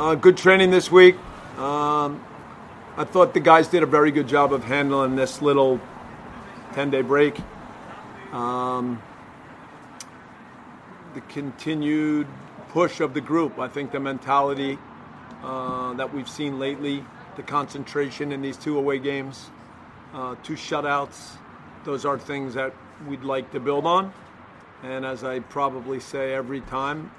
Uh, 0.00 0.14
good 0.14 0.38
training 0.38 0.70
this 0.70 0.90
week. 0.90 1.14
Um, 1.58 2.24
I 2.96 3.04
thought 3.04 3.34
the 3.34 3.40
guys 3.40 3.68
did 3.68 3.82
a 3.82 3.86
very 3.86 4.10
good 4.10 4.26
job 4.26 4.50
of 4.50 4.64
handling 4.64 5.14
this 5.14 5.42
little 5.42 5.78
10 6.72 6.88
day 6.88 7.02
break. 7.02 7.38
Um, 8.32 9.02
the 11.12 11.20
continued 11.20 12.26
push 12.70 13.00
of 13.00 13.12
the 13.12 13.20
group, 13.20 13.58
I 13.58 13.68
think 13.68 13.92
the 13.92 14.00
mentality 14.00 14.78
uh, 15.42 15.92
that 15.92 16.14
we've 16.14 16.30
seen 16.30 16.58
lately, 16.58 17.04
the 17.36 17.42
concentration 17.42 18.32
in 18.32 18.40
these 18.40 18.56
two 18.56 18.78
away 18.78 19.00
games, 19.00 19.50
uh, 20.14 20.34
two 20.42 20.54
shutouts, 20.54 21.36
those 21.84 22.06
are 22.06 22.18
things 22.18 22.54
that 22.54 22.72
we'd 23.06 23.22
like 23.22 23.52
to 23.52 23.60
build 23.60 23.84
on. 23.84 24.14
And 24.82 25.04
as 25.04 25.24
I 25.24 25.40
probably 25.40 26.00
say 26.00 26.32
every 26.32 26.62
time, 26.62 27.10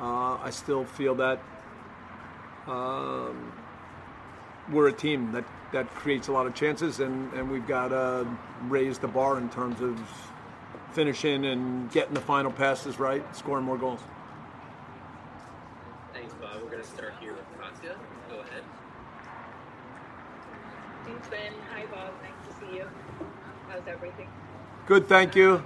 uh, 0.00 0.38
I 0.42 0.50
still 0.50 0.84
feel 0.84 1.14
that 1.14 1.38
um, 2.66 3.52
we're 4.70 4.88
a 4.88 4.92
team 4.92 5.32
that, 5.32 5.44
that 5.72 5.88
creates 5.94 6.28
a 6.28 6.32
lot 6.32 6.46
of 6.46 6.54
chances, 6.54 7.00
and, 7.00 7.32
and 7.32 7.50
we've 7.50 7.66
got 7.66 7.88
to 7.88 8.26
raise 8.68 8.98
the 8.98 9.08
bar 9.08 9.38
in 9.38 9.48
terms 9.50 9.80
of 9.80 10.00
finishing 10.92 11.46
and 11.46 11.90
getting 11.92 12.14
the 12.14 12.20
final 12.20 12.50
passes 12.50 12.98
right, 12.98 13.24
scoring 13.36 13.64
more 13.64 13.78
goals. 13.78 14.00
Thanks, 16.12 16.32
Bob. 16.34 16.62
We're 16.62 16.70
going 16.70 16.82
to 16.82 16.88
start 16.88 17.14
here 17.20 17.34
with 17.34 17.44
Katya. 17.60 17.96
Go 18.30 18.40
ahead. 18.40 18.62
Thanks, 21.04 21.28
Ben. 21.28 21.52
Hi, 21.72 21.84
Bob. 21.86 22.14
Nice 22.22 22.32
to 22.48 22.66
see 22.66 22.76
you. 22.78 22.86
How's 23.68 23.86
everything? 23.86 24.28
Good, 24.86 25.08
thank 25.08 25.36
you. 25.36 25.62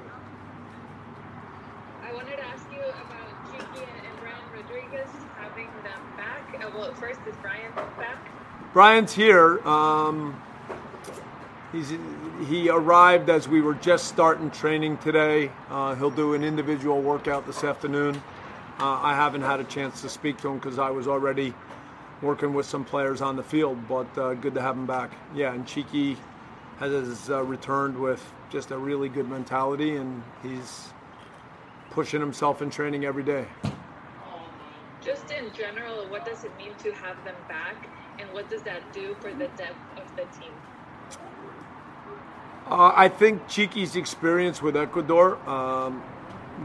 I 2.03 2.13
wanted 2.13 2.37
to 2.37 2.45
ask 2.45 2.67
you 2.73 2.81
about 2.81 3.29
Chiqui 3.53 3.87
and 3.87 4.21
Brian 4.21 4.45
Rodriguez 4.53 5.09
having 5.37 5.69
them 5.85 6.03
back. 6.17 6.63
Uh, 6.63 6.70
well, 6.81 6.95
first, 6.95 7.21
is 7.29 7.35
Brian 7.43 7.71
back? 7.75 8.73
Brian's 8.73 9.13
here. 9.13 9.61
Um, 9.69 10.41
he's 11.73 11.93
he 12.49 12.71
arrived 12.71 13.29
as 13.29 13.47
we 13.47 13.61
were 13.61 13.75
just 13.75 14.07
starting 14.07 14.51
training 14.51 14.97
today. 14.99 15.53
Uh, 15.69 15.95
he'll 15.95 16.11
do 16.11 16.33
an 16.33 16.43
individual 16.43 17.03
workout 17.03 17.47
this 17.47 17.65
afternoon. 17.65 18.17
Uh, 18.79 18.99
I 19.03 19.15
haven't 19.15 19.43
had 19.43 19.61
a 19.61 19.65
chance 19.65 20.01
to 20.01 20.09
speak 20.09 20.39
to 20.39 20.49
him 20.49 20.59
because 20.59 20.79
I 20.79 20.89
was 20.89 21.07
already 21.07 21.53
working 22.23 22.55
with 22.55 22.65
some 22.65 22.85
players 22.85 23.21
on 23.21 23.37
the 23.37 23.43
field, 23.43 23.87
but 23.87 24.17
uh, 24.17 24.33
good 24.33 24.55
to 24.55 24.63
have 24.63 24.75
him 24.75 24.87
back. 24.87 25.13
Yeah, 25.35 25.53
and 25.53 25.67
Chiqui 25.67 26.17
has 26.79 27.29
uh, 27.29 27.43
returned 27.43 27.99
with 27.99 28.25
just 28.49 28.71
a 28.71 28.79
really 28.79 29.11
good 29.11 29.29
mentality, 29.29 29.97
and 29.97 30.23
he's 30.43 30.95
pushing 31.91 32.21
himself 32.21 32.63
in 32.63 32.71
training 32.71 33.05
every 33.05 33.23
day. 33.23 33.45
In 35.51 35.57
general, 35.57 36.07
what 36.07 36.25
does 36.25 36.45
it 36.45 36.57
mean 36.57 36.75
to 36.83 36.93
have 36.93 37.23
them 37.25 37.35
back, 37.49 37.89
and 38.19 38.33
what 38.33 38.49
does 38.49 38.63
that 38.63 38.93
do 38.93 39.17
for 39.21 39.33
the 39.33 39.49
depth 39.57 39.79
of 39.97 40.17
the 40.17 40.23
team? 40.39 40.53
Uh, 42.67 42.93
I 42.95 43.09
think 43.09 43.49
Chiqui's 43.49 43.97
experience 43.97 44.63
with 44.63 44.77
Ecuador 44.77 45.37
um, 45.49 46.03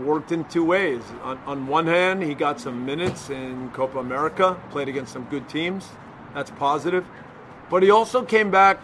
worked 0.04 0.32
in 0.32 0.44
two 0.46 0.64
ways. 0.64 1.02
On, 1.24 1.38
on, 1.48 1.68
one 1.68 1.88
hand, 1.88 2.22
he 2.22 2.36
got 2.36 2.60
some 2.60 2.86
minutes 2.86 3.30
in 3.30 3.72
Copa 3.72 4.00
America, 4.00 4.60
played 4.70 4.88
against 4.88 5.14
some 5.14 5.24
good 5.26 5.50
teams. 5.50 5.90
That's 6.34 6.52
positive. 6.52 7.06
But 7.70 7.82
he 7.82 7.90
also 7.90 8.24
came 8.24 8.52
back 8.52 8.80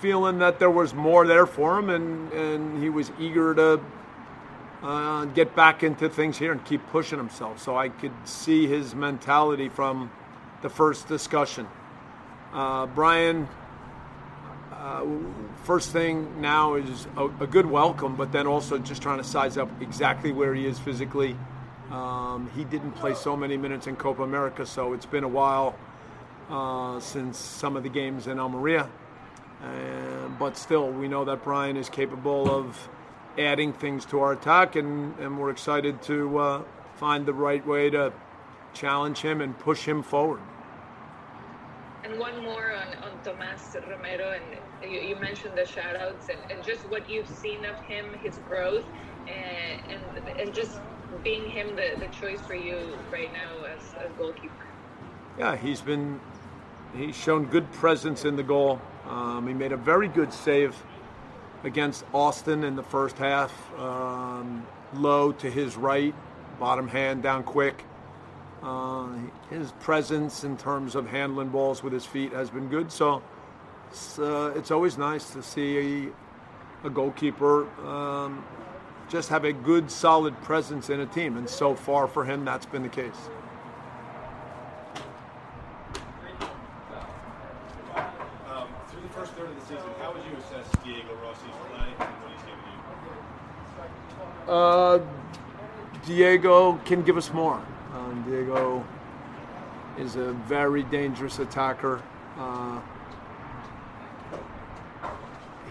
feeling 0.00 0.38
that 0.40 0.58
there 0.58 0.70
was 0.70 0.92
more 0.92 1.26
there 1.26 1.46
for 1.46 1.78
him, 1.78 1.88
and, 1.88 2.30
and 2.32 2.82
he 2.82 2.90
was 2.90 3.10
eager 3.18 3.54
to 3.54 3.80
uh, 4.82 5.24
get 5.26 5.54
back 5.54 5.82
into 5.82 6.08
things 6.08 6.38
here 6.38 6.52
and 6.52 6.64
keep 6.64 6.86
pushing 6.88 7.18
himself. 7.18 7.60
So 7.60 7.76
I 7.76 7.88
could 7.88 8.12
see 8.24 8.66
his 8.66 8.94
mentality 8.94 9.68
from 9.68 10.10
the 10.62 10.68
first 10.68 11.08
discussion. 11.08 11.66
Uh, 12.52 12.86
Brian, 12.86 13.48
uh, 14.72 15.04
first 15.64 15.92
thing 15.92 16.40
now 16.40 16.74
is 16.74 17.06
a, 17.16 17.26
a, 17.26 17.46
good 17.46 17.66
welcome, 17.66 18.16
but 18.16 18.32
then 18.32 18.46
also 18.46 18.78
just 18.78 19.02
trying 19.02 19.18
to 19.18 19.24
size 19.24 19.58
up 19.58 19.68
exactly 19.82 20.32
where 20.32 20.54
he 20.54 20.66
is 20.66 20.78
physically. 20.78 21.36
Um, 21.90 22.50
he 22.54 22.64
didn't 22.64 22.92
play 22.92 23.14
so 23.14 23.36
many 23.36 23.56
minutes 23.56 23.86
in 23.86 23.96
Copa 23.96 24.22
America, 24.22 24.64
so 24.66 24.92
it's 24.92 25.06
been 25.06 25.24
a 25.24 25.28
while 25.28 25.76
uh, 26.50 27.00
since 27.00 27.38
some 27.38 27.76
of 27.76 27.82
the 27.82 27.88
games 27.88 28.26
in 28.26 28.38
Almeria. 28.38 28.88
But 30.38 30.58
still, 30.58 30.90
we 30.90 31.08
know 31.08 31.24
that 31.24 31.42
Brian 31.42 31.76
is 31.76 31.88
capable 31.88 32.50
of 32.50 32.88
adding 33.38 33.72
things 33.72 34.04
to 34.06 34.20
our 34.20 34.32
attack, 34.32 34.76
and, 34.76 35.18
and 35.18 35.38
we're 35.38 35.50
excited 35.50 36.02
to 36.02 36.38
uh, 36.38 36.62
find 36.94 37.26
the 37.26 37.34
right 37.34 37.64
way 37.66 37.90
to 37.90 38.12
challenge 38.74 39.18
him 39.18 39.40
and 39.40 39.58
push 39.58 39.84
him 39.84 40.02
forward. 40.02 40.40
And 42.04 42.18
one 42.18 42.42
more 42.42 42.72
on, 42.72 42.88
on 43.02 43.18
Tomas 43.24 43.76
Romero, 43.88 44.32
and 44.32 44.92
you, 44.92 45.00
you 45.00 45.16
mentioned 45.16 45.56
the 45.56 45.62
shutouts 45.62 46.28
and, 46.28 46.38
and 46.50 46.64
just 46.64 46.82
what 46.88 47.08
you've 47.10 47.28
seen 47.28 47.64
of 47.64 47.78
him, 47.80 48.06
his 48.22 48.38
growth, 48.48 48.84
and, 49.26 49.80
and, 49.90 50.40
and 50.40 50.54
just 50.54 50.80
being 51.24 51.48
him 51.50 51.74
the, 51.74 51.98
the 51.98 52.06
choice 52.08 52.40
for 52.40 52.54
you 52.54 52.78
right 53.10 53.32
now 53.32 53.64
as, 53.64 53.82
as 54.04 54.10
goalkeeper. 54.18 54.52
Yeah, 55.38 55.56
he's 55.56 55.80
been 55.80 56.20
he's 56.96 57.16
shown 57.16 57.46
good 57.46 57.70
presence 57.72 58.24
in 58.24 58.36
the 58.36 58.42
goal. 58.42 58.80
Um, 59.08 59.46
he 59.46 59.54
made 59.54 59.72
a 59.72 59.76
very 59.76 60.08
good 60.08 60.32
save 60.32 60.74
against 61.64 62.04
Austin 62.12 62.64
in 62.64 62.76
the 62.76 62.82
first 62.82 63.18
half. 63.18 63.52
Um, 63.78 64.66
low 64.94 65.32
to 65.32 65.50
his 65.50 65.76
right, 65.76 66.14
bottom 66.58 66.88
hand 66.88 67.22
down 67.22 67.42
quick. 67.42 67.84
Uh, 68.62 69.08
his 69.50 69.72
presence 69.72 70.44
in 70.44 70.56
terms 70.56 70.94
of 70.94 71.06
handling 71.08 71.48
balls 71.48 71.82
with 71.82 71.92
his 71.92 72.06
feet 72.06 72.32
has 72.32 72.50
been 72.50 72.68
good. 72.68 72.90
So 72.90 73.22
it's, 73.90 74.18
uh, 74.18 74.52
it's 74.56 74.70
always 74.70 74.98
nice 74.98 75.30
to 75.30 75.42
see 75.42 76.08
a, 76.82 76.86
a 76.86 76.90
goalkeeper 76.90 77.66
um, 77.86 78.44
just 79.08 79.28
have 79.28 79.44
a 79.44 79.52
good, 79.52 79.90
solid 79.90 80.40
presence 80.42 80.90
in 80.90 81.00
a 81.00 81.06
team. 81.06 81.36
And 81.36 81.48
so 81.48 81.74
far 81.74 82.08
for 82.08 82.24
him, 82.24 82.44
that's 82.44 82.66
been 82.66 82.82
the 82.82 82.88
case. 82.88 83.28
first 89.16 89.32
third 89.32 89.48
of 89.48 89.56
the 89.56 89.62
season, 89.62 89.90
how 89.98 90.12
would 90.12 90.22
you 90.28 90.36
assess 90.36 90.70
Diego 90.84 91.16
Rossi's 91.24 91.56
play 91.72 91.88
and 91.88 92.14
what 92.20 92.30
he's 92.32 92.42
given 92.42 92.60
you? 92.68 92.76
Uh, 94.56 95.04
Diego 96.06 96.80
can 96.86 97.02
give 97.02 97.18
us 97.18 97.30
more. 97.30 97.62
Um, 97.92 98.24
Diego 98.26 98.82
is 99.98 100.16
a 100.16 100.32
very 100.48 100.82
dangerous 100.84 101.40
attacker. 101.40 102.02
Uh, 102.38 102.80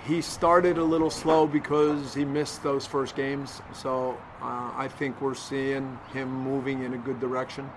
he 0.05 0.21
started 0.21 0.77
a 0.77 0.83
little 0.83 1.09
slow 1.09 1.47
because 1.47 2.13
he 2.13 2.25
missed 2.25 2.61
those 2.61 2.85
first 2.85 3.15
games. 3.15 3.59
So 3.73 4.19
uh, 4.39 4.71
I 4.75 4.87
think 4.87 5.19
we're 5.19 5.33
seeing 5.33 5.97
him 6.13 6.29
moving 6.29 6.83
in 6.83 6.93
a 6.93 6.99
good 6.99 7.19
direction. 7.19 7.67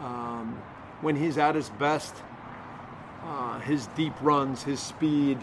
Um, 0.00 0.56
when 1.00 1.16
he's 1.16 1.36
at 1.36 1.56
his 1.56 1.68
best, 1.70 2.14
uh, 3.24 3.58
his 3.58 3.88
deep 3.96 4.14
runs, 4.20 4.62
his 4.62 4.78
speed, 4.78 5.38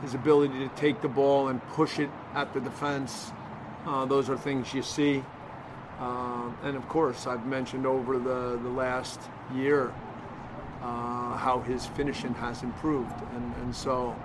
his 0.00 0.14
ability 0.14 0.58
to 0.58 0.68
take 0.74 1.00
the 1.00 1.08
ball 1.08 1.46
and 1.46 1.64
push 1.68 2.00
it 2.00 2.10
at 2.34 2.52
the 2.54 2.60
defense. 2.60 3.30
Uh, 3.86 4.04
those 4.04 4.30
are 4.30 4.36
things 4.36 4.72
you 4.72 4.82
see. 4.82 5.24
Uh, 5.98 6.50
and 6.64 6.76
of 6.76 6.88
course, 6.88 7.26
I've 7.26 7.46
mentioned 7.46 7.86
over 7.86 8.18
the, 8.18 8.58
the 8.62 8.68
last 8.68 9.20
year 9.54 9.92
uh, 10.82 11.36
how 11.36 11.60
his 11.66 11.86
finishing 11.86 12.34
has 12.34 12.62
improved. 12.62 13.14
And, 13.34 13.54
and 13.62 13.74
so 13.74 14.16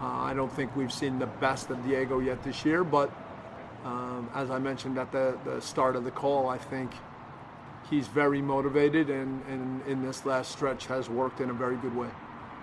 uh, 0.00 0.06
I 0.06 0.34
don't 0.34 0.52
think 0.52 0.74
we've 0.76 0.92
seen 0.92 1.18
the 1.18 1.26
best 1.26 1.70
of 1.70 1.82
Diego 1.84 2.20
yet 2.20 2.42
this 2.42 2.64
year, 2.64 2.84
but 2.84 3.10
um, 3.84 4.30
as 4.34 4.50
I 4.50 4.58
mentioned 4.58 4.98
at 4.98 5.12
the, 5.12 5.38
the 5.44 5.60
start 5.60 5.96
of 5.96 6.04
the 6.04 6.10
call, 6.10 6.48
I 6.48 6.58
think 6.58 6.90
he's 7.88 8.06
very 8.06 8.40
motivated 8.40 9.10
and, 9.10 9.42
and 9.46 9.86
in 9.86 10.02
this 10.02 10.24
last 10.24 10.52
stretch 10.52 10.86
has 10.86 11.08
worked 11.08 11.40
in 11.40 11.50
a 11.50 11.54
very 11.54 11.76
good 11.76 11.96
way. 11.96 12.08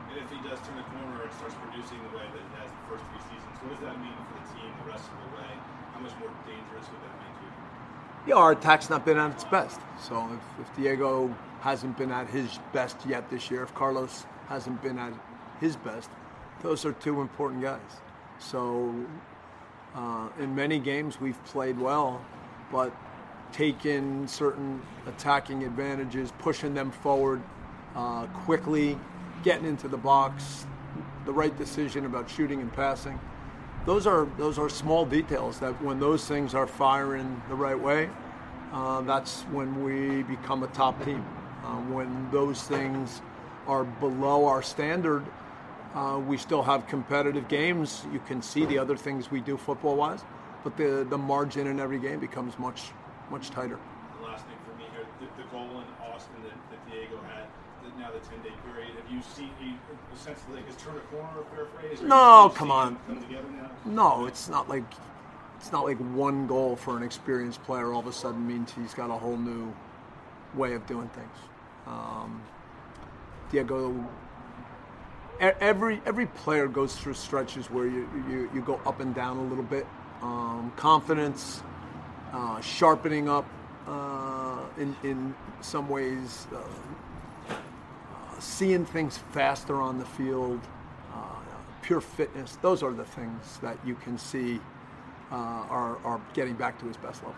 And 0.10 0.18
if 0.18 0.30
he 0.30 0.38
does 0.48 0.60
turn 0.66 0.78
the 0.78 0.84
corner 0.84 1.24
and 1.24 1.34
starts 1.34 1.56
producing 1.62 1.98
the 2.10 2.18
way 2.18 2.26
that 2.26 2.42
he 2.42 2.54
has 2.62 2.70
the 2.70 2.84
first 2.90 3.04
three 3.10 3.22
seasons, 3.22 3.54
what 3.62 3.70
does 3.74 3.84
that 3.86 3.98
mean 4.02 4.14
for 4.30 4.38
the 4.38 4.46
team 4.54 4.70
the 4.86 4.90
rest 4.90 5.06
of 5.10 5.18
the 5.26 5.42
way? 5.42 5.52
How 5.98 6.04
much 6.04 6.14
more 6.20 6.30
dangerous 6.46 6.88
would 6.92 7.02
that 7.02 7.18
make 7.18 7.42
you? 7.42 8.28
Yeah, 8.28 8.36
our 8.36 8.52
attack's 8.52 8.88
not 8.88 9.04
been 9.04 9.18
at 9.18 9.32
its 9.32 9.46
best. 9.46 9.80
So 10.00 10.30
if, 10.32 10.68
if 10.68 10.76
Diego 10.76 11.36
hasn't 11.62 11.98
been 11.98 12.12
at 12.12 12.28
his 12.28 12.60
best 12.72 12.98
yet 13.08 13.28
this 13.32 13.50
year, 13.50 13.64
if 13.64 13.74
Carlos 13.74 14.28
hasn't 14.48 14.80
been 14.84 15.00
at 15.00 15.14
his 15.60 15.76
best, 15.76 16.12
those 16.62 16.86
are 16.86 16.92
two 16.94 17.20
important 17.20 17.64
guys. 17.64 17.80
So 18.38 18.94
uh, 19.96 20.30
in 20.40 20.54
many 20.54 20.78
games 20.78 21.20
we've 21.20 21.44
played 21.46 21.80
well, 21.80 22.24
but 22.72 22.96
taken 23.52 24.28
certain 24.28 24.80
attacking 25.08 25.64
advantages, 25.64 26.32
pushing 26.38 26.76
them 26.76 26.92
forward 26.92 27.42
uh, 27.96 28.28
quickly, 28.28 29.00
getting 29.42 29.66
into 29.66 29.88
the 29.88 29.98
box, 29.98 30.68
the 31.26 31.34
right 31.34 31.58
decision 31.58 32.06
about 32.06 32.30
shooting 32.30 32.62
and 32.62 32.72
passing. 32.72 33.20
Those 33.88 34.06
are 34.06 34.28
those 34.38 34.60
are 34.60 34.68
small 34.68 35.06
details 35.06 35.60
that 35.60 35.82
when 35.82 35.98
those 35.98 36.28
things 36.28 36.54
are 36.54 36.68
firing 36.68 37.42
the 37.48 37.56
right 37.56 37.80
way, 37.80 38.10
uh, 38.74 39.00
that's 39.00 39.44
when 39.44 39.82
we 39.82 40.24
become 40.24 40.62
a 40.64 40.68
top 40.68 41.02
team. 41.06 41.26
Uh, 41.64 41.78
when 41.96 42.30
those 42.30 42.62
things 42.64 43.22
are 43.66 43.86
below 43.86 44.46
our 44.46 44.62
standard, 44.62 45.24
uh, 45.96 46.20
we 46.28 46.36
still 46.36 46.64
have 46.64 46.86
competitive 46.88 47.48
games. 47.48 48.06
You 48.12 48.20
can 48.28 48.42
see 48.42 48.66
the 48.66 48.78
other 48.78 48.98
things 48.98 49.32
we 49.32 49.40
do 49.40 49.56
football 49.56 49.96
wise, 49.96 50.20
but 50.66 50.76
the, 50.76 51.08
the 51.10 51.18
margin 51.18 51.66
in 51.68 51.80
every 51.80 52.00
game 52.00 52.20
becomes 52.20 52.60
much, 52.60 52.92
much 53.32 53.52
tighter. 53.52 53.80
The 54.20 54.28
last 54.28 54.46
thing 54.48 54.58
for 54.68 54.78
me 54.78 54.84
here, 54.92 55.06
the, 55.22 55.28
the 55.42 55.48
goal 55.50 55.64
in 55.64 55.88
Austin 56.12 56.36
that, 56.44 56.60
that 56.72 56.92
Diego 56.92 57.22
had, 57.24 57.48
the, 57.84 57.97
now 58.08 58.14
the 58.14 58.26
10 58.26 58.42
day 58.42 58.56
period, 58.66 58.96
have 58.96 59.12
you 59.12 59.22
seen 59.22 59.50
a, 59.62 60.18
sense 60.18 60.40
like 60.54 60.66
has 60.66 60.76
turned 60.78 60.98
a 60.98 61.02
corner, 61.02 61.42
a 61.42 61.56
fair 61.56 61.66
phrase? 61.66 62.02
No, 62.02 62.52
come 62.56 62.72
on. 62.72 62.98
Come? 63.08 63.70
No, 63.86 64.26
it's 64.26 64.50
not 64.50 64.70
like 64.70 64.84
it's 65.58 65.72
not 65.72 65.86
like 65.86 65.98
one 65.98 66.48
goal 66.48 66.76
for 66.76 66.98
an 66.98 67.04
experienced 67.04 67.64
player 67.64 67.94
all 67.94 68.00
of 68.00 68.08
a 68.08 68.14
sudden 68.14 68.48
means 68.48 68.72
he's 68.72 68.94
got 68.94 69.10
a 69.10 69.14
whole 69.14 69.38
new 69.38 69.74
way 70.56 70.74
of 70.74 70.86
doing 70.88 71.10
things. 71.10 71.38
Um, 71.86 72.42
Diego, 73.52 74.08
every 75.40 76.02
every 76.06 76.28
player 76.28 76.68
goes 76.68 76.96
through 76.96 77.14
stretches 77.16 77.70
where 77.70 77.86
you 77.86 78.10
you, 78.30 78.50
you 78.54 78.62
go 78.62 78.80
up 78.86 79.00
and 79.00 79.14
down 79.14 79.38
a 79.38 79.44
little 79.44 79.64
bit. 79.64 79.86
Um, 80.22 80.74
confidence, 80.76 81.62
uh, 82.34 82.60
sharpening 82.62 83.30
up 83.30 83.46
uh, 83.88 84.62
in 84.78 84.96
in 85.04 85.36
some 85.62 85.90
ways, 85.90 86.48
uh 86.56 86.60
seeing 88.58 88.86
things 88.86 89.20
faster 89.34 89.80
on 89.80 90.00
the 90.00 90.06
field, 90.06 90.60
uh, 91.14 91.18
pure 91.84 92.02
fitness. 92.02 92.58
Those 92.64 92.82
are 92.82 92.92
the 92.92 93.06
things 93.06 93.60
that 93.62 93.78
you 93.86 93.94
can 93.94 94.18
see 94.18 94.60
uh, 95.32 95.36
are, 95.36 95.98
are 96.04 96.20
getting 96.34 96.56
back 96.56 96.80
to 96.80 96.88
his 96.88 96.98
best 96.98 97.22
level. 97.22 97.36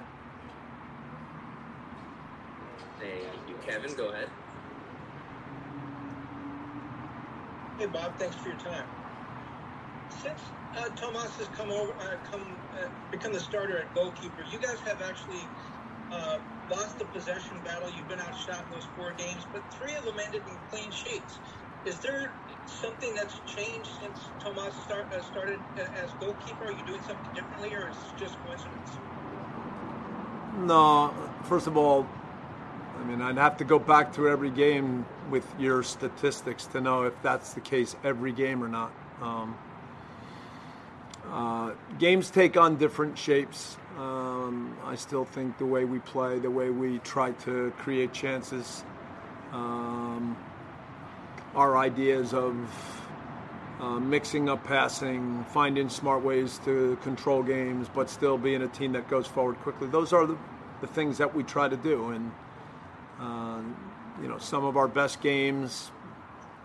Thank 3.00 3.50
you. 3.50 3.56
Kevin, 3.66 3.94
go 3.96 4.10
ahead. 4.10 4.30
Hey, 7.78 7.88
Bob, 7.88 8.18
thanks 8.18 8.38
for 8.38 8.50
your 8.50 8.58
time. 8.58 8.86
Since 10.22 10.40
uh, 10.78 10.88
Tomas 10.96 11.36
has 11.36 11.48
come 11.50 11.70
over, 11.70 11.92
uh, 11.92 12.16
come 12.32 12.46
uh, 12.76 12.88
become 13.12 13.34
the 13.34 13.40
starter 13.42 13.78
at 13.78 13.94
goalkeeper, 13.94 14.46
you 14.52 14.58
guys 14.58 14.80
have 14.86 15.02
actually 15.02 15.44
uh, 16.12 16.38
lost 16.70 17.00
the 17.00 17.06
possession 17.06 17.58
battle. 17.64 17.90
You've 17.96 18.08
been 18.08 18.20
outshot 18.20 18.64
in 18.66 18.72
those 18.72 18.88
four 18.96 19.14
games, 19.18 19.46
but 19.52 19.64
three 19.74 19.96
of 19.96 20.06
them 20.06 20.20
ended 20.20 20.44
in 20.48 20.58
clean 20.70 20.92
sheets. 20.92 21.40
Is 21.86 21.98
there 22.00 22.32
something 22.66 23.16
that's 23.16 23.40
changed 23.46 23.90
since 24.02 24.20
Tomas 24.40 24.76
start, 24.84 25.12
uh, 25.14 25.22
started 25.24 25.60
as 25.78 26.12
goalkeeper? 26.20 26.66
Are 26.66 26.72
you 26.72 26.86
doing 26.86 27.02
something 27.08 27.34
differently, 27.34 27.74
or 27.74 27.90
is 27.90 27.96
it 27.96 28.20
just 28.20 28.36
coincidence? 28.46 28.92
No. 30.58 31.14
First 31.44 31.68
of 31.68 31.78
all, 31.78 32.08
I 33.00 33.04
mean, 33.06 33.22
I'd 33.22 33.38
have 33.38 33.58
to 33.58 33.64
go 33.64 33.80
back 33.80 34.14
to 34.16 34.28
every 34.28 34.50
game 34.50 35.06
with 35.30 35.46
your 35.58 35.84
statistics 35.84 36.66
to 36.68 36.82
know 36.82 37.04
if 37.04 37.14
that's 37.22 37.54
the 37.54 37.62
case 37.62 37.96
every 38.04 38.34
game 38.34 38.62
or 38.64 38.68
not. 38.68 38.92
Um, 39.22 39.58
uh, 41.32 41.74
games 42.00 42.32
take 42.32 42.58
on 42.58 42.78
different 42.78 43.18
shapes. 43.18 43.78
Um, 43.98 44.76
I 44.86 44.96
still 44.96 45.26
think 45.26 45.58
the 45.58 45.66
way 45.66 45.86
we 45.86 46.00
play, 46.00 46.40
the 46.40 46.50
way 46.50 46.70
we 46.70 47.00
try 47.00 47.32
to 47.32 47.72
create 47.78 48.14
chances, 48.14 48.84
um, 49.52 50.38
our 51.56 51.78
ideas 51.78 52.34
of 52.34 52.56
uh, 53.80 54.00
mixing 54.00 54.50
up 54.50 54.64
passing, 54.64 55.46
finding 55.54 55.90
smart 55.90 56.24
ways 56.24 56.60
to 56.66 56.98
control 57.02 57.44
games, 57.44 57.88
but 57.94 58.10
still 58.10 58.38
being 58.38 58.62
a 58.62 58.68
team 58.68 58.94
that 58.94 59.10
goes 59.10 59.28
forward 59.28 59.58
quickly. 59.60 59.88
Those 59.88 60.14
are 60.14 60.26
the, 60.26 60.38
the 60.82 60.88
things 60.88 61.18
that 61.18 61.34
we 61.34 61.44
try 61.44 61.68
to 61.70 61.78
do. 61.78 62.10
And, 62.10 62.32
uh, 63.20 63.62
you 64.22 64.28
know, 64.28 64.38
some 64.38 64.66
of 64.66 64.78
our 64.78 64.88
best 64.88 65.22
games, 65.22 65.92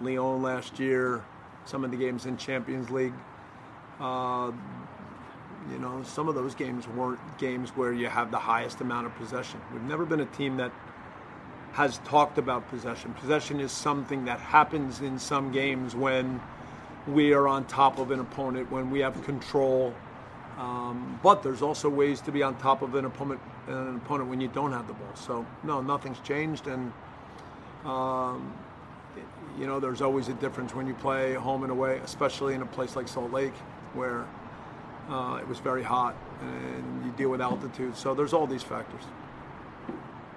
Lyon 0.00 0.42
last 0.42 0.78
year, 0.78 1.24
some 1.64 1.84
of 1.84 1.90
the 1.90 1.96
games 1.96 2.26
in 2.26 2.36
Champions 2.36 2.90
League, 2.90 3.14
uh, 4.00 4.52
you 5.70 5.78
know, 5.78 6.02
some 6.02 6.28
of 6.28 6.34
those 6.34 6.54
games 6.54 6.86
weren't 6.88 7.20
games 7.38 7.70
where 7.70 7.92
you 7.92 8.06
have 8.08 8.30
the 8.30 8.38
highest 8.38 8.80
amount 8.80 9.06
of 9.06 9.14
possession. 9.16 9.60
We've 9.72 9.82
never 9.82 10.04
been 10.04 10.20
a 10.20 10.26
team 10.26 10.56
that 10.58 10.72
has 11.72 11.98
talked 12.04 12.38
about 12.38 12.68
possession. 12.68 13.12
Possession 13.14 13.60
is 13.60 13.72
something 13.72 14.26
that 14.26 14.38
happens 14.40 15.00
in 15.00 15.18
some 15.18 15.50
games 15.52 15.96
when 15.96 16.40
we 17.08 17.32
are 17.32 17.48
on 17.48 17.64
top 17.64 17.98
of 17.98 18.10
an 18.10 18.20
opponent, 18.20 18.70
when 18.70 18.90
we 18.90 19.00
have 19.00 19.20
control. 19.24 19.94
Um, 20.58 21.18
but 21.22 21.42
there's 21.42 21.62
also 21.62 21.88
ways 21.88 22.20
to 22.22 22.32
be 22.32 22.42
on 22.42 22.56
top 22.58 22.82
of 22.82 22.94
an 22.94 23.04
opponent, 23.04 23.40
an 23.66 23.96
opponent 23.96 24.30
when 24.30 24.40
you 24.40 24.48
don't 24.48 24.72
have 24.72 24.86
the 24.86 24.92
ball. 24.92 25.14
So 25.16 25.44
no, 25.64 25.80
nothing's 25.80 26.20
changed, 26.20 26.68
and 26.68 26.92
um, 27.84 28.52
you 29.58 29.66
know 29.66 29.80
there's 29.80 30.00
always 30.00 30.28
a 30.28 30.34
difference 30.34 30.72
when 30.74 30.86
you 30.86 30.94
play 30.94 31.34
home 31.34 31.64
and 31.64 31.72
away, 31.72 31.98
especially 32.04 32.54
in 32.54 32.62
a 32.62 32.66
place 32.66 32.94
like 32.94 33.08
Salt 33.08 33.32
Lake 33.32 33.54
where 33.94 34.26
uh, 35.08 35.38
it 35.40 35.48
was 35.48 35.58
very 35.58 35.82
hot 35.82 36.16
and 36.40 37.04
you 37.04 37.12
deal 37.12 37.30
with 37.30 37.40
altitude. 37.40 37.96
So 37.96 38.14
there's 38.14 38.32
all 38.32 38.46
these 38.46 38.62
factors. 38.62 39.02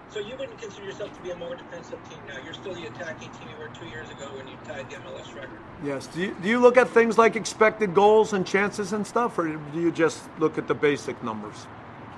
So 0.10 0.20
you 0.20 0.38
wouldn't 0.38 0.58
consider 0.60 0.86
yourself 0.86 1.14
to 1.16 1.22
be 1.22 1.32
a 1.32 1.36
more 1.36 1.56
defensive 1.56 2.00
team 2.10 2.20
now. 2.28 2.38
You're 2.44 2.54
still 2.54 2.74
the 2.74 2.88
attacking 2.88 3.30
team 3.32 3.50
you 3.50 3.58
were 3.58 3.70
two 3.70 3.88
years 3.88 4.10
ago 4.10 4.30
when 4.36 4.48
you 4.48 4.58
tied 4.66 4.90
the 4.90 4.96
MLS 4.98 5.36
record. 5.36 5.60
Yes. 5.84 6.08
Do 6.08 6.22
you, 6.22 6.36
do 6.42 6.48
you 6.48 6.60
look 6.60 6.78
at 6.78 6.90
things 6.90 7.18
like 7.18 7.36
expected 7.36 7.94
goals 7.94 8.32
and 8.32 8.48
chances 8.48 8.94
and 8.94 9.06
stuff, 9.06 9.38
or 9.38 9.48
do 9.48 9.80
you 9.82 9.92
just 9.92 10.24
look 10.40 10.58
at 10.58 10.68
the 10.68 10.74
basic 10.74 11.22
numbers? 11.24 11.68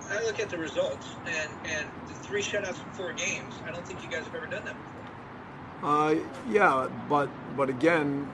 I 0.09 0.24
look 0.24 0.39
at 0.39 0.50
the 0.50 0.57
results 0.57 1.07
and 1.25 1.50
and 1.65 1.88
the 2.07 2.13
three 2.13 2.41
shutouts 2.41 2.83
in 2.83 2.91
four 2.94 3.13
games. 3.13 3.53
I 3.65 3.71
don't 3.71 3.86
think 3.88 4.03
you 4.03 4.09
guys 4.09 4.24
have 4.24 4.36
ever 4.36 4.47
done 4.47 4.65
that 4.65 4.75
before. 4.75 5.91
Uh, 5.91 6.15
yeah, 6.51 6.89
but 7.07 7.30
but 7.57 7.69
again, 7.69 8.30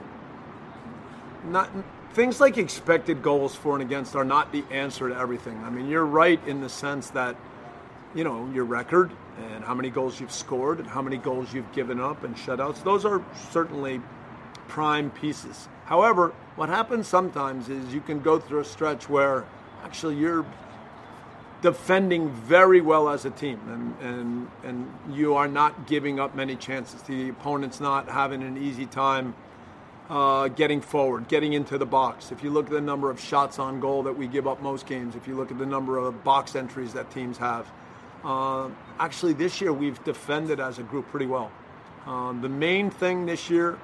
not 1.46 1.70
things 2.16 2.40
like 2.40 2.58
expected 2.58 3.22
goals 3.22 3.54
for 3.54 3.74
and 3.74 3.82
against 3.82 4.16
are 4.16 4.24
not 4.24 4.54
the 4.54 4.64
answer 4.72 5.10
to 5.10 5.16
everything. 5.16 5.62
I 5.66 5.70
mean, 5.70 5.90
you're 5.90 6.06
right 6.06 6.40
in 6.48 6.62
the 6.62 6.70
sense 6.70 7.10
that 7.10 7.36
you 8.16 8.24
know 8.24 8.50
your 8.54 8.64
record 8.64 9.12
and 9.52 9.66
how 9.66 9.74
many 9.74 9.90
goals 9.90 10.22
you've 10.22 10.32
scored 10.32 10.80
and 10.80 10.88
how 10.88 11.02
many 11.02 11.18
goals 11.18 11.54
you've 11.54 11.72
given 11.74 12.00
up 12.00 12.24
and 12.24 12.34
shutouts. 12.38 12.82
Those 12.84 13.04
are 13.04 13.22
certainly 13.52 14.02
prime 14.70 15.12
pieces. 15.12 15.68
However, 15.84 16.34
what 16.56 16.70
happens 16.70 17.06
sometimes 17.06 17.68
is 17.68 17.94
you 17.94 18.00
can 18.00 18.22
go 18.22 18.40
through 18.40 18.62
a 18.62 18.66
stretch 18.66 19.10
where 19.10 19.46
actually 19.84 20.16
you're 20.16 20.46
defending 21.62 22.30
very 22.32 22.80
well 22.80 23.10
as 23.10 23.26
a 23.26 23.30
team 23.30 23.60
and, 23.68 24.10
and, 24.10 24.52
and 24.64 25.16
you 25.16 25.34
are 25.34 25.50
not 25.50 25.86
giving 25.86 26.20
up 26.20 26.34
many 26.34 26.56
chances. 26.56 27.02
The 27.02 27.28
opponent's 27.30 27.82
not 27.82 28.08
having 28.08 28.42
an 28.42 28.58
easy 28.58 28.86
time 28.86 29.36
uh, 30.10 30.48
getting 30.50 30.82
forward, 30.82 31.28
getting 31.28 31.54
into 31.54 31.78
the 31.78 31.86
box. 31.86 32.32
If 32.32 32.44
you 32.44 32.50
look 32.50 32.66
at 32.68 32.72
the 32.72 32.82
number 32.82 33.10
of 33.10 33.20
shots 33.20 33.60
on 33.60 33.80
goal 33.80 34.04
that 34.04 34.14
we 34.16 34.28
give 34.28 34.48
up 34.48 34.62
most 34.62 34.86
games, 34.86 35.16
if 35.16 35.28
you 35.28 35.36
look 35.36 35.52
at 35.52 35.58
the 35.58 35.66
number 35.66 35.98
of 35.98 36.24
box 36.24 36.56
entries 36.56 36.94
that 36.94 37.10
teams 37.12 37.38
have, 37.38 37.68
uh, 38.24 38.70
actually, 39.00 39.34
this 39.34 39.62
year 39.62 39.72
we've 39.72 40.04
defended 40.04 40.60
as 40.60 40.80
a 40.80 40.84
group 40.84 41.08
pretty 41.10 41.28
well. 41.28 41.52
Uh, 42.06 42.34
the 42.42 42.50
main 42.50 42.90
thing 42.90 43.26
this 43.26 43.50
year, 43.50 43.78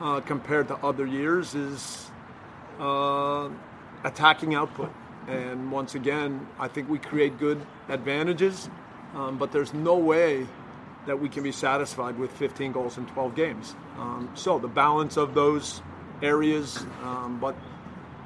uh, 0.00 0.20
compared 0.20 0.68
to 0.68 0.76
other 0.76 1.06
years, 1.06 1.54
is 1.54 2.10
uh, 2.78 3.48
attacking 4.04 4.54
output. 4.54 4.92
And 5.28 5.72
once 5.72 5.94
again, 5.94 6.46
I 6.58 6.68
think 6.68 6.88
we 6.88 6.98
create 6.98 7.38
good 7.38 7.64
advantages, 7.88 8.68
um, 9.14 9.38
but 9.38 9.52
there's 9.52 9.72
no 9.72 9.96
way 9.96 10.46
that 11.06 11.20
we 11.20 11.28
can 11.28 11.42
be 11.42 11.52
satisfied 11.52 12.18
with 12.18 12.30
15 12.32 12.72
goals 12.72 12.98
in 12.98 13.06
12 13.06 13.34
games. 13.34 13.74
Um, 13.98 14.30
so 14.34 14.58
the 14.58 14.68
balance 14.68 15.16
of 15.16 15.34
those 15.34 15.82
areas, 16.22 16.78
um, 17.02 17.38
but 17.40 17.54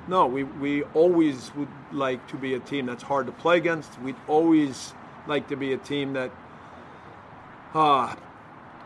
no, 0.06 0.26
we, 0.26 0.44
we 0.44 0.82
always 0.94 1.54
would 1.54 1.68
like 1.92 2.26
to 2.28 2.36
be 2.36 2.54
a 2.54 2.60
team 2.60 2.86
that's 2.86 3.02
hard 3.02 3.26
to 3.26 3.32
play 3.32 3.56
against. 3.56 4.00
We'd 4.00 4.16
always 4.26 4.94
like 5.26 5.48
to 5.48 5.56
be 5.56 5.72
a 5.72 5.76
team 5.76 6.14
that 6.14 6.30
uh, 7.74 8.14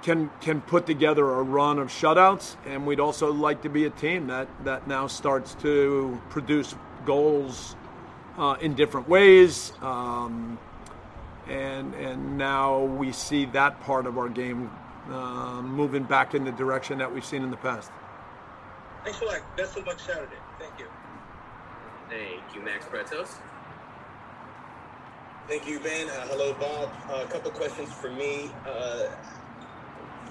can 0.02 0.30
can 0.40 0.60
put 0.60 0.86
together 0.86 1.24
a 1.24 1.42
run 1.42 1.78
of 1.78 1.88
shutouts, 1.88 2.56
and 2.66 2.86
we'd 2.86 2.98
also 2.98 3.32
like 3.32 3.62
to 3.62 3.68
be 3.68 3.84
a 3.84 3.90
team 3.90 4.26
that 4.26 4.48
that 4.64 4.88
now 4.88 5.06
starts 5.06 5.54
to 5.56 6.20
produce 6.30 6.74
goals 7.06 7.76
uh, 8.36 8.56
in 8.60 8.74
different 8.74 9.08
ways. 9.08 9.72
Um, 9.80 10.58
and 11.48 11.94
and 11.94 12.38
now 12.38 12.80
we 12.80 13.12
see 13.12 13.46
that 13.46 13.80
part 13.82 14.06
of 14.06 14.18
our 14.18 14.28
game 14.28 14.70
uh, 15.10 15.60
moving 15.62 16.04
back 16.04 16.34
in 16.34 16.44
the 16.44 16.52
direction 16.52 16.98
that 16.98 17.12
we've 17.12 17.24
seen 17.24 17.42
in 17.42 17.50
the 17.50 17.56
past. 17.56 17.90
Thanks 19.04 19.20
a 19.20 19.24
lot. 19.24 19.40
Best 19.56 19.76
of 19.76 19.86
luck 19.86 19.98
Saturday. 19.98 20.36
Thank 20.58 20.78
you. 20.78 20.86
Thank 22.08 22.54
you, 22.54 22.62
Max 22.62 22.86
Bretos. 22.86 23.28
Thank 25.48 25.66
you, 25.66 25.80
Ben. 25.80 26.08
Uh, 26.08 26.28
hello, 26.28 26.54
Bob. 26.54 26.90
Uh, 27.10 27.24
a 27.24 27.26
couple 27.26 27.50
questions 27.50 27.92
for 27.92 28.10
me. 28.10 28.50
Uh, 28.64 29.06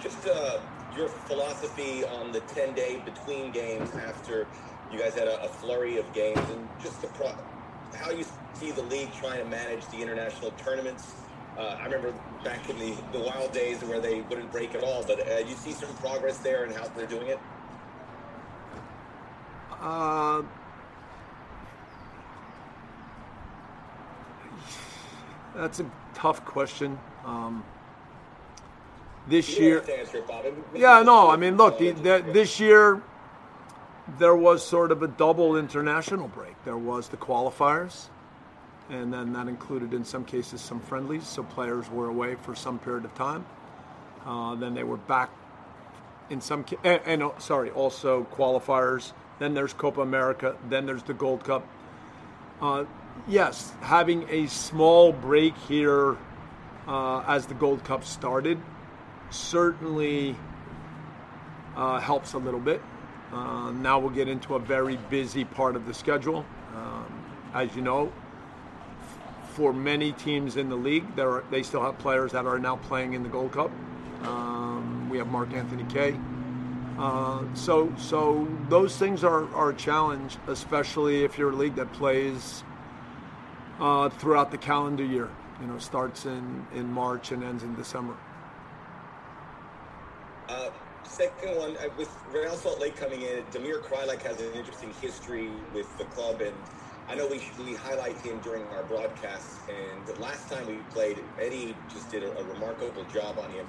just 0.01 0.25
uh, 0.25 0.60
your 0.96 1.10
philosophy 1.10 2.06
on 2.06 2.32
the 2.32 2.39
10 2.41 2.74
day 2.74 3.01
between 3.03 3.51
games 3.51 3.94
after 3.96 4.48
you 4.91 4.98
guys 4.98 5.13
had 5.13 5.27
a, 5.27 5.44
a 5.44 5.48
flurry 5.48 5.98
of 5.98 6.12
games, 6.13 6.39
and 6.50 6.68
just 6.82 7.01
the 7.01 7.08
pro- 7.08 7.36
how 7.96 8.12
you 8.12 8.26
see 8.54 8.72
the 8.72 8.82
league 8.84 9.12
trying 9.14 9.40
to 9.44 9.50
manage 9.50 9.86
the 9.88 10.02
international 10.02 10.52
tournaments 10.52 11.14
Uh, 11.58 11.76
I 11.80 11.84
remember 11.84 12.14
back 12.46 12.70
in 12.70 12.80
the, 12.80 12.96
the 13.12 13.20
wild 13.20 13.52
days 13.52 13.84
where 13.84 14.00
they 14.00 14.22
wouldn't 14.22 14.52
break 14.54 14.74
at 14.74 14.84
all. 14.84 15.04
But 15.04 15.20
uh, 15.30 15.40
you 15.40 15.54
see 15.56 15.74
some 15.74 15.94
progress 15.96 16.38
there 16.38 16.64
and 16.64 16.74
how 16.74 16.88
they're 16.96 17.06
doing 17.06 17.28
it. 17.28 17.40
Uh, 19.82 20.44
that's 25.56 25.82
a 25.82 25.86
tough 26.14 26.46
question. 26.46 26.98
Um, 27.26 27.64
this 29.28 29.58
You 29.60 29.66
year, 29.66 29.76
don't 29.80 29.88
have 29.88 29.96
to 29.96 30.00
answer 30.00 30.22
Bob. 30.22 30.46
It- 30.46 30.54
yeah, 30.80 31.04
no, 31.04 31.30
I 31.30 31.36
mean, 31.36 31.58
look, 31.58 31.78
the, 31.80 31.92
the, 31.92 32.24
this 32.32 32.60
year 32.62 33.02
there 34.18 34.36
was 34.36 34.65
sort 34.65 34.91
of 34.91 35.03
a 35.03 35.08
double 35.08 35.56
international 35.56 36.27
break. 36.27 36.56
There 36.65 36.77
was 36.77 37.10
the 37.10 37.18
qualifiers, 37.18 38.08
and 38.89 39.13
then 39.13 39.34
that 39.34 39.48
included, 39.48 39.94
in 39.94 40.03
some 40.03 40.25
cases, 40.25 40.62
some 40.62 40.80
friendlies. 40.80 41.27
So 41.27 41.44
players 41.44 41.89
were 41.89 42.08
away 42.08 42.36
for 42.36 42.56
some 42.56 42.80
period 42.80 43.06
of 43.06 43.13
time. 43.15 43.46
Uh, 44.25 44.56
then 44.56 44.74
they 44.74 44.84
were 44.84 44.98
back 44.98 45.32
in 46.30 46.41
some, 46.41 46.65
and, 46.84 47.01
and 47.06 47.24
uh, 47.24 47.38
sorry, 47.39 47.72
also 47.72 48.25
qualifiers. 48.34 49.13
Then 49.39 49.53
there's 49.53 49.74
Copa 49.74 50.01
America. 50.01 50.56
Then 50.70 50.86
there's 50.86 51.03
the 51.03 51.13
Gold 51.13 51.44
Cup. 51.44 51.68
Uh, 52.62 52.86
yes, 53.27 53.74
having 53.82 54.27
a 54.30 54.48
small 54.48 55.12
break 55.12 55.58
here 55.58 56.18
uh, 56.88 57.24
as 57.27 57.48
the 57.48 57.53
Gold 57.56 57.84
Cup 57.84 58.03
started 58.03 58.60
certainly 59.32 60.36
uh, 61.75 62.00
helps 62.00 62.34
a 62.34 62.38
little 62.38 62.60
bit. 62.60 62.82
Uh, 63.32 63.72
now 63.72 63.98
we'll 64.00 64.10
get 64.10 64.28
into 64.28 64.56
a 64.56 64.60
very 64.60 64.98
busy 65.10 65.46
part 65.46 65.76
of 65.76 65.86
the 65.86 65.94
schedule. 65.94 66.46
Um, 66.76 67.24
as 67.54 67.76
you 67.76 67.82
know, 67.82 68.12
for 69.54 69.74
many 69.74 70.12
teams 70.14 70.58
in 70.58 70.70
the 70.70 70.76
league, 70.76 71.16
there 71.16 71.30
are, 71.30 71.44
they 71.52 71.64
still 71.64 71.82
have 71.82 71.98
players 71.98 72.32
that 72.32 72.46
are 72.46 72.60
now 72.60 72.78
playing 72.78 73.14
in 73.14 73.24
the 73.24 73.30
Gold 73.30 73.52
Cup. 73.52 73.72
Um, 74.24 75.10
we 75.10 75.18
have 75.18 75.28
Mark 75.28 75.54
Anthony 75.54 75.84
Kaye. 75.86 76.20
Uh, 76.98 77.44
so, 77.54 77.92
so 77.98 78.48
those 78.70 78.98
things 78.98 79.24
are, 79.24 79.52
are 79.56 79.70
a 79.70 79.76
challenge, 79.76 80.38
especially 80.48 81.24
if 81.24 81.38
you're 81.38 81.52
a 81.52 81.56
league 81.56 81.76
that 81.76 81.92
plays 81.94 82.64
uh, 83.80 84.10
throughout 84.10 84.52
the 84.52 84.58
calendar 84.58 85.04
year. 85.04 85.30
You 85.60 85.68
know, 85.68 85.78
starts 85.78 86.26
in, 86.26 86.66
in 86.74 86.92
March 86.92 87.32
and 87.32 87.44
ends 87.44 87.64
in 87.64 87.76
December. 87.76 88.16
Second 91.12 91.58
one, 91.58 91.75
uh, 91.75 91.89
with 91.98 92.10
Real 92.32 92.56
Salt 92.56 92.80
Lake 92.80 92.96
coming 92.96 93.24
in, 93.24 93.44
Damir 93.51 93.82
Kreilach 93.82 94.22
has 94.22 94.39
an 94.39 94.53
interesting 94.53 94.94
history 95.01 95.50
with 95.74 95.98
the 95.98 96.06
club, 96.06 96.39
and 96.39 96.56
I 97.10 97.15
know 97.15 97.27
we 97.27 97.41
we 97.65 97.75
highlight 97.75 98.15
him 98.22 98.39
during 98.39 98.63
our 98.68 98.84
broadcasts. 98.84 99.60
And 99.68 100.06
the 100.08 100.18
last 100.22 100.50
time 100.50 100.65
we 100.68 100.75
played, 100.91 101.22
Eddie 101.38 101.75
just 101.94 102.10
did 102.10 102.24
a, 102.24 102.32
a 102.39 102.44
remarkable 102.46 103.03
job 103.13 103.38
on 103.39 103.50
him. 103.51 103.65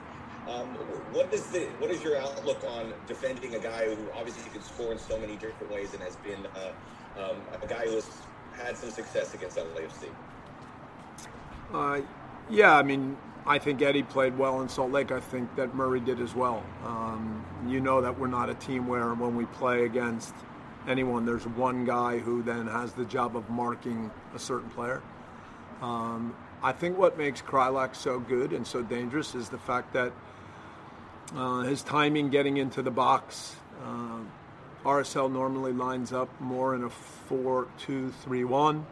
Um, 0.47 0.69
what 1.13 1.35
is 1.35 1.49
the 1.49 1.63
what 1.81 1.91
is 1.91 2.01
your 2.05 2.17
outlook 2.17 2.63
on 2.63 2.95
defending 3.09 3.57
a 3.57 3.59
guy 3.59 3.93
who 3.93 3.97
obviously 4.15 4.49
can 4.53 4.63
score 4.63 4.93
in 4.93 4.99
so 5.01 5.19
many 5.19 5.35
different 5.35 5.73
ways 5.73 5.95
and 5.95 6.03
has 6.05 6.15
been 6.19 6.47
uh, 6.55 7.21
um, 7.21 7.39
a 7.61 7.67
guy 7.67 7.87
who 7.87 7.97
has 7.97 8.09
had 8.53 8.77
some 8.77 8.91
success 8.91 9.35
against 9.35 9.57
LAFC? 9.57 10.07
Uh, 11.75 12.03
yeah, 12.49 12.77
I 12.77 12.85
mean, 12.85 13.17
I 13.47 13.59
think 13.59 13.83
Eddie 13.83 14.05
played 14.05 14.39
well 14.39 14.61
in 14.61 14.69
Salt 14.69 14.93
Lake. 14.93 15.11
I 15.11 15.19
think 15.19 15.55
that 15.57 15.75
Murillo 15.75 16.05
did 16.05 16.21
as 16.21 16.35
well. 16.35 16.63
Um, 16.85 17.45
you 17.67 17.81
know 17.81 18.01
that 18.01 18.19
we're 18.19 18.29
not 18.29 18.49
a 18.49 18.55
team 18.55 18.87
where 18.87 19.15
when 19.15 19.37
we 19.37 19.47
play 19.47 19.85
against 19.85 20.33
anyone, 20.87 21.27
there's 21.27 21.47
one 21.47 21.85
guy 21.85 22.19
who 22.19 22.43
then 22.43 22.69
has 22.69 22.93
the 22.93 23.05
job 23.05 23.37
of 23.37 23.49
marking 23.51 24.11
a 24.35 24.39
certain 24.39 24.71
player. 24.71 25.03
Um, 25.81 26.37
I 26.63 26.71
think 26.71 26.97
what 26.97 27.19
makes 27.19 27.43
Kreilach 27.43 27.97
so 27.97 28.21
good 28.21 28.53
and 28.53 28.65
so 28.65 28.83
dangerous 28.83 29.35
is 29.35 29.49
the 29.49 29.59
fact 29.59 29.93
that 29.95 30.13
uh, 31.35 31.63
his 31.63 31.83
timing 31.83 32.31
getting 32.31 32.59
into 32.59 32.83
the 32.83 32.91
box. 32.91 33.57
Uh, 33.85 34.21
RSL 34.85 35.33
normally 35.33 35.73
lines 35.73 36.13
up 36.13 36.29
more 36.41 36.75
in 36.75 36.85
a 36.85 36.91
4 36.91 37.67
2 37.79 38.11
3 38.11 38.45
1 38.45 38.87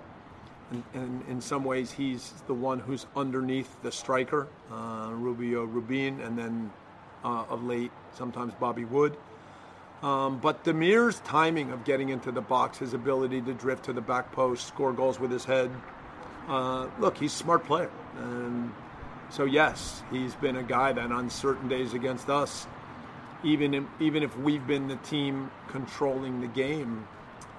and, 0.70 0.84
and 0.94 1.22
in 1.28 1.40
some 1.40 1.64
ways 1.64 1.90
he's 1.90 2.32
the 2.46 2.54
one 2.54 2.78
who's 2.78 3.06
underneath 3.16 3.82
the 3.82 3.92
striker, 3.92 4.48
uh, 4.70 5.10
Rubio 5.12 5.64
Rubin, 5.64 6.20
and 6.20 6.38
then 6.38 6.70
uh, 7.24 7.44
of 7.48 7.64
late 7.64 7.90
sometimes 8.14 8.52
Bobby 8.54 8.84
Wood. 8.84 9.16
Um, 10.02 10.38
but 10.38 10.64
Damir's 10.64 11.20
timing 11.20 11.72
of 11.72 11.84
getting 11.84 12.08
into 12.08 12.32
the 12.32 12.40
box, 12.40 12.78
his 12.78 12.94
ability 12.94 13.42
to 13.42 13.52
drift 13.52 13.84
to 13.84 13.92
the 13.92 14.00
back 14.00 14.32
post, 14.32 14.66
score 14.66 14.92
goals 14.92 15.20
with 15.20 15.30
his 15.30 15.44
head. 15.44 15.70
Uh, 16.48 16.88
look, 16.98 17.18
he's 17.18 17.34
a 17.34 17.36
smart 17.36 17.64
player, 17.64 17.90
and 18.16 18.72
so 19.28 19.44
yes, 19.44 20.02
he's 20.10 20.34
been 20.36 20.56
a 20.56 20.62
guy 20.62 20.92
that 20.92 21.12
on 21.12 21.28
certain 21.28 21.68
days 21.68 21.92
against 21.92 22.30
us, 22.30 22.66
even 23.44 23.74
in, 23.74 23.88
even 24.00 24.22
if 24.22 24.36
we've 24.38 24.66
been 24.66 24.88
the 24.88 24.96
team 24.96 25.50
controlling 25.68 26.40
the 26.40 26.46
game 26.46 27.06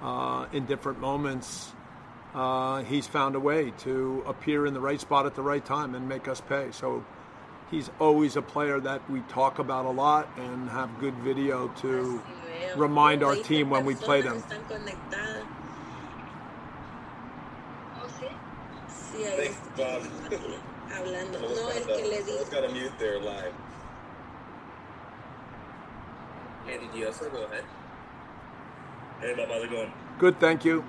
uh, 0.01 0.47
in 0.51 0.65
different 0.65 0.99
moments, 0.99 1.73
uh, 2.33 2.83
he's 2.83 3.07
found 3.07 3.35
a 3.35 3.39
way 3.39 3.71
to 3.79 4.23
appear 4.25 4.65
in 4.65 4.73
the 4.73 4.79
right 4.79 4.99
spot 4.99 5.25
at 5.25 5.35
the 5.35 5.41
right 5.41 5.63
time 5.63 5.95
and 5.95 6.07
make 6.07 6.27
us 6.27 6.41
pay. 6.41 6.71
So 6.71 7.03
he's 7.69 7.89
always 7.99 8.35
a 8.35 8.41
player 8.41 8.79
that 8.79 9.09
we 9.09 9.21
talk 9.21 9.59
about 9.59 9.85
a 9.85 9.89
lot 9.91 10.29
and 10.37 10.69
have 10.69 10.99
good 10.99 11.15
video 11.15 11.67
to 11.81 12.21
remind 12.75 13.23
our 13.23 13.35
team 13.35 13.69
when 13.69 13.85
we 13.85 13.95
play 13.95 14.21
them. 14.21 14.41
Están 14.41 14.63
conectadas. 14.69 15.45
Oh, 18.01 18.07
sí? 18.19 18.27
Sí, 18.87 19.23
Thanks, 19.35 19.57
Bob. 19.75 20.03
hablando. 20.91 21.39
No, 21.39 21.69
es 21.69 21.85
que 21.85 22.07
le 22.07 22.21
digo. 22.23 22.51
got 22.51 22.61
to 22.61 22.69
mute 22.73 22.91
their 22.99 23.19
live. 23.19 23.53
Andy 26.69 26.87
Dioso, 26.87 27.29
go 27.31 27.43
ahead. 27.43 27.63
Hey, 29.19 29.33
Bob, 29.35 29.49
how's 29.49 29.63
it 29.63 29.71
going? 29.71 29.91
Good, 30.19 30.39
thank 30.39 30.63
you. 30.63 30.83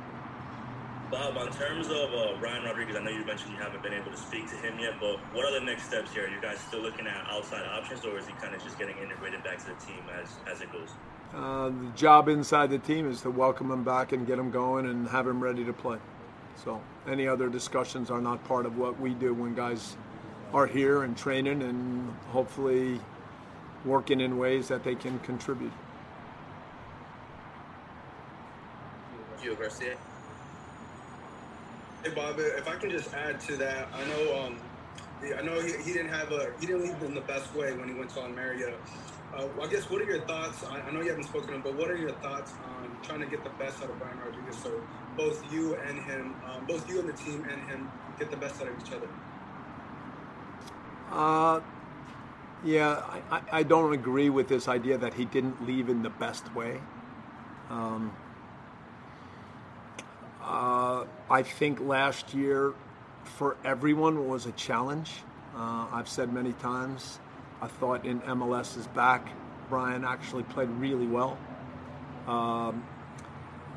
Bob, 1.13 1.37
on 1.37 1.53
terms 1.53 1.89
of 1.89 2.15
uh, 2.15 2.33
Brian 2.41 2.65
Rodriguez, 2.65 2.97
I 2.97 3.03
know 3.03 3.11
you 3.11 3.23
mentioned 3.27 3.53
you 3.53 3.59
haven't 3.59 3.83
been 3.83 3.93
able 3.93 4.11
to 4.11 4.17
speak 4.17 4.49
to 4.49 4.57
him 4.57 4.79
yet, 4.79 4.95
but 4.99 5.19
what 5.35 5.45
are 5.45 5.53
the 5.53 5.61
next 5.61 5.83
steps 5.83 6.11
here? 6.11 6.25
Are 6.25 6.29
you 6.31 6.41
guys 6.41 6.59
still 6.59 6.81
looking 6.81 7.07
at 7.07 7.27
outside 7.29 7.67
options, 7.67 8.03
or 8.07 8.19
is 8.19 8.27
he 8.27 8.33
kind 8.41 8.55
of 8.55 8.65
just 8.65 8.79
getting 8.79 8.97
integrated 8.97 9.45
back 9.45 9.59
to 9.59 9.67
the 9.67 9.75
team 9.75 10.03
as, 10.19 10.31
as 10.51 10.63
it 10.63 10.73
goes? 10.73 10.89
Uh, 11.35 11.69
the 11.69 11.93
job 11.95 12.31
inside 12.31 12.71
the 12.71 12.79
team 12.79 13.11
is 13.11 13.21
to 13.21 13.31
welcome 13.31 13.71
him 13.71 13.85
back 13.85 14.13
and 14.13 14.27
get 14.27 14.39
him 14.39 14.51
going 14.51 14.87
and 14.87 15.07
have 15.07 15.29
him 15.29 15.43
ready 15.43 15.67
to 15.67 15.73
play. 15.75 15.99
So 16.65 16.81
any 17.07 17.29
other 17.29 17.51
discussions 17.51 18.11
are 18.11 18.23
not 18.23 18.43
part 18.45 18.65
of 18.65 18.79
what 18.79 18.99
we 18.99 19.13
do 19.13 19.35
when 19.35 19.55
guys 19.55 19.99
are 20.55 20.67
here 20.67 21.03
and 21.03 21.15
training 21.15 21.61
and 21.61 22.11
hopefully 22.31 22.99
working 23.85 24.23
in 24.23 24.39
ways 24.39 24.69
that 24.69 24.83
they 24.83 24.95
can 24.95 25.19
contribute. 25.19 25.73
Gio 29.43 29.59
Garcia. 29.59 29.95
Hey 32.03 32.11
Bob, 32.11 32.35
if 32.41 32.67
I 32.67 32.75
can 32.75 32.91
just 32.91 33.15
add 33.15 33.39
to 33.43 33.57
that, 33.59 33.87
I 33.95 34.05
know, 34.07 34.43
um, 34.43 34.57
I 35.39 35.41
know 35.43 35.61
he, 35.61 35.73
he 35.85 35.93
didn't 35.93 36.09
have 36.09 36.33
a 36.33 36.51
he 36.59 36.67
didn't 36.67 36.83
leave 36.83 37.01
in 37.03 37.15
the 37.15 37.21
best 37.21 37.55
way 37.55 37.73
when 37.75 37.89
he 37.89 37.95
went 37.95 38.11
to 38.11 38.21
Almeria. 38.21 38.75
Uh, 39.33 39.47
I 39.63 39.67
guess 39.69 39.89
what 39.89 40.03
are 40.03 40.05
your 40.05 40.21
thoughts? 40.23 40.65
I, 40.65 40.81
I 40.81 40.91
know 40.91 41.01
you 41.01 41.11
haven't 41.11 41.25
spoken 41.25 41.51
to 41.51 41.55
him, 41.55 41.63
but 41.63 41.77
what 41.77 41.89
are 41.89 41.97
your 41.97 42.11
thoughts 42.15 42.55
on 42.65 42.91
trying 43.05 43.21
to 43.21 43.27
get 43.27 43.45
the 43.45 43.51
best 43.51 43.81
out 43.85 43.91
of 43.91 43.99
Brian 44.01 44.19
Rodriguez 44.19 44.57
so 44.57 44.73
both 45.17 45.41
you 45.53 45.77
and 45.77 46.01
him, 46.01 46.35
um, 46.45 46.67
both 46.67 46.89
you 46.91 46.99
and 46.99 47.09
the 47.09 47.13
team 47.13 47.47
and 47.49 47.63
him 47.71 47.89
get 48.19 48.33
the 48.33 48.37
best 48.37 48.61
out 48.61 48.67
of 48.67 48.75
each 48.85 48.93
other? 48.93 49.09
Uh, 51.13 51.61
yeah, 52.65 53.01
I- 53.31 53.43
I 53.53 53.63
don't 53.63 53.93
agree 53.93 54.29
with 54.29 54.49
this 54.49 54.67
idea 54.67 54.99
that 54.99 55.15
he 55.15 55.25
didn't 55.25 55.65
leave 55.65 55.89
in 55.89 56.03
the 56.03 56.11
best 56.11 56.53
way. 56.53 56.81
Um, 57.71 58.13
uh, 60.43 61.05
I 61.31 61.43
think 61.43 61.81
last 61.81 62.35
year 62.35 62.75
for 63.25 63.57
everyone 63.65 64.29
was 64.29 64.47
a 64.47 64.53
challenge. 64.53 65.11
Uh, 65.57 65.87
I've 65.93 66.09
said 66.09 66.33
many 66.33 66.53
times, 66.55 67.21
I 67.61 67.69
thought 67.69 68.05
in 68.05 68.21
MLS's 68.21 68.87
back, 68.89 69.29
Brian 69.69 70.05
actually 70.05 70.43
played 70.45 70.69
really 70.71 71.07
well. 71.07 71.39
Um, 72.27 72.85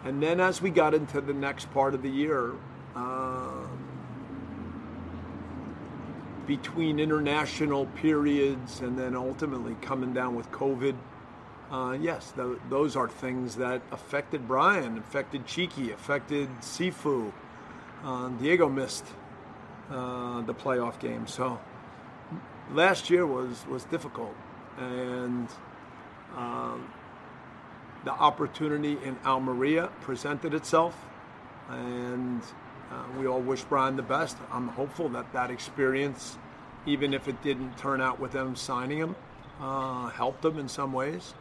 and 0.04 0.22
then 0.22 0.40
as 0.40 0.62
we 0.62 0.70
got 0.70 0.94
into 0.94 1.22
the 1.22 1.34
next 1.34 1.72
part 1.74 1.94
of 1.94 2.02
the 2.02 2.10
year, 2.10 2.54
um, 2.96 3.86
between 6.46 7.00
international 7.00 7.88
periods 7.88 8.82
and 8.82 8.98
then 8.98 9.16
ultimately 9.16 9.76
coming 9.82 10.14
down 10.14 10.36
with 10.36 10.52
COVID, 10.52 10.96
uh, 11.72 11.98
yes, 12.00 12.32
th- 12.36 12.60
those 12.70 12.96
are 12.96 13.08
things 13.08 13.56
that 13.56 13.82
affected 13.92 14.48
Brian, 14.48 14.98
affected 14.98 15.46
Chiqui, 15.46 15.94
affected 15.94 16.50
Sifu. 16.62 17.32
Uh, 18.04 18.30
Diego 18.30 18.70
missed 18.70 19.06
uh, 19.90 20.42
the 20.42 20.54
playoff 20.54 21.00
game, 21.00 21.28
so 21.28 21.60
last 22.74 23.10
year 23.10 23.26
was 23.26 23.66
was 23.68 23.84
difficult, 23.86 24.36
and 24.78 25.48
um, 26.36 26.88
the 28.04 28.12
opportunity 28.12 28.98
in 29.04 29.18
Almeria 29.26 29.90
presented 30.02 30.54
itself, 30.54 30.96
and 31.70 32.42
uh, 32.92 33.04
we 33.20 33.28
all 33.28 33.42
wish 33.42 33.64
Brian 33.64 33.96
the 33.96 34.04
best. 34.04 34.38
I'm 34.52 34.68
hopeful 34.68 35.10
that 35.10 35.34
that 35.34 35.50
experience 35.50 36.38
even 36.86 37.14
if 37.14 37.28
it 37.28 37.42
didn't 37.42 37.78
turn 37.78 38.02
out 38.02 38.20
with 38.20 38.32
them 38.32 38.56
signing 38.56 38.98
him, 38.98 39.16
uh, 39.60 40.08
helped 40.10 40.42
them 40.42 40.60
in 40.60 40.68
some 40.68 40.94
ways. 40.94 41.34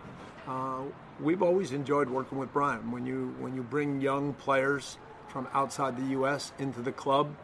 Uh, 0.46 0.82
we've 1.20 1.42
always 1.42 1.72
enjoyed 1.72 2.10
working 2.10 2.38
with 2.38 2.52
Brian. 2.52 2.90
When 2.90 3.06
you 3.06 3.34
when 3.38 3.54
you 3.54 3.62
bring 3.62 4.00
young 4.00 4.34
players 4.34 4.98
from 5.28 5.48
outside 5.54 5.96
the 5.96 6.10
U.S. 6.10 6.52
into 6.58 6.82
the 6.82 6.92
club, 6.92 7.34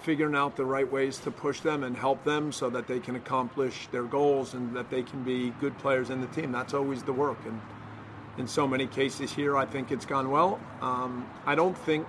figuring 0.00 0.34
out 0.34 0.56
the 0.56 0.64
right 0.64 0.90
ways 0.90 1.18
to 1.18 1.30
push 1.30 1.60
them 1.60 1.84
and 1.84 1.96
help 1.96 2.24
them 2.24 2.50
so 2.52 2.68
that 2.70 2.88
they 2.88 2.98
can 2.98 3.16
accomplish 3.16 3.86
their 3.88 4.02
goals 4.02 4.54
and 4.54 4.74
that 4.76 4.90
they 4.90 5.02
can 5.02 5.22
be 5.22 5.50
good 5.60 5.78
players 5.78 6.10
in 6.10 6.20
the 6.20 6.26
team. 6.28 6.50
That's 6.50 6.74
always 6.74 7.02
the 7.04 7.12
work. 7.12 7.38
And 7.46 7.60
in 8.38 8.48
so 8.48 8.66
many 8.66 8.86
cases 8.86 9.32
here, 9.32 9.56
I 9.56 9.64
think 9.64 9.92
it's 9.92 10.06
gone 10.06 10.30
well. 10.30 10.60
Um, 10.80 11.30
I 11.46 11.54
don't 11.54 11.78
think 11.78 12.06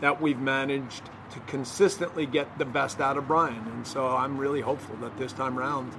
that 0.00 0.20
we've 0.20 0.38
managed 0.38 1.04
to 1.30 1.40
consistently 1.40 2.26
get 2.26 2.58
the 2.58 2.64
best 2.64 3.00
out 3.00 3.16
of 3.16 3.28
Brian. 3.28 3.66
And 3.68 3.86
so 3.86 4.08
I'm 4.08 4.36
really 4.36 4.60
hopeful 4.60 4.96
that 4.96 5.16
this 5.18 5.32
time 5.32 5.58
around 5.58 5.92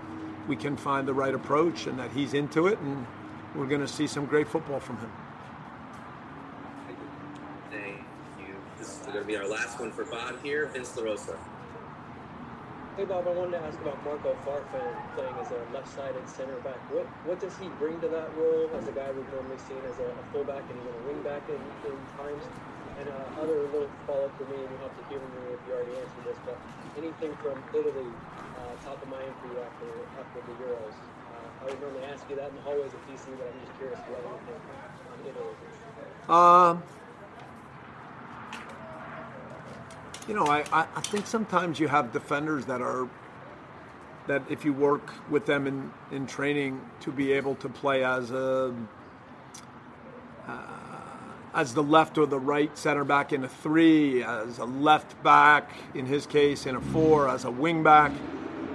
we 0.48 0.56
can 0.56 0.76
find 0.76 1.08
the 1.08 1.14
right 1.14 1.34
approach 1.34 1.88
and 1.88 1.98
that 2.00 2.12
he's 2.12 2.34
into 2.34 2.68
it 2.68 2.78
and 2.80 3.08
we're 3.56 3.68
going 3.68 3.82
to 3.82 3.88
see 3.88 4.08
some 4.08 4.26
great 4.26 4.48
football 4.48 4.80
from 4.80 4.98
him. 4.98 5.12
Thank 7.70 8.00
you. 8.40 8.56
This 8.78 9.00
is 9.00 9.06
going 9.06 9.20
to 9.20 9.26
be 9.26 9.38
our 9.38 9.48
last 9.48 9.80
one 9.80 9.92
for 9.92 10.06
Bob 10.06 10.42
here. 10.44 10.68
Vince 10.68 10.92
LaRosa. 10.94 11.38
Hey 12.96 13.06
Bob, 13.06 13.26
I 13.26 13.34
wanted 13.34 13.58
to 13.58 13.66
ask 13.66 13.74
about 13.82 13.98
Marco 14.06 14.38
Farfan 14.46 14.94
playing 15.18 15.34
as 15.42 15.50
a 15.50 15.58
left-sided 15.74 16.30
center 16.30 16.54
back. 16.62 16.78
What 16.94 17.10
what 17.26 17.42
does 17.42 17.58
he 17.58 17.66
bring 17.82 17.98
to 18.06 18.10
that 18.14 18.30
role 18.38 18.70
as 18.78 18.86
a 18.86 18.94
guy 18.94 19.10
we've 19.10 19.26
normally 19.34 19.58
seen 19.66 19.82
as 19.90 19.98
a, 19.98 20.14
a 20.14 20.24
fullback 20.30 20.62
and 20.62 20.78
even 20.78 20.94
a 20.94 21.04
wingback 21.10 21.42
in, 21.50 21.58
in 21.90 21.98
times? 22.22 22.46
And 23.02 23.10
uh, 23.10 23.42
other 23.42 23.66
little 23.74 23.90
follow-up 24.06 24.38
for 24.38 24.46
me, 24.46 24.62
and 24.62 24.70
you'll 24.70 24.86
have 24.86 24.94
to 24.94 25.06
humor 25.10 25.26
me 25.26 25.58
if 25.58 25.62
you 25.66 25.74
already 25.74 25.98
answered 25.98 26.26
this, 26.30 26.38
but 26.46 26.54
anything 26.94 27.34
from 27.42 27.58
Italy 27.74 28.14
uh, 28.62 28.78
top 28.86 29.02
of 29.02 29.10
mind 29.10 29.34
for 29.42 29.50
you 29.50 29.58
after 29.58 29.90
after 30.22 30.38
the 30.46 30.54
Euros? 30.62 30.94
I 31.64 31.66
would 31.66 31.80
normally 31.80 32.04
ask 32.04 32.30
you 32.30 32.36
that 32.36 32.50
in 32.50 32.56
the 32.56 32.62
hallways 32.62 32.92
of 32.94 33.00
DC, 33.08 33.26
but 33.38 33.48
I'm 33.48 33.66
just 33.66 33.78
curious 33.78 34.00
you 34.10 34.16
anything 34.16 34.58
on 35.12 35.20
Italy. 35.30 35.56
Um, 36.28 36.84
you 40.28 40.34
know, 40.34 40.46
I, 40.46 40.64
I, 40.74 40.88
I 40.96 41.02
think 41.02 41.26
sometimes 41.26 41.80
you 41.80 41.88
have 41.88 42.12
defenders 42.12 42.66
that 42.66 42.82
are 42.82 43.08
that 44.28 44.42
if 44.50 44.64
you 44.64 44.74
work 44.74 45.14
with 45.30 45.46
them 45.46 45.68
in, 45.68 45.92
in 46.12 46.26
training 46.26 46.82
to 47.02 47.12
be 47.12 47.34
able 47.34 47.56
to 47.56 47.68
play 47.70 48.04
as 48.04 48.32
a 48.32 48.74
uh, 50.48 50.62
as 51.54 51.74
the 51.74 51.84
left 51.84 52.18
or 52.18 52.26
the 52.26 52.40
right 52.40 52.78
center 52.78 53.04
back 53.04 53.32
in 53.32 53.44
a 53.44 53.50
three, 53.50 54.24
as 54.24 54.58
a 54.58 54.66
left 54.66 55.22
back 55.24 55.70
in 55.94 56.06
his 56.06 56.26
case 56.26 56.66
in 56.66 56.76
a 56.76 56.82
four, 56.82 57.30
as 57.30 57.46
a 57.46 57.52
wing 57.52 57.84
back. 57.84 58.12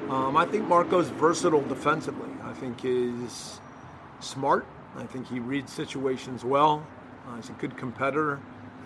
Um, 0.08 0.36
I 0.36 0.46
think 0.46 0.66
Marco's 0.66 1.10
versatile 1.10 1.62
defensively. 1.62 2.27
I 2.58 2.60
think 2.60 2.80
he's 2.80 3.60
smart. 4.18 4.66
I 4.96 5.06
think 5.06 5.28
he 5.28 5.38
reads 5.38 5.72
situations 5.72 6.44
well. 6.44 6.84
Uh, 7.28 7.36
he's 7.36 7.50
a 7.50 7.52
good 7.52 7.76
competitor 7.76 8.40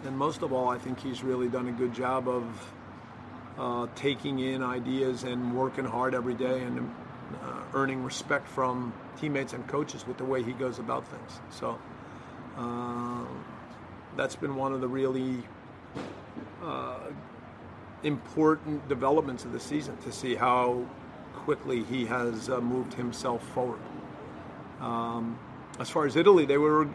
and 0.04 0.18
most 0.18 0.42
of 0.42 0.52
all, 0.52 0.68
I 0.68 0.78
think 0.78 1.00
he's 1.00 1.22
really 1.22 1.48
done 1.48 1.68
a 1.68 1.72
good 1.72 1.94
job 1.94 2.28
of 2.28 2.74
uh, 3.58 3.86
taking 3.94 4.40
in 4.40 4.62
ideas 4.62 5.22
and 5.22 5.56
working 5.56 5.84
hard 5.84 6.14
every 6.14 6.34
day 6.34 6.62
and 6.62 6.92
uh, 7.42 7.60
earning 7.74 8.02
respect 8.02 8.48
from 8.48 8.92
teammates 9.20 9.52
and 9.52 9.66
coaches 9.68 10.06
with 10.06 10.18
the 10.18 10.24
way 10.24 10.42
he 10.42 10.52
goes 10.52 10.78
about 10.78 11.06
things. 11.06 11.40
So 11.50 11.78
uh, 12.56 13.24
that's 14.16 14.34
been 14.34 14.56
one 14.56 14.72
of 14.72 14.80
the 14.80 14.88
really 14.88 15.44
uh, 16.64 16.98
important 18.02 18.88
developments 18.88 19.44
of 19.44 19.52
the 19.52 19.60
season 19.60 19.96
to 19.98 20.10
see 20.10 20.34
how 20.34 20.84
quickly 21.44 21.82
he 21.84 22.06
has 22.06 22.49
uh, 22.49 22.61
moved 22.61 22.94
himself 22.94 23.42
forward. 23.49 23.80
Um, 24.80 25.38
as 25.78 25.90
far 25.90 26.06
as 26.06 26.16
Italy, 26.16 26.44
they 26.44 26.58
were 26.58 26.82
an 26.82 26.94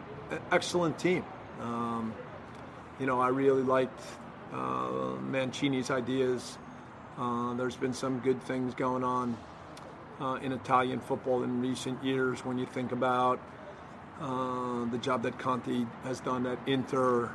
excellent 0.50 0.98
team. 0.98 1.24
Um, 1.60 2.14
you 3.00 3.06
know, 3.06 3.20
I 3.20 3.28
really 3.28 3.62
liked 3.62 4.00
uh, 4.52 5.16
Mancini's 5.20 5.90
ideas. 5.90 6.58
Uh, 7.18 7.54
there's 7.54 7.76
been 7.76 7.92
some 7.92 8.20
good 8.20 8.42
things 8.42 8.74
going 8.74 9.04
on 9.04 9.36
uh, 10.20 10.38
in 10.42 10.52
Italian 10.52 11.00
football 11.00 11.42
in 11.42 11.60
recent 11.60 12.02
years 12.02 12.44
when 12.44 12.58
you 12.58 12.66
think 12.66 12.92
about 12.92 13.40
uh, 14.20 14.84
the 14.86 14.98
job 14.98 15.22
that 15.22 15.38
Conte 15.38 15.86
has 16.04 16.20
done 16.20 16.46
at 16.46 16.58
Inter, 16.66 17.30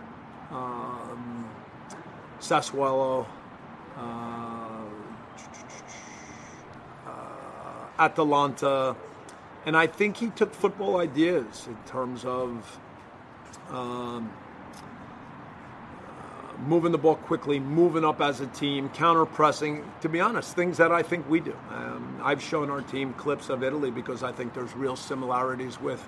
um, 0.51 1.49
Sassuolo, 2.39 3.25
uh, 3.97 4.83
Atalanta. 7.99 8.95
And 9.65 9.77
I 9.77 9.87
think 9.87 10.17
he 10.17 10.29
took 10.29 10.53
football 10.53 10.97
ideas 10.97 11.67
in 11.67 11.77
terms 11.85 12.25
of 12.25 12.79
um, 13.69 14.31
moving 16.65 16.91
the 16.91 16.97
ball 16.97 17.15
quickly, 17.15 17.59
moving 17.59 18.03
up 18.03 18.21
as 18.21 18.41
a 18.41 18.47
team, 18.47 18.89
counter 18.89 19.25
pressing. 19.25 19.83
To 20.01 20.09
be 20.09 20.19
honest, 20.19 20.55
things 20.55 20.77
that 20.77 20.91
I 20.91 21.03
think 21.03 21.29
we 21.29 21.39
do. 21.39 21.55
Um, 21.71 22.19
I've 22.23 22.41
shown 22.41 22.69
our 22.69 22.81
team 22.81 23.13
clips 23.13 23.49
of 23.49 23.63
Italy 23.63 23.91
because 23.91 24.23
I 24.23 24.31
think 24.31 24.53
there's 24.53 24.75
real 24.75 24.95
similarities 24.95 25.79
with 25.79 26.07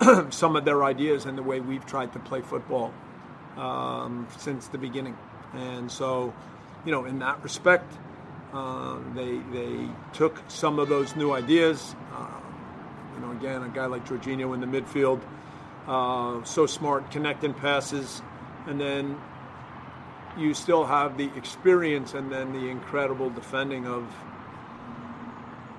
some 0.30 0.56
of 0.56 0.64
their 0.64 0.84
ideas 0.84 1.26
and 1.26 1.36
the 1.36 1.42
way 1.42 1.60
we've 1.60 1.86
tried 1.86 2.12
to 2.12 2.18
play 2.18 2.40
football 2.40 2.92
um, 3.56 4.26
since 4.38 4.68
the 4.68 4.78
beginning. 4.78 5.16
And 5.52 5.90
so, 5.90 6.32
you 6.84 6.92
know, 6.92 7.04
in 7.04 7.18
that 7.20 7.42
respect, 7.42 7.92
uh, 8.52 8.98
they 9.14 9.38
they 9.52 9.88
took 10.12 10.40
some 10.48 10.78
of 10.78 10.88
those 10.88 11.16
new 11.16 11.32
ideas. 11.32 11.94
Uh, 12.14 12.26
you 13.14 13.20
know, 13.20 13.32
again, 13.32 13.62
a 13.62 13.68
guy 13.68 13.86
like 13.86 14.06
Jorginho 14.06 14.54
in 14.54 14.60
the 14.60 14.66
midfield, 14.66 15.20
uh, 15.86 16.42
so 16.44 16.66
smart, 16.66 17.10
connecting 17.10 17.54
passes, 17.54 18.22
and 18.66 18.80
then 18.80 19.20
you 20.38 20.54
still 20.54 20.84
have 20.84 21.16
the 21.16 21.30
experience 21.36 22.14
and 22.14 22.30
then 22.30 22.52
the 22.52 22.68
incredible 22.68 23.30
defending 23.30 23.86
of 23.86 24.04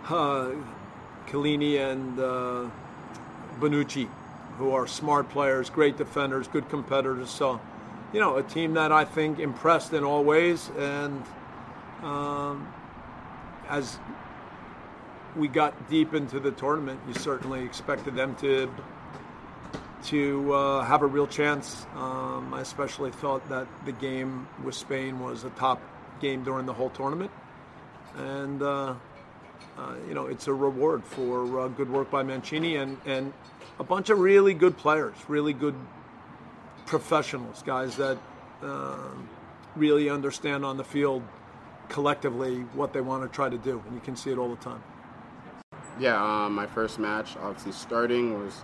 uh, 0.10 0.52
and 1.34 2.20
uh, 2.20 2.70
Bonucci, 3.60 4.10
who 4.58 4.72
are 4.72 4.86
smart 4.86 5.30
players, 5.30 5.70
great 5.70 5.96
defenders, 5.98 6.48
good 6.48 6.68
competitors. 6.68 7.30
So, 7.30 7.62
you 8.12 8.20
know, 8.20 8.36
a 8.36 8.44
team 8.44 8.74
that 8.74 8.92
I 8.92 9.06
think 9.06 9.40
impressed 9.40 9.94
in 9.94 10.04
all 10.04 10.26
ways. 10.26 10.70
And 10.78 11.24
um, 12.04 12.72
as 13.70 14.00
we 15.36 15.48
got 15.48 15.90
deep 15.90 16.14
into 16.14 16.40
the 16.40 16.52
tournament, 16.52 17.00
you 17.08 17.14
certainly 17.14 17.64
expected 17.64 18.16
them 18.16 18.36
to 18.38 18.70
to 20.06 20.54
uh, 20.54 20.84
have 20.84 21.04
a 21.04 21.06
real 21.06 21.28
chance. 21.28 21.86
Um, 21.96 22.54
I 22.54 22.62
especially 22.62 23.12
thought 23.12 23.48
that 23.50 23.68
the 23.86 23.92
game 23.92 24.48
with 24.64 24.76
Spain 24.76 25.20
was 25.20 25.44
a 25.44 25.52
top 25.52 25.80
game 26.20 26.44
during 26.44 26.66
the 26.66 26.74
whole 26.74 26.90
tournament, 26.90 27.32
and 28.18 28.62
uh, 28.62 28.96
uh, 29.78 29.96
you 30.08 30.14
know 30.14 30.26
it's 30.26 30.48
a 30.48 30.54
reward 30.54 31.06
for 31.06 31.62
uh, 31.62 31.68
good 31.70 31.90
work 31.90 32.10
by 32.10 32.24
Mancini 32.24 32.76
and 32.78 32.98
and 33.06 33.34
a 33.80 33.84
bunch 33.84 34.10
of 34.10 34.20
really 34.20 34.54
good 34.54 34.78
players, 34.78 35.16
really 35.28 35.54
good 35.54 35.76
professionals, 36.86 37.64
guys 37.64 37.96
that 37.98 38.18
um, 38.62 39.30
really 39.76 40.10
understand 40.10 40.66
on 40.66 40.78
the 40.78 40.84
field 40.84 41.24
collectively 41.92 42.62
what 42.74 42.94
they 42.94 43.02
want 43.02 43.22
to 43.22 43.30
try 43.36 43.50
to 43.50 43.58
do, 43.58 43.84
and 43.86 43.94
you 43.94 44.00
can 44.00 44.16
see 44.16 44.32
it 44.32 44.38
all 44.38 44.50
the 44.50 44.64
time. 44.64 44.82
Yeah, 46.00 46.16
um, 46.24 46.56
my 46.56 46.66
first 46.66 46.98
match, 47.00 47.36
obviously 47.38 47.74
starting 47.74 48.42
was 48.42 48.64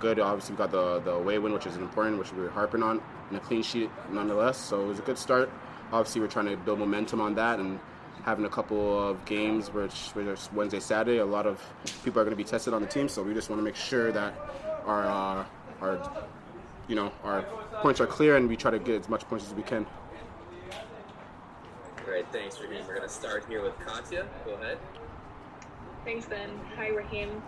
good. 0.00 0.18
Obviously, 0.18 0.54
we 0.54 0.58
got 0.58 0.72
the, 0.72 1.00
the 1.00 1.12
away 1.12 1.38
win, 1.38 1.52
which 1.52 1.66
is 1.66 1.76
important, 1.76 2.18
which 2.18 2.32
we 2.32 2.40
were 2.40 2.48
harping 2.48 2.82
on, 2.82 3.02
and 3.28 3.36
a 3.36 3.40
clean 3.40 3.62
sheet 3.62 3.90
nonetheless. 4.10 4.56
So 4.56 4.82
it 4.82 4.86
was 4.86 4.98
a 4.98 5.02
good 5.02 5.18
start. 5.18 5.50
Obviously, 5.92 6.22
we're 6.22 6.28
trying 6.28 6.46
to 6.46 6.56
build 6.56 6.78
momentum 6.78 7.20
on 7.20 7.34
that 7.34 7.60
and 7.60 7.78
having 8.24 8.46
a 8.46 8.48
couple 8.48 9.08
of 9.08 9.22
games, 9.26 9.68
which, 9.68 10.08
which 10.14 10.52
Wednesday, 10.52 10.80
Saturday, 10.80 11.18
a 11.18 11.26
lot 11.26 11.46
of 11.46 11.62
people 12.02 12.20
are 12.20 12.24
going 12.24 12.36
to 12.36 12.42
be 12.42 12.48
tested 12.48 12.72
on 12.72 12.80
the 12.80 12.88
team. 12.88 13.08
So 13.10 13.22
we 13.22 13.34
just 13.34 13.50
want 13.50 13.60
to 13.60 13.64
make 13.64 13.76
sure 13.76 14.10
that 14.12 14.34
our 14.86 15.04
uh, 15.04 15.44
our 15.82 16.24
you 16.88 16.96
know 16.96 17.12
our 17.22 17.42
points 17.82 18.00
are 18.00 18.06
clear 18.06 18.36
and 18.36 18.48
we 18.48 18.56
try 18.56 18.70
to 18.70 18.78
get 18.78 19.00
as 19.02 19.08
much 19.08 19.28
points 19.28 19.46
as 19.46 19.54
we 19.54 19.62
can. 19.62 19.86
Great, 22.18 22.32
thanks, 22.32 22.60
Raheem. 22.60 22.84
We're 22.84 22.96
going 22.96 23.08
to 23.08 23.14
start 23.14 23.44
here 23.48 23.62
with 23.62 23.78
Katya. 23.78 24.26
Go 24.44 24.54
ahead. 24.54 24.78
Thanks, 26.04 26.26
Ben. 26.26 26.50
Hi, 26.74 26.88
Raheem. 26.88 27.40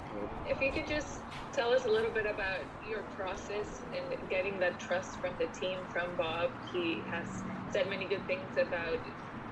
If 0.49 0.61
you 0.61 0.71
could 0.71 0.87
just 0.87 1.19
tell 1.53 1.73
us 1.73 1.87
a 1.87 1.89
little 1.89 2.13
bit 2.13 2.25
about 2.25 2.61
your 2.89 3.01
process 3.17 3.81
in 3.93 4.29
getting 4.29 4.61
that 4.61 4.79
trust 4.79 5.17
from 5.17 5.35
the 5.41 5.47
team, 5.59 5.79
from 5.89 6.15
Bob. 6.17 6.53
He 6.73 7.01
has 7.09 7.43
said 7.73 7.91
many 7.91 8.05
good 8.05 8.25
things 8.29 8.47
about 8.53 9.01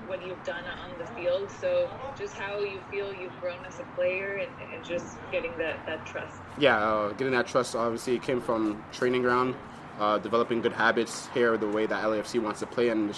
what 0.07 0.25
you've 0.25 0.41
done 0.45 0.63
on 0.63 0.97
the 0.97 1.05
field. 1.07 1.51
So, 1.51 1.89
just 2.17 2.35
how 2.35 2.59
you 2.59 2.79
feel 2.89 3.13
you've 3.13 3.37
grown 3.41 3.65
as 3.65 3.77
a 3.81 3.95
player 3.95 4.37
and, 4.37 4.73
and 4.73 4.85
just 4.85 5.17
getting 5.33 5.51
that, 5.57 5.85
that 5.85 6.05
trust. 6.05 6.39
Yeah, 6.57 6.77
uh, 6.77 7.09
getting 7.09 7.33
that 7.33 7.45
trust 7.45 7.75
obviously 7.75 8.19
came 8.19 8.39
from 8.39 8.81
training 8.93 9.23
ground, 9.23 9.55
uh, 9.99 10.17
developing 10.19 10.61
good 10.61 10.71
habits 10.71 11.27
here, 11.33 11.57
the 11.57 11.67
way 11.67 11.85
that 11.87 12.05
LAFC 12.05 12.41
wants 12.41 12.61
to 12.61 12.67
play, 12.67 12.87
and 12.87 13.13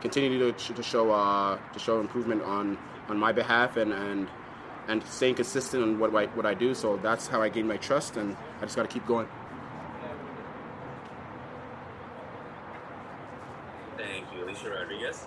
continue 0.00 0.52
to, 0.52 0.74
to 0.74 0.82
show 0.82 1.10
uh, 1.12 1.58
to 1.72 1.78
show 1.78 2.00
improvement 2.00 2.42
on 2.42 2.78
on 3.08 3.18
my 3.18 3.32
behalf 3.32 3.76
and 3.76 3.92
and 3.92 4.28
and 4.88 5.04
staying 5.04 5.36
consistent 5.36 5.82
on 5.82 5.98
what 5.98 6.14
I, 6.14 6.26
what 6.26 6.46
I 6.46 6.54
do. 6.54 6.74
So 6.74 6.96
that's 6.96 7.26
how 7.28 7.40
I 7.42 7.48
gain 7.48 7.66
my 7.66 7.76
trust, 7.76 8.16
and 8.16 8.36
I 8.58 8.64
just 8.64 8.76
got 8.76 8.82
to 8.82 8.88
keep 8.88 9.06
going. 9.06 9.28
Thank 13.96 14.24
you, 14.34 14.44
Alicia 14.44 14.70
Rodriguez. 14.70 15.26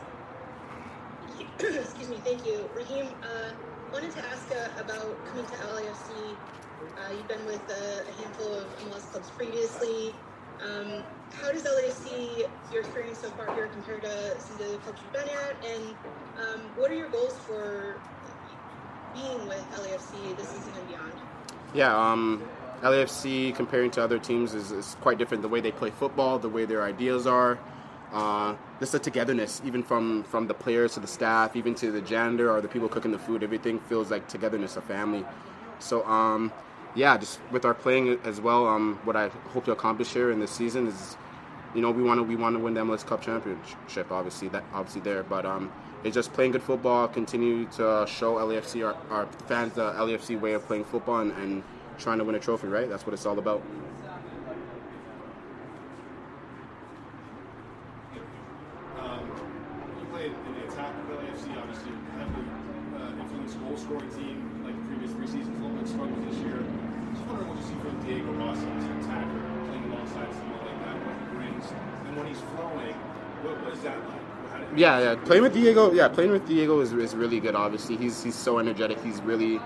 Excuse 1.59 2.09
me, 2.09 2.17
thank 2.25 2.45
you. 2.45 2.69
Raheem, 2.75 3.07
uh, 3.23 3.51
wanted 3.93 4.11
to 4.11 4.25
ask 4.25 4.51
uh, 4.51 4.81
about 4.81 5.25
coming 5.27 5.45
to 5.45 5.53
LAFC. 5.53 6.35
Uh, 6.81 7.13
you've 7.13 7.27
been 7.27 7.45
with 7.45 7.61
uh, 7.69 8.09
a 8.09 8.21
handful 8.21 8.53
of 8.55 8.65
MLS 8.79 9.11
clubs 9.11 9.29
previously. 9.31 10.13
Um, 10.61 11.03
how 11.41 11.51
does 11.51 11.63
LAFC, 11.63 12.47
your 12.71 12.81
experience 12.81 13.19
so 13.19 13.29
far 13.31 13.53
here, 13.55 13.67
compare 13.67 13.99
to 13.99 14.39
some 14.39 14.59
of 14.61 14.71
the 14.71 14.77
clubs 14.79 14.99
you've 15.01 15.13
been 15.13 15.29
at? 15.29 15.55
And 15.65 15.95
um, 16.39 16.61
what 16.75 16.91
are 16.91 16.95
your 16.95 17.09
goals 17.09 17.37
for 17.47 17.99
being 19.13 19.47
with 19.47 19.65
LAFC 19.71 20.37
this 20.37 20.49
season 20.49 20.73
and 20.77 20.87
beyond? 20.87 21.13
Yeah, 21.73 21.95
um, 21.95 22.43
LAFC 22.81 23.55
comparing 23.55 23.91
to 23.91 24.03
other 24.03 24.19
teams 24.19 24.53
is, 24.53 24.71
is 24.71 24.95
quite 25.01 25.17
different. 25.17 25.41
The 25.41 25.49
way 25.49 25.61
they 25.61 25.71
play 25.71 25.89
football, 25.89 26.39
the 26.39 26.49
way 26.49 26.65
their 26.65 26.83
ideas 26.83 27.25
are, 27.25 27.57
uh, 28.11 28.55
just 28.79 28.91
the 28.91 28.99
togetherness, 28.99 29.61
even 29.65 29.81
from 29.81 30.23
from 30.23 30.47
the 30.47 30.53
players 30.53 30.93
to 30.93 30.99
the 30.99 31.07
staff, 31.07 31.55
even 31.55 31.73
to 31.75 31.91
the 31.91 32.01
janitor 32.01 32.51
or 32.51 32.61
the 32.61 32.67
people 32.67 32.87
cooking 32.87 33.11
the 33.11 33.17
food, 33.17 33.43
everything 33.43 33.79
feels 33.79 34.11
like 34.11 34.27
togetherness, 34.27 34.77
a 34.77 34.81
family. 34.81 35.25
So, 35.79 36.05
um, 36.05 36.51
yeah, 36.95 37.17
just 37.17 37.39
with 37.51 37.65
our 37.65 37.73
playing 37.73 38.19
as 38.23 38.39
well, 38.39 38.67
um, 38.67 38.99
what 39.03 39.15
I 39.15 39.29
hope 39.49 39.65
to 39.65 39.71
accomplish 39.71 40.13
here 40.13 40.31
in 40.31 40.39
this 40.39 40.51
season 40.51 40.87
is, 40.87 41.17
you 41.75 41.81
know, 41.81 41.91
we 41.91 42.03
want 42.03 42.19
to 42.19 42.23
we 42.23 42.35
want 42.35 42.55
to 42.55 42.59
win 42.59 42.73
the 42.73 42.81
MLS 42.81 43.05
Cup 43.05 43.21
championship, 43.21 44.11
obviously 44.11 44.47
that 44.49 44.63
obviously 44.73 45.01
there, 45.01 45.23
but 45.23 45.45
um, 45.45 45.71
it's 46.03 46.13
just 46.15 46.33
playing 46.33 46.51
good 46.51 46.63
football, 46.63 47.07
continue 47.07 47.65
to 47.65 48.05
show 48.07 48.35
LAFC 48.35 48.85
our, 48.85 48.95
our 49.09 49.25
fans 49.47 49.73
the 49.73 49.91
LAFC 49.93 50.39
way 50.39 50.53
of 50.53 50.65
playing 50.65 50.83
football 50.85 51.19
and, 51.21 51.31
and 51.33 51.63
trying 51.97 52.17
to 52.17 52.23
win 52.23 52.35
a 52.35 52.39
trophy, 52.39 52.67
right? 52.67 52.89
That's 52.89 53.05
what 53.05 53.13
it's 53.13 53.25
all 53.25 53.39
about. 53.39 53.61
Um, 58.99 59.19
you 59.99 60.05
played 60.11 60.31
in 60.31 60.53
the 60.59 60.63
attack 60.67 60.93
of 60.93 61.05
LAFC, 61.09 61.57
obviously 61.57 61.91
heavily 62.17 62.45
uh, 62.97 63.21
influenced 63.21 63.59
goal 63.61 63.77
scoring 63.77 64.09
team 64.11 64.61
like 64.63 64.75
the 64.75 64.85
previous 64.87 65.11
three 65.11 65.27
seasons, 65.27 65.57
a 65.57 65.61
little 65.61 65.77
bit 65.77 65.87
struggled 65.87 66.21
this 66.29 66.37
year. 66.39 66.61
Just 67.13 67.25
wondering 67.27 67.49
what 67.49 67.57
you 67.57 67.65
see 67.65 67.77
from 67.81 67.95
Diego 68.05 68.31
Rossi 68.39 68.65
as 68.67 68.83
an 68.85 68.99
attacker, 69.01 69.41
playing 69.67 69.85
alongside 69.91 70.31
someone 70.33 70.61
like 70.65 70.79
that, 70.85 70.95
what 71.03 71.15
he 71.19 71.25
brings, 71.35 71.65
and 72.07 72.11
when 72.17 72.25
he's 72.27 72.41
flowing, 72.55 72.95
what, 73.43 73.55
what 73.63 73.73
is 73.73 73.81
that 73.83 73.97
like? 74.07 74.23
How 74.51 74.57
do- 74.61 74.62
Yeah, 74.75 74.99
yeah. 74.99 75.15
Playing 75.15 75.43
with 75.43 75.53
Diego, 75.53 75.91
yeah, 75.93 76.07
playing 76.07 76.31
with 76.31 76.47
Diego 76.47 76.79
is, 76.81 76.93
is 76.93 77.15
really 77.15 77.39
good. 77.39 77.55
Obviously, 77.55 77.95
he's 77.95 78.23
he's 78.23 78.35
so 78.35 78.59
energetic. 78.59 78.99
He's 79.03 79.21
really 79.21 79.59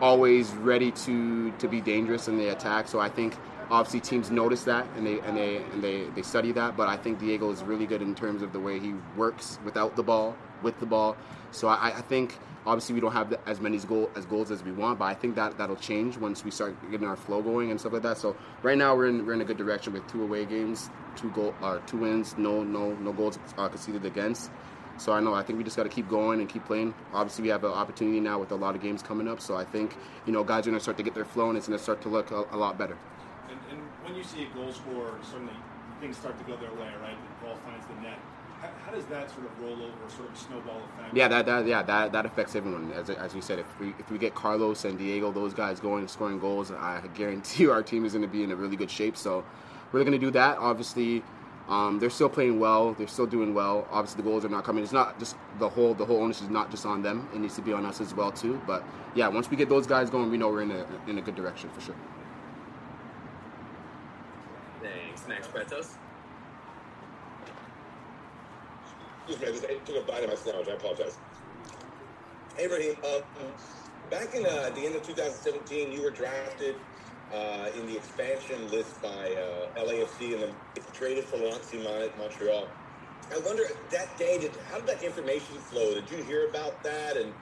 always 0.00 0.50
ready 0.54 0.90
to 0.90 1.50
to 1.52 1.68
be 1.68 1.80
dangerous 1.80 2.28
in 2.28 2.36
the 2.36 2.48
attack. 2.48 2.88
So 2.88 3.00
I 3.00 3.08
think 3.08 3.36
obviously 3.70 4.00
teams 4.00 4.30
notice 4.30 4.64
that 4.64 4.86
and 4.96 5.06
they 5.06 5.20
and 5.20 5.36
they 5.36 5.56
and 5.56 5.82
they, 5.82 6.04
they 6.14 6.22
study 6.22 6.52
that. 6.52 6.76
But 6.76 6.88
I 6.88 6.96
think 6.96 7.18
Diego 7.18 7.50
is 7.50 7.62
really 7.62 7.86
good 7.86 8.02
in 8.02 8.14
terms 8.14 8.42
of 8.42 8.52
the 8.52 8.60
way 8.60 8.78
he 8.78 8.94
works 9.16 9.58
without 9.64 9.96
the 9.96 10.02
ball, 10.02 10.36
with 10.64 10.78
the 10.80 10.86
ball. 10.86 11.16
So 11.52 11.68
I, 11.68 11.98
I 11.98 12.00
think 12.00 12.36
obviously 12.66 12.94
we 12.94 13.00
don't 13.00 13.12
have 13.12 13.34
as 13.46 13.60
many 13.60 13.78
goal 13.78 14.10
as 14.16 14.24
goals 14.26 14.50
as 14.50 14.62
we 14.62 14.72
want, 14.72 14.98
but 14.98 15.04
I 15.04 15.14
think 15.14 15.34
that 15.36 15.56
that'll 15.58 15.76
change 15.76 16.16
once 16.16 16.44
we 16.44 16.50
start 16.50 16.74
getting 16.90 17.06
our 17.06 17.16
flow 17.16 17.42
going 17.42 17.70
and 17.70 17.78
stuff 17.78 17.92
like 17.92 18.02
that. 18.02 18.18
So 18.18 18.36
right 18.62 18.76
now 18.76 18.96
we're 18.96 19.08
in 19.08 19.24
we're 19.26 19.34
in 19.34 19.40
a 19.40 19.44
good 19.44 19.56
direction 19.58 19.92
with 19.92 20.06
two 20.08 20.22
away 20.22 20.44
games, 20.44 20.90
two 21.16 21.30
goal 21.30 21.54
uh, 21.62 21.78
two 21.86 21.98
wins, 21.98 22.36
no 22.38 22.64
no 22.64 22.94
no 22.94 23.12
goals 23.12 23.38
uh, 23.56 23.68
conceded 23.68 24.04
against. 24.04 24.50
So 24.96 25.12
I 25.12 25.20
know 25.20 25.34
I 25.34 25.42
think 25.42 25.58
we 25.58 25.64
just 25.64 25.76
got 25.76 25.82
to 25.82 25.88
keep 25.88 26.08
going 26.08 26.40
and 26.40 26.48
keep 26.48 26.64
playing. 26.66 26.94
Obviously, 27.12 27.42
we 27.42 27.48
have 27.48 27.64
an 27.64 27.72
opportunity 27.72 28.20
now 28.20 28.38
with 28.38 28.52
a 28.52 28.54
lot 28.54 28.76
of 28.76 28.82
games 28.82 29.02
coming 29.02 29.28
up. 29.28 29.40
So 29.40 29.56
I 29.56 29.64
think 29.64 29.96
you 30.26 30.32
know 30.32 30.44
guys 30.44 30.66
are 30.66 30.70
going 30.70 30.78
to 30.78 30.82
start 30.82 30.96
to 30.98 31.02
get 31.02 31.14
their 31.14 31.24
flow 31.24 31.48
and 31.48 31.58
it's 31.58 31.68
going 31.68 31.78
to 31.78 31.82
start 31.82 32.00
to 32.02 32.08
look 32.08 32.30
a, 32.30 32.44
a 32.52 32.56
lot 32.56 32.78
better. 32.78 32.96
And, 33.50 33.58
and 33.70 33.80
when 34.04 34.14
you 34.14 34.24
see 34.24 34.44
a 34.44 34.56
goal 34.56 34.72
scorer, 34.72 35.18
certainly 35.22 35.54
things 36.00 36.16
start 36.16 36.38
to 36.38 36.44
go 36.44 36.56
their 36.56 36.72
way, 36.72 36.90
right? 37.02 37.16
The 37.16 37.46
ball 37.46 37.56
finds 37.64 37.86
the 37.86 37.94
net. 38.02 38.18
How, 38.64 38.86
how 38.86 38.92
does 38.92 39.04
that 39.06 39.30
sort 39.30 39.46
of 39.46 39.60
roll 39.60 39.74
over, 39.74 39.92
sort 40.08 40.30
of 40.30 40.38
snowball 40.38 40.78
effect? 40.78 41.14
Yeah, 41.14 41.28
that, 41.28 41.46
that 41.46 41.66
yeah 41.66 41.82
that, 41.82 42.12
that 42.12 42.26
affects 42.26 42.56
everyone. 42.56 42.92
As 42.92 43.10
as 43.10 43.34
you 43.34 43.42
said, 43.42 43.58
if 43.58 43.80
we 43.80 43.94
if 43.98 44.10
we 44.10 44.18
get 44.18 44.34
Carlos 44.34 44.84
and 44.84 44.98
Diego, 44.98 45.30
those 45.32 45.52
guys 45.52 45.80
going 45.80 46.08
scoring 46.08 46.38
goals, 46.38 46.70
I 46.70 47.02
guarantee 47.14 47.64
you 47.64 47.72
our 47.76 47.82
team 47.82 48.04
is 48.04 48.12
going 48.12 48.22
to 48.22 48.28
be 48.28 48.42
in 48.42 48.50
a 48.50 48.56
really 48.56 48.76
good 48.76 48.90
shape. 48.90 49.16
So 49.16 49.44
we're 49.92 50.00
going 50.00 50.18
to 50.18 50.24
do 50.24 50.30
that. 50.30 50.58
Obviously, 50.58 51.22
um, 51.68 51.98
they're 51.98 52.10
still 52.10 52.28
playing 52.28 52.58
well. 52.58 52.94
They're 52.94 53.06
still 53.06 53.26
doing 53.26 53.54
well. 53.54 53.86
Obviously, 53.90 54.22
the 54.22 54.28
goals 54.28 54.44
are 54.44 54.48
not 54.48 54.64
coming. 54.64 54.82
It's 54.82 54.92
not 54.92 55.18
just 55.18 55.36
the 55.58 55.68
whole 55.68 55.94
the 55.94 56.04
whole 56.04 56.22
onus 56.22 56.40
is 56.40 56.48
not 56.48 56.70
just 56.70 56.86
on 56.86 57.02
them. 57.02 57.28
It 57.34 57.40
needs 57.40 57.56
to 57.56 57.62
be 57.62 57.72
on 57.72 57.84
us 57.84 58.00
as 58.00 58.14
well 58.14 58.32
too. 58.32 58.60
But 58.66 58.84
yeah, 59.14 59.28
once 59.28 59.50
we 59.50 59.56
get 59.56 59.68
those 59.68 59.86
guys 59.86 60.10
going, 60.10 60.30
we 60.30 60.38
know 60.38 60.48
we're 60.48 60.62
in 60.62 60.70
a 60.70 60.86
in 61.06 61.18
a 61.18 61.22
good 61.22 61.34
direction 61.34 61.70
for 61.70 61.80
sure. 61.80 61.96
Thanks, 64.82 65.26
Max 65.28 65.48
Bretos. 65.48 65.96
Excuse 69.26 69.40
me, 69.40 69.48
I 69.48 69.52
just 69.52 69.64
ate- 69.64 69.86
took 69.86 69.96
a 69.96 70.06
bite 70.06 70.22
of 70.22 70.28
my 70.28 70.36
sandwich. 70.36 70.68
I 70.68 70.72
apologize. 70.72 71.16
Hey, 72.56 72.68
Raheem. 72.68 72.96
Um, 73.04 73.22
back 74.10 74.34
in 74.34 74.44
uh, 74.44 74.70
the 74.74 74.84
end 74.84 74.94
of 74.94 75.02
2017, 75.02 75.92
you 75.92 76.02
were 76.02 76.10
drafted 76.10 76.76
uh, 77.32 77.68
in 77.74 77.86
the 77.86 77.96
expansion 77.96 78.70
list 78.70 79.00
by 79.00 79.08
uh, 79.08 79.80
LAFC 79.82 80.34
and 80.34 80.42
then 80.42 80.54
traded 80.92 81.24
for 81.24 81.38
Lancy 81.38 81.78
Montreal. 82.18 82.68
I 83.34 83.38
wonder 83.38 83.62
that 83.90 84.16
day, 84.18 84.38
did 84.38 84.52
how 84.70 84.76
did 84.76 84.86
that 84.86 85.02
information 85.02 85.56
flow? 85.56 85.94
Did 85.94 86.10
you 86.10 86.22
hear 86.24 86.46
about 86.50 86.82
that, 86.82 87.16
and 87.16 87.32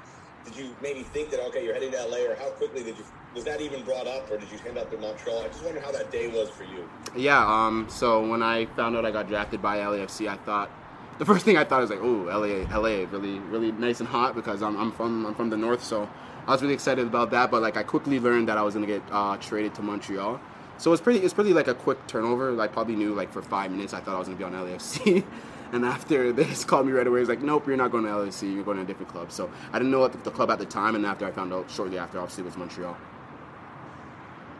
did 0.45 0.57
you 0.57 0.77
maybe 0.81 1.03
think 1.03 1.31
that 1.31 1.41
okay, 1.49 1.65
you're 1.65 1.75
heading 1.75 1.91
to 1.91 2.07
LA, 2.07 2.19
or 2.31 2.37
how 2.37 2.51
quickly 2.51 2.85
did 2.85 2.97
you? 2.97 3.05
Was 3.35 3.43
that 3.45 3.61
even 3.61 3.83
brought 3.83 4.07
up, 4.07 4.31
or 4.31 4.39
did 4.39 4.51
you 4.53 4.59
end 4.69 4.79
up 4.79 4.93
in 4.93 5.01
Montreal? 5.01 5.43
I 5.43 5.49
just 5.49 5.65
wonder 5.65 5.81
how 5.81 5.91
that 5.91 6.13
day 6.13 6.29
was 6.29 6.49
for 6.51 6.63
you. 6.63 6.89
Yeah. 7.17 7.45
Um. 7.45 7.89
So 7.91 8.25
when 8.25 8.43
I 8.43 8.67
found 8.67 8.97
out 8.97 9.05
I 9.05 9.11
got 9.11 9.29
drafted 9.29 9.61
by 9.61 9.79
LAFC, 9.79 10.29
I 10.29 10.37
thought 10.37 10.71
the 11.19 11.25
first 11.25 11.45
thing 11.45 11.57
I 11.57 11.65
thought 11.65 11.81
was 11.81 11.91
like, 11.91 12.01
oh, 12.03 12.25
LA, 12.25 12.65
LA, 12.77 13.05
really, 13.11 13.39
really 13.39 13.73
nice 13.73 14.01
and 14.01 14.09
hot 14.09 14.35
because 14.35 14.63
I'm, 14.63 14.77
I'm 14.77 14.93
from 14.93 15.27
I'm 15.27 15.35
from 15.35 15.51
the 15.51 15.57
north, 15.57 15.85
so 15.85 16.09
I 16.47 16.51
was 16.51 16.63
really 16.63 16.75
excited 16.75 17.07
about 17.07 17.31
that. 17.31 17.51
But 17.51 17.63
like 17.63 17.77
I 17.77 17.83
quickly 17.83 18.19
learned 18.19 18.49
that 18.49 18.59
I 18.59 18.63
was 18.63 18.75
gonna 18.75 18.87
get 18.87 19.03
uh, 19.11 19.37
traded 19.37 19.75
to 19.77 19.83
Montreal. 19.83 20.41
So 20.79 20.93
it's 20.93 21.03
pretty 21.03 21.21
it's 21.21 21.35
pretty 21.35 21.53
like 21.53 21.69
a 21.69 21.75
quick 21.75 22.07
turnover. 22.07 22.53
Like 22.53 22.73
probably 22.73 22.97
knew 22.97 23.15
like 23.15 23.33
for 23.33 23.43
five 23.43 23.71
minutes 23.71 23.95
I 23.95 24.01
thought 24.01 24.17
I 24.17 24.19
was 24.19 24.29
gonna 24.29 24.39
be 24.39 24.45
on 24.45 24.53
LAFC. 24.53 25.25
And 25.73 25.87
after 25.87 26.33
they 26.35 26.45
just 26.45 26.69
called 26.69 26.87
me 26.87 26.93
right 26.93 27.07
away, 27.07 27.21
was 27.21 27.31
like, 27.31 27.41
nope, 27.41 27.67
you're 27.67 27.79
not 27.79 27.91
going 27.91 28.05
to 28.05 28.15
LAC, 28.15 28.43
you're 28.43 28.63
going 28.63 28.77
to 28.77 28.83
a 28.83 28.87
different 28.87 29.11
club. 29.11 29.33
So 29.33 29.51
I 29.73 29.79
didn't 29.79 29.91
know 29.91 30.01
what 30.01 30.23
the 30.23 30.31
club 30.31 30.51
at 30.51 30.59
the 30.59 30.67
time, 30.67 30.95
and 30.95 31.07
after 31.07 31.25
I 31.25 31.31
found 31.31 31.51
out 31.51 31.71
shortly 31.71 31.97
after, 31.97 32.19
obviously, 32.21 32.43
it 32.43 32.45
was 32.45 32.59
Montreal. 32.59 32.95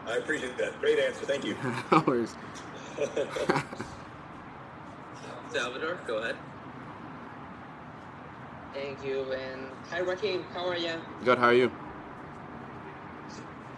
I 0.07 0.17
appreciate 0.17 0.57
that. 0.57 0.79
Great 0.81 0.97
answer. 0.97 1.25
Thank 1.25 1.45
you. 1.45 1.55
no. 1.91 3.63
Salvador, 5.53 5.99
go 6.07 6.17
ahead. 6.17 6.37
Thank 8.73 9.03
you. 9.03 9.31
And 9.33 9.77
hi, 9.87 9.99
Raheem. 9.99 10.45
How 10.51 10.67
are 10.67 10.77
you? 10.77 10.95
Good, 11.23 11.37
how 11.37 11.47
are 11.49 11.53
you? 11.53 11.71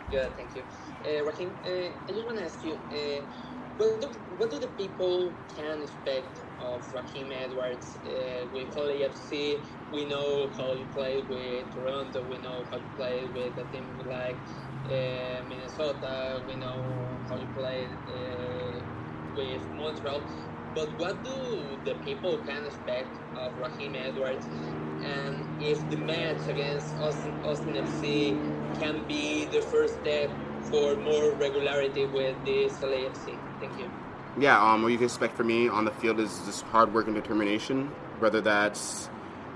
Good, 0.10 0.38
thank 0.38 0.56
you. 0.56 0.64
Uh, 1.06 1.26
Raheem, 1.26 1.58
uh, 1.68 1.70
I 1.70 2.14
just 2.14 2.26
want 2.26 2.38
to 2.38 2.46
ask 2.46 2.64
you, 2.64 2.76
uh, 2.76 3.26
what, 3.76 4.00
do, 4.00 4.08
what 4.38 4.52
do 4.52 4.60
the 4.60 4.70
people 4.70 5.36
can 5.54 5.82
expect 5.82 6.40
of 6.62 6.86
Raheem 6.94 7.34
Edwards 7.34 7.98
uh, 8.06 8.48
with 8.54 8.74
LAFC? 8.78 9.58
We 9.92 10.06
know 10.06 10.52
how 10.58 10.76
you 10.76 10.86
play 10.86 11.26
with 11.28 11.74
Toronto. 11.74 12.26
We 12.30 12.38
know 12.38 12.66
how 12.72 12.78
you 12.78 12.88
play 12.96 13.30
with 13.34 13.58
a 13.58 13.66
team 13.66 13.98
like 14.10 14.46
uh, 14.90 15.44
Minnesota. 15.50 16.42
We 16.48 16.56
know 16.56 17.22
how 17.30 17.36
you 17.36 17.48
play 17.48 17.90
uh, 18.08 18.86
with 19.36 19.64
Montreal. 19.74 20.24
But 20.76 20.90
what 21.00 21.24
do 21.24 21.32
the 21.86 21.96
people 22.04 22.38
can 22.40 22.66
expect 22.66 23.08
of 23.38 23.58
Raheem 23.58 23.96
Edwards? 23.96 24.46
And 25.04 25.64
if 25.64 25.90
the 25.90 25.96
match 25.96 26.46
against 26.50 26.94
Austin, 26.96 27.34
Austin 27.46 27.74
FC 27.76 28.80
can 28.82 29.08
be 29.08 29.46
the 29.46 29.62
first 29.62 29.94
step 30.02 30.30
for 30.64 30.98
more 30.98 31.32
regularity 31.32 32.06
with 32.06 32.36
this 32.44 32.74
LAFC? 32.80 33.40
Thank 33.62 33.80
you. 33.80 33.90
Yeah, 34.38 34.62
um, 34.62 34.82
what 34.82 34.92
you 34.92 34.98
can 34.98 35.06
expect 35.06 35.38
from 35.38 35.48
me 35.48 35.70
on 35.70 35.86
the 35.86 35.92
field 35.92 36.20
is 36.20 36.42
just 36.46 36.64
hard 36.64 36.94
work 36.94 37.08
and 37.08 37.16
determination, 37.16 37.90
whether 38.20 38.42
that's 38.42 39.10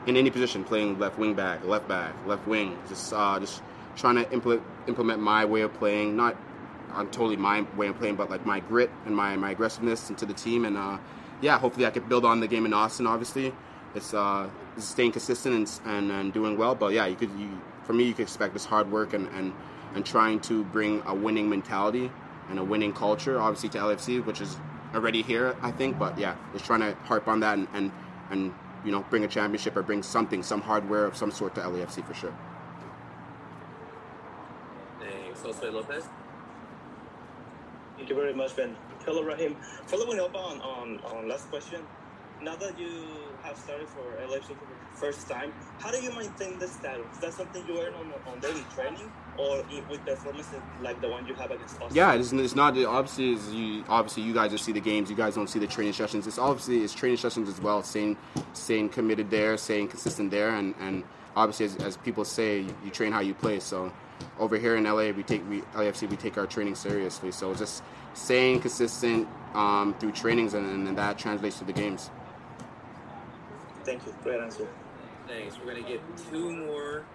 in 0.05 0.15
any 0.15 0.29
position, 0.29 0.63
playing 0.63 0.99
left 0.99 1.19
wing 1.19 1.33
back, 1.33 1.65
left 1.65 1.85
back, 1.89 2.15
left 2.27 2.47
wing, 2.47 2.77
just 2.87 3.11
uh, 3.11 3.37
just 3.41 3.61
trying 3.97 4.15
to 4.15 4.31
implement 4.31 4.63
implement 4.87 5.19
my 5.19 5.43
way 5.43 5.61
of 5.61 5.73
playing, 5.73 6.15
not 6.15 6.37
on 6.93 7.09
totally 7.11 7.37
my 7.37 7.65
way 7.75 7.87
of 7.87 7.97
playing, 7.97 8.15
but 8.15 8.29
like 8.29 8.45
my 8.45 8.59
grit 8.59 8.89
and 9.05 9.15
my, 9.15 9.35
my 9.35 9.51
aggressiveness 9.51 10.09
into 10.09 10.25
the 10.25 10.33
team, 10.33 10.65
and 10.65 10.77
uh, 10.77 10.97
yeah, 11.41 11.57
hopefully 11.57 11.85
I 11.85 11.89
could 11.89 12.09
build 12.09 12.25
on 12.25 12.39
the 12.39 12.47
game 12.47 12.65
in 12.65 12.73
Austin. 12.73 13.07
Obviously, 13.07 13.53
it's 13.95 14.13
uh, 14.13 14.49
staying 14.77 15.11
consistent 15.11 15.55
and, 15.55 15.95
and, 15.95 16.11
and 16.11 16.33
doing 16.33 16.57
well, 16.57 16.75
but 16.75 16.93
yeah, 16.93 17.05
you 17.05 17.15
could 17.15 17.31
you, 17.37 17.49
for 17.83 17.93
me 17.93 18.03
you 18.05 18.13
could 18.13 18.23
expect 18.23 18.53
this 18.53 18.65
hard 18.65 18.91
work 18.91 19.13
and, 19.13 19.27
and 19.29 19.53
and 19.95 20.05
trying 20.05 20.39
to 20.39 20.63
bring 20.65 21.01
a 21.07 21.13
winning 21.13 21.49
mentality 21.49 22.11
and 22.49 22.59
a 22.59 22.63
winning 22.63 22.93
culture, 22.93 23.39
obviously 23.39 23.69
to 23.69 23.77
LFC, 23.77 24.23
which 24.23 24.41
is 24.41 24.57
already 24.93 25.21
here, 25.21 25.55
I 25.61 25.71
think. 25.71 25.97
But 25.97 26.17
yeah, 26.17 26.35
just 26.53 26.65
trying 26.65 26.81
to 26.81 26.93
harp 27.05 27.27
on 27.27 27.39
that 27.41 27.57
and 27.57 27.67
and, 27.73 27.91
and 28.29 28.53
you 28.83 28.91
know 28.91 29.05
bring 29.09 29.23
a 29.23 29.27
championship 29.27 29.75
or 29.75 29.83
bring 29.83 30.03
something, 30.03 30.43
some 30.43 30.61
hardware 30.61 31.05
of 31.05 31.15
some 31.15 31.31
sort 31.31 31.55
to 31.55 31.61
LAFC 31.61 32.05
for 32.05 32.13
sure. 32.13 32.33
Thanks, 34.99 35.41
Jose 35.41 35.69
Lopez. 35.69 36.05
Thank 37.99 38.11
you 38.11 38.15
very 38.15 38.33
much, 38.33 38.55
Ben. 38.55 38.77
Hello, 39.05 39.21
Raheem. 39.21 39.57
Following 39.87 40.21
up 40.21 40.33
on, 40.33 40.61
on, 40.61 41.01
on 41.01 41.27
last 41.27 41.49
question, 41.49 41.81
now 42.41 42.55
that 42.55 42.79
you 42.79 43.03
have 43.43 43.57
started 43.57 43.89
for 43.89 43.99
LAFC 44.25 44.47
for 44.47 44.53
the 44.53 44.97
first 44.97 45.27
time, 45.27 45.51
how 45.79 45.91
do 45.91 46.01
you 46.01 46.09
maintain 46.13 46.57
the 46.59 46.67
status? 46.69 47.05
Is 47.11 47.19
that 47.19 47.33
something 47.33 47.61
you 47.67 47.81
earn 47.81 47.93
on, 47.95 48.13
on 48.25 48.39
daily 48.39 48.63
training 48.73 49.11
or 49.37 49.65
with 49.89 50.05
performances 50.05 50.61
like 50.81 51.01
the 51.01 51.09
one 51.09 51.27
you 51.27 51.33
have 51.33 51.51
against 51.51 51.75
Austin? 51.81 51.93
Yeah, 51.93 52.13
it's, 52.13 52.31
it's 52.31 52.55
not 52.55 52.73
the 52.73 52.85
obviously. 52.85 53.35
You, 53.53 53.83
obviously, 53.89 54.23
you 54.23 54.33
guys 54.33 54.51
just 54.51 54.63
see 54.63 54.71
the 54.71 54.79
games. 54.79 55.09
You 55.09 55.17
guys 55.17 55.35
don't 55.35 55.49
see 55.49 55.59
the 55.59 55.67
training 55.67 55.91
sessions. 55.91 56.25
It's 56.25 56.39
obviously 56.39 56.81
it's 56.81 56.93
training 56.93 57.17
sessions 57.17 57.49
as 57.49 57.59
well. 57.59 57.83
Staying, 57.83 58.15
staying 58.53 58.89
committed 58.89 59.29
there, 59.29 59.57
staying 59.57 59.89
consistent 59.89 60.31
there, 60.31 60.51
and, 60.51 60.73
and 60.79 61.03
obviously, 61.35 61.65
as, 61.65 61.75
as 61.83 61.97
people 61.97 62.23
say, 62.23 62.61
you 62.61 62.91
train 62.91 63.11
how 63.11 63.19
you 63.19 63.33
play. 63.33 63.59
So 63.59 63.91
over 64.39 64.57
here 64.57 64.75
in 64.75 64.83
LA, 64.83 65.11
we 65.11 65.23
take 65.23 65.47
we, 65.49 65.61
LAFC, 65.73 66.09
we 66.09 66.17
take 66.17 66.37
our 66.37 66.47
training 66.47 66.75
seriously. 66.75 67.31
So 67.31 67.53
just 67.53 67.83
staying 68.13 68.61
consistent 68.61 69.27
um, 69.53 69.95
through 69.99 70.11
trainings, 70.11 70.53
and, 70.53 70.87
and 70.87 70.97
that 70.97 71.17
translates 71.17 71.59
to 71.59 71.65
the 71.65 71.73
games. 71.73 72.09
Thank 73.83 74.05
you. 74.05 74.15
Great 74.23 74.39
answer. 74.39 74.67
Thanks. 75.27 75.57
We're 75.59 75.73
gonna 75.73 75.87
get 75.87 76.01
two 76.31 76.51
more 76.51 77.05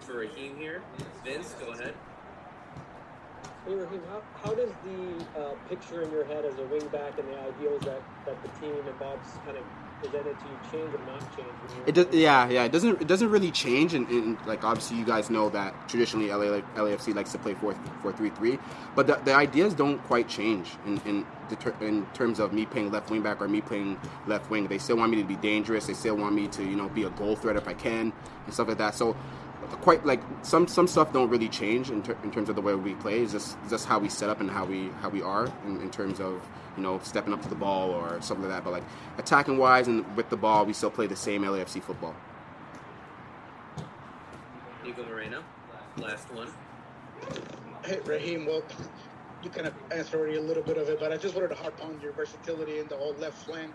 for 0.00 0.14
Raheem 0.14 0.56
here. 0.56 0.82
Vince, 1.24 1.54
go 1.60 1.72
ahead. 1.72 1.94
Hey 3.66 3.74
Raheem, 3.74 4.00
how, 4.08 4.22
how 4.42 4.54
does 4.54 4.70
the 4.84 5.40
uh, 5.40 5.54
picture 5.68 6.02
in 6.02 6.10
your 6.10 6.24
head 6.24 6.44
as 6.46 6.54
a 6.54 6.62
wingback 6.62 7.18
and 7.18 7.28
the 7.28 7.38
ideals 7.38 7.82
that, 7.82 8.00
that 8.24 8.42
the 8.42 8.48
team 8.60 8.74
and 8.86 8.98
Bob's 8.98 9.28
kind 9.44 9.58
of 9.58 9.64
presented 10.00 10.38
to 10.38 10.44
you 10.46 10.58
change 10.70 10.94
or 10.94 11.04
not 11.06 11.36
change? 11.36 11.48
It 11.86 11.94
does, 11.94 12.06
yeah, 12.12 12.48
yeah. 12.48 12.64
It 12.64 12.72
doesn't, 12.72 13.00
it 13.00 13.06
doesn't 13.06 13.30
really 13.30 13.50
change, 13.50 13.94
and, 13.94 14.08
and 14.08 14.46
like 14.46 14.64
obviously 14.64 14.96
you 14.96 15.04
guys 15.04 15.30
know 15.30 15.48
that 15.50 15.88
traditionally 15.88 16.28
LA, 16.28 16.56
like, 16.56 16.74
LAFC 16.74 17.14
likes 17.14 17.32
to 17.32 17.38
play 17.38 17.54
four, 17.54 17.74
four, 18.02 18.12
three, 18.12 18.30
three, 18.30 18.58
but 18.94 19.06
the, 19.06 19.16
the 19.24 19.34
ideas 19.34 19.74
don't 19.74 19.98
quite 20.04 20.28
change 20.28 20.70
in 20.86 20.98
in, 21.06 21.26
in 21.80 22.06
terms 22.14 22.38
of 22.38 22.52
me 22.52 22.66
playing 22.66 22.90
left 22.90 23.10
wing 23.10 23.22
back 23.22 23.40
or 23.40 23.48
me 23.48 23.60
playing 23.60 23.98
left 24.26 24.50
wing. 24.50 24.66
They 24.66 24.78
still 24.78 24.96
want 24.96 25.10
me 25.10 25.18
to 25.18 25.28
be 25.28 25.36
dangerous. 25.36 25.86
They 25.86 25.94
still 25.94 26.16
want 26.16 26.34
me 26.34 26.48
to 26.48 26.62
you 26.62 26.76
know 26.76 26.88
be 26.88 27.04
a 27.04 27.10
goal 27.10 27.36
threat 27.36 27.56
if 27.56 27.68
I 27.68 27.74
can 27.74 28.12
and 28.44 28.54
stuff 28.54 28.68
like 28.68 28.78
that. 28.78 28.94
So 28.94 29.16
quite 29.80 30.04
like 30.04 30.20
some 30.42 30.66
some 30.66 30.86
stuff 30.86 31.12
don't 31.12 31.30
really 31.30 31.48
change 31.48 31.90
in, 31.90 32.02
ter- 32.02 32.16
in 32.22 32.30
terms 32.30 32.48
of 32.48 32.56
the 32.56 32.62
way 32.62 32.74
we 32.74 32.94
play. 32.94 33.20
It's 33.20 33.32
just 33.32 33.56
just 33.68 33.86
how 33.86 33.98
we 33.98 34.08
set 34.08 34.28
up 34.28 34.40
and 34.40 34.50
how 34.50 34.64
we 34.64 34.88
how 35.00 35.08
we 35.08 35.22
are 35.22 35.52
in, 35.66 35.80
in 35.80 35.90
terms 35.90 36.20
of 36.20 36.40
you 36.76 36.82
know 36.82 37.00
stepping 37.02 37.32
up 37.32 37.42
to 37.42 37.48
the 37.48 37.54
ball 37.54 37.90
or 37.90 38.20
something 38.20 38.48
like 38.48 38.56
that. 38.56 38.64
But 38.64 38.72
like 38.72 38.84
attacking 39.18 39.58
wise 39.58 39.88
and 39.88 40.04
with 40.16 40.30
the 40.30 40.36
ball, 40.36 40.64
we 40.64 40.72
still 40.72 40.90
play 40.90 41.06
the 41.06 41.16
same 41.16 41.42
LAFC 41.42 41.82
football. 41.82 42.14
Nico 44.84 45.04
Moreno, 45.04 45.42
last 45.98 46.32
one. 46.32 46.48
Hey, 47.84 48.00
Raheem, 48.04 48.46
well, 48.46 48.62
you 49.42 49.50
kind 49.50 49.66
of 49.66 49.74
answered 49.90 50.18
already 50.18 50.36
a 50.36 50.40
little 50.40 50.62
bit 50.62 50.78
of 50.78 50.88
it, 50.88 50.98
but 50.98 51.12
I 51.12 51.16
just 51.16 51.34
wanted 51.34 51.48
to 51.48 51.54
harp 51.56 51.82
on 51.84 52.00
your 52.02 52.12
versatility 52.12 52.78
in 52.78 52.88
the 52.88 52.96
whole 52.96 53.14
left 53.14 53.44
flank. 53.44 53.72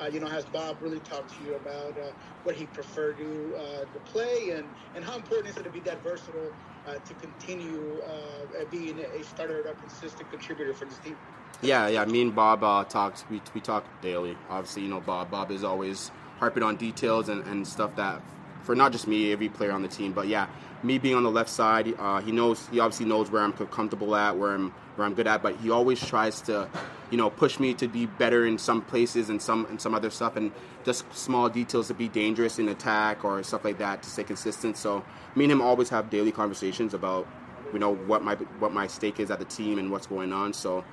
Uh, 0.00 0.06
you 0.06 0.18
know, 0.18 0.26
has 0.26 0.44
Bob 0.46 0.78
really 0.80 1.00
talked 1.00 1.28
to 1.38 1.44
you 1.44 1.54
about 1.56 1.98
uh, 1.98 2.10
what 2.44 2.54
he 2.54 2.64
preferred 2.66 3.18
you 3.18 3.54
uh, 3.56 3.80
to 3.80 4.00
play 4.06 4.50
and, 4.50 4.64
and 4.94 5.04
how 5.04 5.14
important 5.14 5.48
is 5.48 5.56
it 5.58 5.64
to 5.64 5.70
be 5.70 5.80
that 5.80 6.02
versatile 6.02 6.52
uh, 6.86 6.94
to 6.94 7.14
continue 7.14 8.00
uh, 8.06 8.64
being 8.70 8.98
a 8.98 9.22
starter, 9.22 9.60
a 9.60 9.74
consistent 9.74 10.30
contributor 10.30 10.72
for 10.72 10.86
this 10.86 10.98
team? 10.98 11.16
Yeah, 11.62 11.88
yeah. 11.88 12.04
Me 12.06 12.22
and 12.22 12.34
Bob 12.34 12.64
uh, 12.64 12.84
talked. 12.84 13.24
We 13.30 13.42
we 13.54 13.60
talk 13.60 13.84
daily. 14.00 14.38
Obviously, 14.48 14.82
you 14.82 14.88
know, 14.88 15.00
Bob. 15.00 15.30
Bob 15.30 15.50
is 15.50 15.62
always 15.62 16.10
harping 16.38 16.62
on 16.62 16.76
details 16.76 17.28
and, 17.28 17.44
and 17.46 17.66
stuff 17.66 17.94
that 17.96 18.22
for 18.62 18.74
not 18.74 18.92
just 18.92 19.06
me, 19.06 19.32
every 19.32 19.48
player 19.48 19.72
on 19.72 19.82
the 19.82 19.88
team. 19.88 20.12
But 20.12 20.28
yeah, 20.28 20.48
me 20.82 20.98
being 20.98 21.14
on 21.14 21.22
the 21.22 21.30
left 21.30 21.50
side, 21.50 21.94
uh, 21.98 22.20
he 22.20 22.32
knows. 22.32 22.66
He 22.68 22.80
obviously 22.80 23.06
knows 23.06 23.30
where 23.30 23.42
I'm 23.42 23.52
comfortable 23.52 24.14
at, 24.16 24.36
where 24.36 24.52
I'm 24.52 24.70
where 24.96 25.06
I'm 25.06 25.14
good 25.14 25.26
at. 25.26 25.42
But 25.42 25.56
he 25.56 25.70
always 25.70 26.04
tries 26.04 26.40
to, 26.42 26.68
you 27.10 27.16
know, 27.16 27.30
push 27.30 27.58
me 27.58 27.74
to 27.74 27.88
be 27.88 28.06
better 28.06 28.46
in 28.46 28.58
some 28.58 28.82
places 28.82 29.30
and 29.30 29.40
some 29.40 29.66
and 29.66 29.80
some 29.80 29.94
other 29.94 30.10
stuff, 30.10 30.36
and 30.36 30.52
just 30.84 31.04
small 31.14 31.48
details 31.48 31.88
to 31.88 31.94
be 31.94 32.08
dangerous 32.08 32.58
in 32.58 32.68
attack 32.68 33.24
or 33.24 33.42
stuff 33.42 33.64
like 33.64 33.78
that 33.78 34.02
to 34.02 34.10
stay 34.10 34.24
consistent. 34.24 34.76
So 34.76 35.04
me 35.34 35.44
and 35.44 35.52
him 35.52 35.62
always 35.62 35.88
have 35.90 36.10
daily 36.10 36.32
conversations 36.32 36.94
about, 36.94 37.26
you 37.72 37.78
know, 37.78 37.94
what 37.94 38.22
my 38.22 38.34
what 38.58 38.72
my 38.72 38.86
stake 38.86 39.20
is 39.20 39.30
at 39.30 39.38
the 39.38 39.44
team 39.44 39.78
and 39.78 39.90
what's 39.90 40.06
going 40.06 40.32
on. 40.32 40.52
So. 40.52 40.84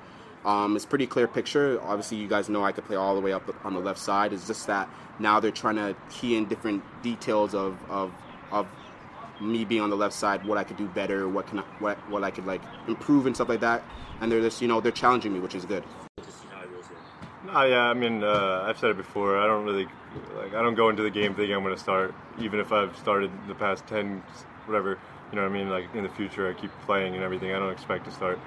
Um, 0.44 0.76
it's 0.76 0.86
pretty 0.86 1.06
clear 1.06 1.26
picture. 1.26 1.80
Obviously, 1.82 2.18
you 2.18 2.28
guys 2.28 2.48
know 2.48 2.64
I 2.64 2.72
could 2.72 2.84
play 2.84 2.96
all 2.96 3.14
the 3.14 3.20
way 3.20 3.32
up 3.32 3.42
on 3.64 3.74
the 3.74 3.80
left 3.80 3.98
side. 3.98 4.32
It's 4.32 4.46
just 4.46 4.66
that 4.66 4.88
now 5.18 5.40
they're 5.40 5.50
trying 5.50 5.76
to 5.76 5.96
key 6.10 6.36
in 6.36 6.46
different 6.46 6.82
details 7.02 7.54
of, 7.54 7.76
of, 7.90 8.12
of 8.52 8.66
me 9.40 9.64
being 9.64 9.80
on 9.80 9.90
the 9.90 9.96
left 9.96 10.14
side, 10.14 10.44
what 10.44 10.58
I 10.58 10.64
could 10.64 10.76
do 10.76 10.86
better, 10.88 11.28
what 11.28 11.46
can 11.46 11.60
I, 11.60 11.62
what 11.78 11.96
what 12.10 12.24
I 12.24 12.30
could 12.30 12.46
like 12.46 12.62
improve 12.86 13.26
and 13.26 13.34
stuff 13.34 13.48
like 13.48 13.60
that. 13.60 13.82
And 14.20 14.30
they're 14.30 14.40
just 14.40 14.60
you 14.60 14.68
know 14.68 14.80
they're 14.80 14.92
challenging 14.92 15.32
me, 15.32 15.40
which 15.40 15.54
is 15.54 15.64
good. 15.64 15.84
Oh 17.50 17.64
yeah, 17.64 17.82
I 17.82 17.94
mean 17.94 18.22
uh, 18.22 18.64
I've 18.66 18.78
said 18.78 18.90
it 18.90 18.96
before. 18.96 19.38
I 19.38 19.46
don't 19.46 19.64
really 19.64 19.86
like 20.36 20.54
I 20.54 20.62
don't 20.62 20.74
go 20.74 20.88
into 20.88 21.02
the 21.02 21.10
game 21.10 21.34
thinking 21.34 21.54
I'm 21.54 21.62
going 21.62 21.74
to 21.74 21.80
start, 21.80 22.14
even 22.38 22.60
if 22.60 22.72
I've 22.72 22.96
started 22.96 23.30
the 23.46 23.54
past 23.54 23.86
ten, 23.86 24.22
whatever. 24.66 24.98
You 25.30 25.36
know 25.36 25.42
what 25.42 25.50
I 25.50 25.54
mean? 25.54 25.68
Like 25.68 25.94
in 25.94 26.02
the 26.02 26.10
future, 26.10 26.48
I 26.48 26.58
keep 26.58 26.70
playing 26.86 27.14
and 27.14 27.22
everything. 27.22 27.52
I 27.52 27.58
don't 27.58 27.72
expect 27.72 28.04
to 28.06 28.10
start. 28.10 28.38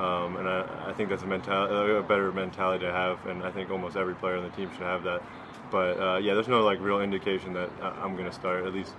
Um, 0.00 0.36
and 0.38 0.48
I, 0.48 0.88
I, 0.88 0.92
think 0.94 1.10
that's 1.10 1.22
a, 1.22 1.26
mental, 1.26 1.98
a 1.98 2.02
better 2.02 2.32
mentality 2.32 2.86
to 2.86 2.92
have, 2.92 3.26
and 3.26 3.42
I 3.42 3.50
think 3.50 3.70
almost 3.70 3.96
every 3.96 4.14
player 4.14 4.36
on 4.36 4.42
the 4.42 4.48
team 4.56 4.70
should 4.72 4.86
have 4.86 5.02
that. 5.02 5.22
But 5.70 6.00
uh, 6.00 6.16
yeah, 6.16 6.32
there's 6.32 6.48
no 6.48 6.64
like 6.64 6.80
real 6.80 7.02
indication 7.02 7.52
that 7.52 7.68
I'm 7.82 8.16
going 8.16 8.24
to 8.24 8.32
start. 8.32 8.64
At 8.64 8.72
least 8.72 8.94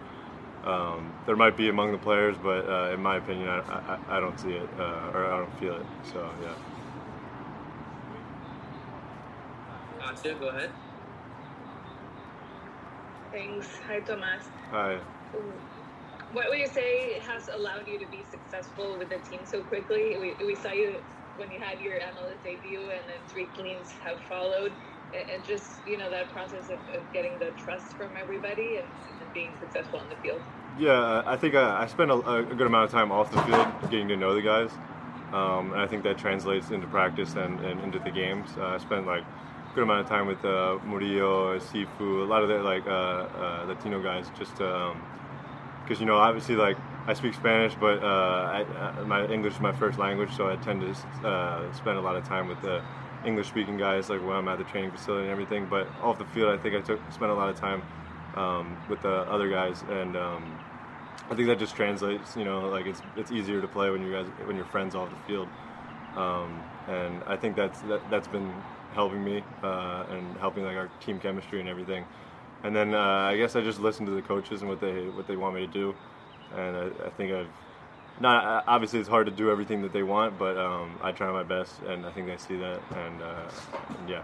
um, 0.64 1.12
there 1.26 1.36
might 1.36 1.58
be 1.58 1.70
among 1.70 1.92
the 1.92 1.98
players, 1.98 2.36
but 2.44 2.70
uh, 2.70 2.94
in 2.94 3.02
my 3.02 3.18
opinion, 3.18 3.50
I, 3.50 3.60
I, 3.60 4.18
I 4.18 4.20
don't 4.20 4.40
see 4.40 4.52
it 4.52 4.70
uh, 4.78 5.12
or 5.14 5.26
I 5.26 5.38
don't 5.38 5.60
feel 5.60 5.76
it. 5.76 5.86
So 6.14 6.30
yeah. 6.44 6.54
Gotcha. 10.00 10.36
Go 10.40 10.50
ahead. 10.50 10.70
Thanks. 13.32 13.68
Hi, 13.88 14.00
Tomas. 14.02 14.50
Hi. 14.70 15.00
What 16.34 16.48
would 16.48 16.60
you 16.60 16.68
say 16.68 17.20
has 17.28 17.50
allowed 17.50 17.88
you 17.88 18.00
to 18.00 18.06
be 18.06 18.24
successful 18.30 18.98
with 18.98 19.10
the 19.10 19.18
team 19.30 19.42
so 19.44 19.62
quickly? 19.64 20.16
We, 20.18 20.34
we 20.46 20.56
saw 20.56 20.72
you 20.72 20.96
when 21.36 21.52
you 21.52 21.60
had 21.60 21.82
your 21.82 21.96
MLS 22.00 22.42
debut, 22.42 22.80
and 22.80 23.02
then 23.06 23.20
three 23.28 23.48
cleans 23.48 23.92
have 24.06 24.18
followed, 24.30 24.72
and 25.14 25.44
just 25.44 25.86
you 25.86 25.98
know 25.98 26.10
that 26.10 26.30
process 26.30 26.70
of, 26.70 26.80
of 26.96 27.02
getting 27.12 27.38
the 27.40 27.52
trust 27.58 27.88
from 27.98 28.12
everybody 28.18 28.78
and, 28.78 28.88
and, 29.20 29.34
being 29.34 29.52
successful 29.60 30.00
on 30.00 30.08
the 30.10 30.16
field. 30.18 30.42
Yeah, 30.80 31.24
I 31.26 31.36
think 31.36 31.56
I, 31.56 31.84
I 31.84 31.88
spent 31.88 32.12
a, 32.12 32.16
a, 32.16 32.44
good 32.44 32.68
amount 32.68 32.86
of 32.86 32.92
time 32.92 33.12
off 33.12 33.30
the 33.32 33.42
field 33.44 33.68
getting 33.90 34.08
to 34.08 34.16
know 34.16 34.34
the 34.34 34.42
guys, 34.42 34.72
um, 35.34 35.74
and 35.74 35.82
I 35.82 35.88
think 35.88 36.04
that 36.04 36.18
translates 36.18 36.70
into 36.72 36.88
practice 36.88 37.36
and, 37.36 37.60
and 37.60 37.82
into 37.82 38.00
the 38.00 38.12
games. 38.12 38.50
Uh, 38.58 38.68
I 38.68 38.78
spent 38.78 39.06
like 39.06 39.24
a 39.24 39.76
good 39.76 39.84
amount 39.84 40.02
of 40.02 40.08
time 40.08 40.28
with 40.28 40.44
uh, 40.46 40.78
Murillo, 40.86 41.60
Sifu, 41.60 42.24
a 42.24 42.26
lot 42.26 42.42
of 42.42 42.48
the 42.48 42.60
like 42.60 42.88
uh, 42.88 42.90
uh 42.90 43.66
Latino 43.68 44.02
guys, 44.02 44.32
just 44.38 44.56
to. 44.56 44.74
Um, 44.74 45.02
because 45.84 46.00
you 46.00 46.06
know 46.06 46.18
obviously 46.18 46.56
like 46.56 46.78
I 47.08 47.14
speak 47.14 47.34
Spanish, 47.34 47.76
but 47.76 48.02
uh, 48.04 48.64
I, 48.98 49.04
my 49.04 49.26
English 49.26 49.56
is 49.56 49.60
my 49.60 49.72
first 49.72 49.98
language, 49.98 50.36
so 50.36 50.50
I 50.50 50.56
tend 50.56 50.82
to 50.82 51.28
uh, 51.28 51.72
spend 51.74 51.98
a 51.98 52.02
lot 52.02 52.16
of 52.16 52.24
time 52.24 52.48
with 52.48 52.62
the 52.62 52.82
English-speaking 53.26 53.78
guys, 53.78 54.10
like 54.10 54.22
when 54.22 54.36
I'm 54.36 54.48
at 54.48 54.58
the 54.58 54.64
training 54.64 54.92
facility 54.92 55.24
and 55.24 55.32
everything. 55.32 55.66
But 55.66 55.88
off 56.02 56.18
the 56.18 56.26
field, 56.26 56.54
I 56.54 56.62
think 56.62 56.76
I 56.76 56.82
took 56.82 57.00
spent 57.12 57.32
a 57.32 57.36
lot 57.36 57.50
of 57.50 57.56
time 57.60 57.84
um, 58.36 58.78
with 58.88 59.02
the 59.02 59.10
other 59.10 59.50
guys, 59.50 59.84
and 59.90 60.16
um, 60.16 60.60
I 61.30 61.36
think 61.36 61.48
that 61.48 61.60
just 61.60 61.76
translates. 61.76 62.36
You 62.36 62.46
know, 62.46 62.70
like 62.70 62.86
it's 62.86 63.02
it's 63.16 63.32
easier 63.32 63.62
to 63.62 63.68
play 63.68 63.90
when 63.90 64.02
you 64.02 64.12
guys 64.12 64.28
when 64.46 64.56
you're 64.56 64.66
friends 64.66 64.96
off 64.96 65.10
the 65.10 65.28
field, 65.28 65.50
um, 66.16 66.64
and 66.88 67.24
I 67.26 67.36
think 67.36 67.56
that's 67.56 67.82
that, 67.82 68.10
that's 68.10 68.28
been 68.28 68.54
helping 68.94 69.24
me 69.24 69.44
uh, 69.64 70.06
and 70.10 70.38
helping 70.38 70.64
like 70.64 70.76
our 70.76 70.90
team 71.00 71.20
chemistry 71.20 71.60
and 71.60 71.70
everything 71.70 72.06
and 72.64 72.76
then 72.76 72.94
uh, 72.94 73.00
I 73.00 73.38
guess 73.38 73.56
I 73.56 73.62
just 73.62 73.80
listen 73.80 74.06
to 74.06 74.12
the 74.12 74.22
coaches 74.22 74.62
and 74.62 74.70
what 74.70 74.80
they 74.80 75.10
what 75.10 75.28
they 75.28 75.36
want 75.36 75.56
me 75.56 75.66
to 75.66 75.72
do, 75.72 75.96
and 76.56 76.76
I, 76.76 77.06
I 77.06 77.10
think 77.10 77.32
I've 77.32 77.48
not 78.20 78.46
uh, 78.46 78.64
obviously 78.68 79.00
it's 79.00 79.10
hard 79.10 79.26
to 79.26 79.32
do 79.32 79.50
everything 79.50 79.82
that 79.82 79.94
they 79.94 80.04
want, 80.04 80.38
but 80.38 80.58
um, 80.58 80.98
I 81.02 81.12
try 81.12 81.32
my 81.32 81.44
best, 81.44 81.82
and 81.88 82.06
I 82.06 82.12
think 82.12 82.28
they 82.28 82.38
see 82.38 82.58
that, 82.58 82.80
and, 82.96 83.22
uh, 83.22 83.50
yeah. 84.08 84.22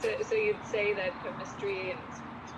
So, 0.00 0.08
so 0.22 0.34
you'd 0.34 0.56
say 0.70 0.94
that 0.94 1.12
chemistry, 1.22 1.92
and 1.92 2.00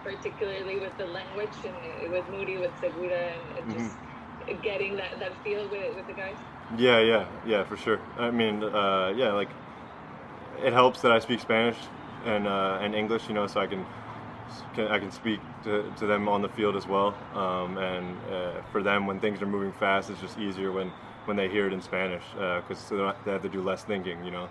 particularly 0.02 0.78
with 0.78 0.96
the 0.98 1.06
language, 1.06 1.48
and 1.64 2.10
with 2.10 2.28
Moody, 2.30 2.56
with 2.56 2.72
Segura, 2.80 3.32
and 3.58 3.72
just 3.72 3.96
mm-hmm. 3.96 4.62
getting 4.62 4.96
that, 4.96 5.18
that 5.18 5.32
feel 5.44 5.68
with 5.68 5.94
with 5.94 6.06
the 6.06 6.14
guys. 6.14 6.36
Yeah, 6.78 7.00
yeah, 7.00 7.26
yeah, 7.46 7.64
for 7.64 7.76
sure. 7.76 8.00
I 8.18 8.30
mean, 8.30 8.62
uh, 8.62 9.12
yeah, 9.16 9.32
like 9.32 9.50
it 10.62 10.72
helps 10.72 11.02
that 11.02 11.12
I 11.12 11.18
speak 11.18 11.40
Spanish 11.40 11.76
and 12.24 12.46
uh, 12.46 12.78
and 12.80 12.94
English, 12.94 13.28
you 13.28 13.34
know, 13.34 13.46
so 13.46 13.60
I 13.60 13.66
can, 13.66 13.84
can 14.74 14.88
I 14.88 14.98
can 14.98 15.10
speak 15.10 15.40
to, 15.64 15.92
to 15.98 16.06
them 16.06 16.28
on 16.28 16.42
the 16.42 16.48
field 16.50 16.76
as 16.76 16.86
well. 16.86 17.14
Um, 17.34 17.78
and 17.78 18.16
uh, 18.32 18.62
for 18.72 18.82
them, 18.82 19.06
when 19.06 19.20
things 19.20 19.42
are 19.42 19.46
moving 19.46 19.72
fast, 19.72 20.10
it's 20.10 20.20
just 20.20 20.38
easier 20.38 20.72
when 20.72 20.92
when 21.26 21.36
they 21.36 21.48
hear 21.48 21.66
it 21.66 21.72
in 21.72 21.82
Spanish 21.82 22.24
because 22.32 22.90
uh, 22.92 23.14
they 23.24 23.32
have 23.32 23.42
to 23.42 23.48
do 23.48 23.62
less 23.62 23.84
thinking, 23.84 24.24
you 24.24 24.30
know, 24.30 24.48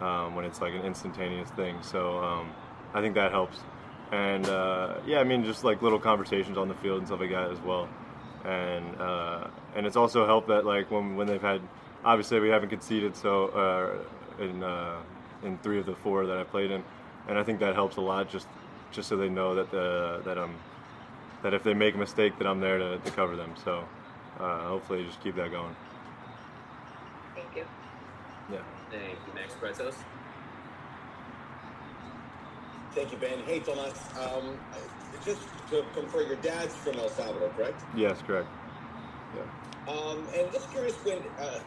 um, 0.00 0.34
when 0.34 0.44
it's 0.44 0.60
like 0.60 0.74
an 0.74 0.82
instantaneous 0.82 1.50
thing. 1.50 1.76
So 1.82 2.18
um, 2.18 2.52
I 2.94 3.00
think 3.00 3.14
that 3.14 3.30
helps. 3.32 3.58
and 4.12 4.46
uh, 4.48 4.94
yeah, 5.06 5.20
I 5.20 5.24
mean 5.24 5.44
just 5.44 5.64
like 5.64 5.82
little 5.82 6.00
conversations 6.00 6.56
on 6.58 6.68
the 6.68 6.74
field 6.76 6.98
and 6.98 7.06
stuff 7.06 7.20
like 7.20 7.30
that 7.30 7.50
as 7.50 7.60
well, 7.60 7.88
and 8.44 9.00
uh, 9.00 9.46
and 9.76 9.86
it's 9.86 9.96
also 9.96 10.26
helped 10.26 10.48
that 10.48 10.64
like 10.64 10.90
when 10.90 11.16
when 11.16 11.26
they've 11.26 11.42
had 11.42 11.60
obviously 12.04 12.40
we 12.40 12.48
haven't 12.48 12.70
conceded 12.70 13.16
so 13.16 13.48
uh, 13.48 14.42
in 14.42 14.62
in 15.42 15.58
three 15.58 15.78
of 15.78 15.86
the 15.86 15.94
four 15.96 16.26
that 16.26 16.36
I 16.38 16.44
played 16.44 16.70
in, 16.70 16.82
and 17.28 17.38
I 17.38 17.44
think 17.44 17.60
that 17.60 17.74
helps 17.74 17.96
a 17.96 18.00
lot 18.00 18.28
just 18.28 18.48
just 18.90 19.08
so 19.08 19.16
they 19.16 19.28
know 19.28 19.54
that 19.54 19.70
the 19.70 20.22
that 20.24 20.38
I'm 20.38 20.54
that 21.42 21.54
if 21.54 21.62
they 21.62 21.74
make 21.74 21.94
a 21.94 21.98
mistake 21.98 22.36
that 22.38 22.46
I'm 22.46 22.60
there 22.60 22.78
to, 22.78 22.98
to 22.98 23.10
cover 23.12 23.36
them. 23.36 23.54
So 23.62 23.84
uh, 24.40 24.68
hopefully 24.68 25.04
just 25.04 25.22
keep 25.22 25.36
that 25.36 25.50
going. 25.50 25.76
Thank 27.34 27.56
you. 27.56 27.64
Yeah. 28.50 28.58
Thank 28.90 29.18
you, 29.26 29.34
Max 29.34 29.54
Bretos. 29.54 29.94
Thank 32.94 33.12
you, 33.12 33.18
Ben. 33.18 33.38
Hey, 33.46 33.60
Tomas. 33.60 33.98
Um, 34.18 34.58
just 35.24 35.42
to 35.70 35.84
confirm, 35.94 36.26
your 36.26 36.36
dad's 36.36 36.74
from 36.74 36.96
El 36.96 37.08
Salvador, 37.10 37.50
correct? 37.50 37.80
Yes, 37.94 38.22
correct. 38.26 38.48
Yeah. 39.36 39.92
Um, 39.92 40.26
and 40.34 40.50
just 40.50 40.70
curious 40.72 40.94
when 41.04 41.18
uh, 41.38 41.60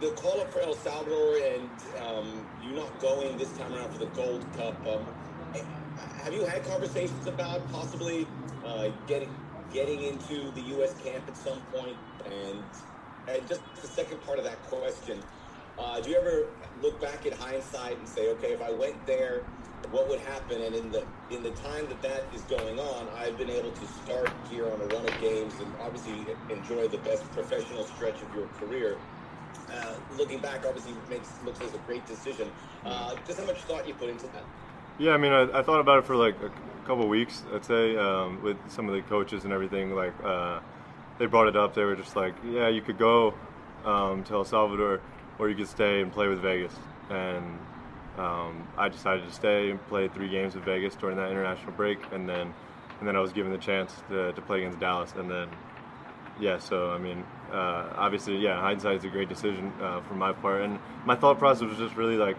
the 0.00 0.10
call 0.10 0.40
up 0.40 0.52
for 0.52 0.60
El 0.60 0.74
Salvador 0.74 1.38
and 1.38 1.70
um, 2.02 2.46
you 2.62 2.74
not 2.76 3.00
going 3.00 3.36
this 3.38 3.56
time 3.56 3.72
around 3.72 3.90
for 3.92 3.98
the 3.98 4.06
Gold 4.06 4.44
Cup. 4.56 4.86
Um, 4.86 5.06
have 6.22 6.34
you 6.34 6.44
had 6.44 6.64
conversations 6.64 7.26
about 7.26 7.66
possibly 7.72 8.26
uh, 8.64 8.88
getting 9.06 9.34
getting 9.72 10.02
into 10.02 10.50
the 10.52 10.60
U.S. 10.76 10.94
camp 11.02 11.24
at 11.26 11.36
some 11.36 11.60
point? 11.72 11.96
And 12.26 12.62
and 13.28 13.48
just 13.48 13.62
the 13.80 13.88
second 13.88 14.20
part 14.26 14.38
of 14.38 14.44
that 14.44 14.62
question, 14.62 15.22
uh, 15.78 16.00
do 16.00 16.10
you 16.10 16.16
ever 16.16 16.46
look 16.82 17.00
back 17.00 17.26
at 17.26 17.32
hindsight 17.32 17.98
and 17.98 18.08
say, 18.08 18.30
okay, 18.32 18.52
if 18.52 18.62
I 18.62 18.70
went 18.70 19.06
there, 19.06 19.42
what 19.90 20.08
would 20.08 20.20
happen? 20.20 20.60
And 20.60 20.74
in 20.74 20.90
the 20.90 21.06
in 21.30 21.42
the 21.42 21.52
time 21.52 21.88
that 21.88 22.02
that 22.02 22.28
is 22.34 22.42
going 22.42 22.78
on, 22.78 23.08
I've 23.16 23.38
been 23.38 23.50
able 23.50 23.70
to 23.72 23.86
start 23.86 24.30
here 24.50 24.66
on 24.70 24.80
a 24.80 24.86
run 24.86 25.08
of 25.08 25.20
games 25.20 25.54
and 25.58 25.74
obviously 25.80 26.26
enjoy 26.50 26.88
the 26.88 26.98
best 26.98 27.32
professional 27.32 27.84
stretch 27.84 28.20
of 28.20 28.34
your 28.34 28.46
career. 28.48 28.98
Uh, 29.76 29.94
looking 30.16 30.38
back, 30.38 30.64
obviously 30.66 30.94
makes 31.10 31.30
looks 31.44 31.60
as 31.60 31.74
a 31.74 31.78
great 31.78 32.06
decision. 32.06 32.50
Uh, 32.84 33.14
just 33.26 33.38
how 33.38 33.44
much 33.44 33.58
thought 33.62 33.86
you 33.86 33.94
put 33.94 34.08
into 34.08 34.26
that? 34.28 34.44
Yeah, 34.98 35.12
I 35.12 35.18
mean, 35.18 35.32
I, 35.32 35.58
I 35.58 35.62
thought 35.62 35.80
about 35.80 35.98
it 35.98 36.06
for 36.06 36.16
like 36.16 36.36
a 36.42 36.50
couple 36.86 37.06
weeks, 37.08 37.42
I'd 37.52 37.64
say, 37.64 37.96
um, 37.96 38.42
with 38.42 38.56
some 38.68 38.88
of 38.88 38.94
the 38.94 39.02
coaches 39.02 39.44
and 39.44 39.52
everything. 39.52 39.94
Like, 39.94 40.14
uh, 40.24 40.60
they 41.18 41.26
brought 41.26 41.48
it 41.48 41.56
up. 41.56 41.74
They 41.74 41.84
were 41.84 41.96
just 41.96 42.16
like, 42.16 42.34
yeah, 42.44 42.68
you 42.68 42.80
could 42.80 42.98
go 42.98 43.34
um, 43.84 44.24
to 44.24 44.34
El 44.34 44.44
Salvador, 44.44 45.00
or 45.38 45.50
you 45.50 45.56
could 45.56 45.68
stay 45.68 46.00
and 46.00 46.10
play 46.12 46.28
with 46.28 46.40
Vegas. 46.40 46.72
And 47.10 47.58
um, 48.16 48.66
I 48.78 48.88
decided 48.88 49.26
to 49.26 49.32
stay 49.32 49.70
and 49.70 49.86
play 49.88 50.08
three 50.08 50.28
games 50.28 50.54
with 50.54 50.64
Vegas 50.64 50.94
during 50.94 51.16
that 51.18 51.30
international 51.30 51.72
break, 51.72 51.98
and 52.12 52.28
then 52.28 52.54
and 52.98 53.06
then 53.06 53.14
I 53.14 53.20
was 53.20 53.32
given 53.32 53.52
the 53.52 53.58
chance 53.58 53.92
to, 54.08 54.32
to 54.32 54.40
play 54.42 54.60
against 54.60 54.80
Dallas, 54.80 55.12
and 55.16 55.30
then 55.30 55.48
yeah. 56.40 56.58
So 56.58 56.90
I 56.90 56.98
mean, 56.98 57.24
uh, 57.52 57.92
obviously, 57.96 58.36
yeah, 58.36 58.60
hindsight 58.60 58.98
is 58.98 59.04
a 59.04 59.08
great 59.08 59.28
decision 59.28 59.72
uh, 59.80 60.00
for 60.02 60.14
my 60.14 60.32
part, 60.32 60.62
and 60.62 60.78
my 61.04 61.14
thought 61.14 61.38
process 61.38 61.68
was 61.68 61.78
just 61.78 61.96
really 61.96 62.16
like. 62.16 62.36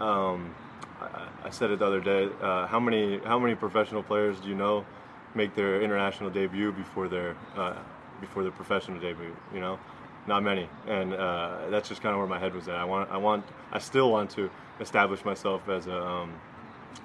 Um, 0.00 0.54
I, 1.00 1.28
I 1.44 1.50
said 1.50 1.70
it 1.70 1.78
the 1.78 1.86
other 1.86 2.00
day. 2.00 2.28
Uh, 2.40 2.66
how 2.66 2.80
many 2.80 3.18
how 3.24 3.38
many 3.38 3.54
professional 3.54 4.02
players 4.02 4.40
do 4.40 4.48
you 4.48 4.54
know 4.54 4.84
make 5.34 5.54
their 5.54 5.80
international 5.80 6.30
debut 6.30 6.72
before 6.72 7.08
their 7.08 7.36
uh, 7.56 7.76
before 8.20 8.42
their 8.42 8.52
professional 8.52 9.00
debut? 9.00 9.34
You 9.54 9.60
know, 9.60 9.78
not 10.26 10.42
many, 10.42 10.68
and 10.86 11.14
uh, 11.14 11.68
that's 11.70 11.88
just 11.88 12.02
kind 12.02 12.12
of 12.14 12.18
where 12.18 12.28
my 12.28 12.38
head 12.38 12.54
was 12.54 12.68
at. 12.68 12.76
I 12.76 12.84
want 12.84 13.10
I 13.10 13.16
want 13.16 13.44
I 13.72 13.78
still 13.78 14.10
want 14.10 14.30
to 14.32 14.50
establish 14.80 15.24
myself 15.24 15.68
as 15.68 15.86
a 15.86 16.02
um, 16.02 16.32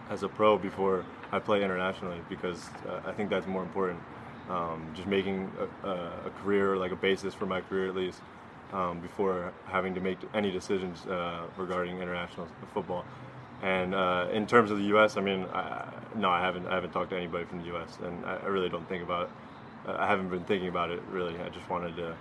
as 0.10 0.23
a 0.23 0.28
pro 0.28 0.58
before 0.58 1.06
I 1.32 1.39
play 1.39 1.63
internationally 1.63 2.21
because 2.30 2.69
uh, 2.88 3.02
I 3.06 3.12
think 3.12 3.30
that's 3.30 3.47
more 3.47 3.62
important. 3.63 4.00
Um, 4.49 4.91
just 4.95 5.07
making 5.07 5.51
a, 5.83 5.89
a, 5.89 6.31
career 6.41 6.77
like 6.77 6.93
a 6.93 6.95
basis 6.95 7.33
for 7.33 7.45
my 7.45 7.60
career 7.60 7.89
at 7.89 7.95
least 7.95 8.21
um, 8.71 9.01
before 9.01 9.51
having 9.65 9.93
to 9.95 9.99
make 9.99 10.17
any 10.33 10.51
decisions 10.51 11.05
uh, 11.05 11.47
regarding 11.57 11.97
international 11.97 12.47
football. 12.73 13.03
And 13.62 13.93
uh, 13.93 14.27
in 14.31 14.47
terms 14.47 14.71
of 14.71 14.77
the 14.77 14.86
U.S., 14.86 15.17
I 15.17 15.21
mean, 15.21 15.45
I, 15.53 15.89
no, 16.15 16.29
I 16.29 16.39
haven't. 16.39 16.67
I 16.67 16.75
haven't 16.75 16.91
talked 16.91 17.10
to 17.10 17.17
anybody 17.17 17.43
from 17.45 17.60
the 17.60 17.65
U.S., 17.65 17.97
and 18.03 18.23
I, 18.25 18.38
I 18.38 18.45
really 18.45 18.69
don't 18.69 18.88
think 18.88 19.03
about. 19.03 19.23
It. 19.23 19.95
I 19.97 20.07
haven't 20.07 20.29
been 20.29 20.43
thinking 20.43 20.69
about 20.69 20.91
it 20.91 21.01
really. 21.10 21.38
I 21.39 21.49
just 21.49 21.69
wanted 21.69 21.95
to 21.97 22.15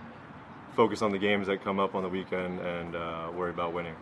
focus 0.75 1.03
on 1.03 1.11
the 1.11 1.19
games 1.19 1.47
that 1.47 1.63
come 1.65 1.81
up 1.81 1.95
on 1.95 2.03
the 2.03 2.09
weekend 2.09 2.61
and 2.61 2.95
uh, 2.95 3.31
worry 3.35 3.51
about 3.51 3.73
winning. 3.73 3.95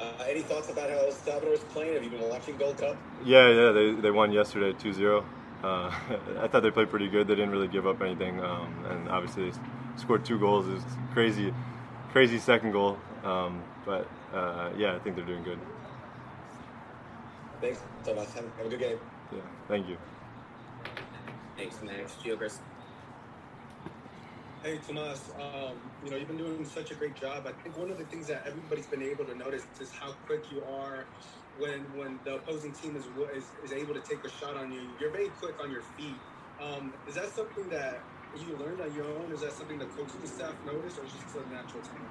Uh, 0.00 0.24
any 0.28 0.42
thoughts 0.42 0.70
about 0.70 0.90
how 0.90 0.96
El 0.96 1.12
Salvador 1.12 1.54
is 1.54 1.60
playing? 1.60 1.94
Have 1.94 2.02
you 2.02 2.10
been 2.10 2.28
watching 2.28 2.56
Gold 2.56 2.78
Cup? 2.78 2.96
Yeah, 3.24 3.48
yeah, 3.48 3.72
they, 3.72 3.92
they 3.92 4.10
won 4.10 4.32
yesterday 4.32 4.72
2-0. 4.72 5.24
Uh, 5.64 5.90
I 6.40 6.48
thought 6.48 6.62
they 6.62 6.70
played 6.70 6.90
pretty 6.90 7.08
good. 7.08 7.26
They 7.26 7.34
didn't 7.34 7.50
really 7.50 7.68
give 7.68 7.86
up 7.86 8.02
anything, 8.02 8.38
um, 8.40 8.84
and 8.90 9.08
obviously 9.08 9.50
they 9.50 9.56
scored 9.96 10.24
two 10.24 10.38
goals. 10.38 10.68
It 10.68 10.74
was 10.74 10.84
crazy, 11.12 11.54
crazy 12.12 12.38
second 12.38 12.72
goal. 12.72 12.98
Um, 13.24 13.62
but 13.86 14.06
uh, 14.34 14.70
yeah, 14.76 14.94
I 14.94 14.98
think 14.98 15.16
they're 15.16 15.24
doing 15.24 15.42
good. 15.42 15.58
Thanks, 17.62 17.80
Tomas. 18.04 18.30
Have, 18.34 18.44
have 18.58 18.66
a 18.66 18.68
good 18.68 18.78
game. 18.78 18.98
Yeah, 19.32 19.40
thank 19.66 19.88
you. 19.88 19.96
Thanks, 21.56 21.80
Max. 21.82 22.14
Gio 22.22 22.36
Chris. 22.36 22.58
Hey, 24.62 24.78
Tomas, 24.86 25.30
um, 25.38 25.76
you 26.04 26.10
know, 26.10 26.16
you've 26.16 26.28
been 26.28 26.38
doing 26.38 26.64
such 26.64 26.90
a 26.90 26.94
great 26.94 27.14
job. 27.14 27.46
I 27.46 27.52
think 27.62 27.76
one 27.78 27.90
of 27.90 27.98
the 27.98 28.04
things 28.04 28.26
that 28.28 28.44
everybody's 28.46 28.86
been 28.86 29.02
able 29.02 29.24
to 29.26 29.34
notice 29.34 29.62
is 29.80 29.90
how 29.92 30.12
quick 30.26 30.44
you 30.50 30.62
are 30.64 31.04
when 31.58 31.80
when 31.96 32.18
the 32.24 32.36
opposing 32.36 32.72
team 32.72 32.96
is, 32.96 33.04
is, 33.34 33.44
is 33.64 33.72
able 33.72 33.94
to 33.94 34.00
take 34.00 34.24
a 34.24 34.30
shot 34.30 34.56
on 34.56 34.72
you. 34.72 34.82
You're 35.00 35.10
very 35.10 35.28
quick 35.40 35.54
on 35.62 35.70
your 35.70 35.82
feet. 35.96 36.16
Um, 36.60 36.92
is 37.06 37.14
that 37.14 37.28
something 37.30 37.68
that 37.70 38.00
you 38.36 38.56
learned 38.56 38.80
on 38.80 38.92
your 38.94 39.04
own? 39.04 39.32
Is 39.32 39.40
that 39.40 39.52
something 39.52 39.78
the 39.78 39.86
coaching 39.86 40.26
staff 40.26 40.54
noticed, 40.66 40.98
or 40.98 41.04
is 41.04 41.10
it 41.10 41.20
just 41.22 41.36
a 41.36 41.52
natural 41.52 41.82
talent? 41.82 42.08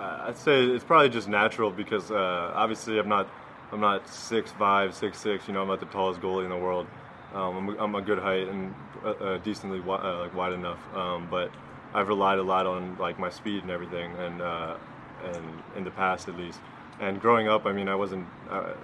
Uh, 0.00 0.28
I'd 0.28 0.36
say 0.36 0.64
it's 0.64 0.84
probably 0.84 1.08
just 1.08 1.28
natural 1.28 1.70
because 1.70 2.10
uh, 2.10 2.52
obviously 2.54 2.98
I'm 2.98 3.08
not 3.08 3.28
I'm 3.72 3.80
not 3.80 4.08
six 4.08 4.50
five 4.52 4.94
six 4.94 5.18
six. 5.18 5.48
You 5.48 5.54
know, 5.54 5.62
I'm 5.62 5.68
not 5.68 5.80
the 5.80 5.86
tallest 5.86 6.20
goalie 6.20 6.44
in 6.44 6.50
the 6.50 6.56
world. 6.56 6.86
Um, 7.34 7.56
I'm, 7.56 7.78
I'm, 7.78 7.94
a 7.96 8.02
good 8.02 8.18
height 8.18 8.48
and 8.48 8.72
uh, 9.04 9.10
uh 9.10 9.38
decently 9.38 9.78
wi- 9.78 10.00
uh, 10.00 10.20
like 10.20 10.34
wide 10.34 10.52
enough, 10.52 10.78
um, 10.94 11.26
but 11.30 11.50
I've 11.92 12.08
relied 12.08 12.38
a 12.38 12.42
lot 12.42 12.66
on 12.66 12.96
like 12.98 13.18
my 13.18 13.30
speed 13.30 13.62
and 13.62 13.70
everything, 13.70 14.14
and 14.16 14.40
and 14.40 15.62
in 15.76 15.84
the 15.84 15.90
past 15.90 16.28
at 16.28 16.36
least. 16.36 16.60
And 17.00 17.20
growing 17.20 17.48
up, 17.48 17.66
I 17.66 17.72
mean, 17.72 17.88
I 17.88 17.94
wasn't 17.94 18.26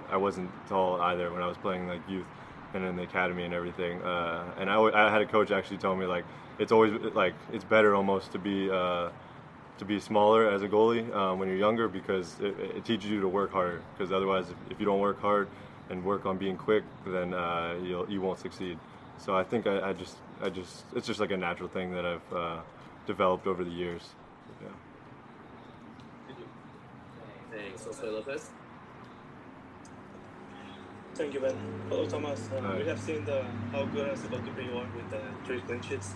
I 0.09 0.17
wasn't 0.17 0.51
tall 0.67 1.01
either 1.01 1.31
when 1.31 1.41
I 1.41 1.47
was 1.47 1.57
playing 1.57 1.87
like 1.87 2.01
youth 2.07 2.25
and 2.73 2.83
in 2.85 2.95
the 2.95 3.03
academy 3.03 3.43
and 3.43 3.53
everything. 3.53 4.01
and 4.57 4.69
I, 4.69 4.79
I 4.79 5.09
had 5.09 5.21
a 5.21 5.25
coach 5.25 5.51
actually 5.51 5.77
tell 5.77 5.95
me 5.95 6.05
like 6.05 6.25
it's 6.59 6.71
always 6.71 6.93
like 7.15 7.33
it's 7.51 7.63
better 7.63 7.95
almost 7.95 8.31
to 8.33 8.39
be 8.39 8.69
to 9.77 9.85
be 9.85 9.99
smaller 9.99 10.49
as 10.49 10.61
a 10.61 10.67
goalie 10.67 11.13
um, 11.15 11.39
when 11.39 11.47
you're 11.47 11.57
younger 11.57 11.87
because 11.87 12.39
it, 12.39 12.55
it, 12.59 12.85
teaches 12.85 13.09
you 13.09 13.21
to 13.21 13.27
work 13.27 13.51
harder. 13.51 13.81
Because 13.93 14.11
otherwise, 14.11 14.49
if, 14.49 14.71
if, 14.71 14.79
you 14.79 14.85
don't 14.85 14.99
work 14.99 15.19
hard 15.19 15.47
and 15.89 16.03
work 16.03 16.25
on 16.25 16.37
being 16.37 16.57
quick, 16.57 16.83
then 17.05 17.33
uh, 17.33 17.75
you'll, 17.83 18.09
you 18.09 18.21
won't 18.21 18.39
succeed. 18.39 18.77
So 19.17 19.35
I 19.35 19.43
think 19.43 19.67
I, 19.67 19.89
I, 19.89 19.93
just 19.93 20.17
I 20.41 20.49
just 20.49 20.85
it's 20.95 21.07
just 21.07 21.19
like 21.19 21.31
a 21.31 21.37
natural 21.37 21.69
thing 21.69 21.91
that 21.93 22.05
I've 22.05 22.33
uh, 22.33 22.59
developed 23.07 23.47
over 23.47 23.63
the 23.63 23.71
years. 23.71 24.01
Thanks, 27.55 27.85
Jose 27.85 28.07
Lopez. 28.07 28.49
Thank 31.15 31.33
you, 31.35 31.39
Ben. 31.39 31.55
Hello, 31.89 32.07
Tomas. 32.07 32.49
Uh, 32.51 32.75
we 32.77 32.85
have 32.87 32.99
seen 32.99 33.23
the, 33.25 33.43
how 33.71 33.85
good 33.85 34.09
as 34.09 34.25
a 34.25 34.27
goalkeeper 34.27 34.61
you 34.61 34.75
are 34.77 34.87
with 34.95 35.09
the 35.11 35.21
three 35.45 35.61
clean 35.61 35.81
sheets. 35.81 36.15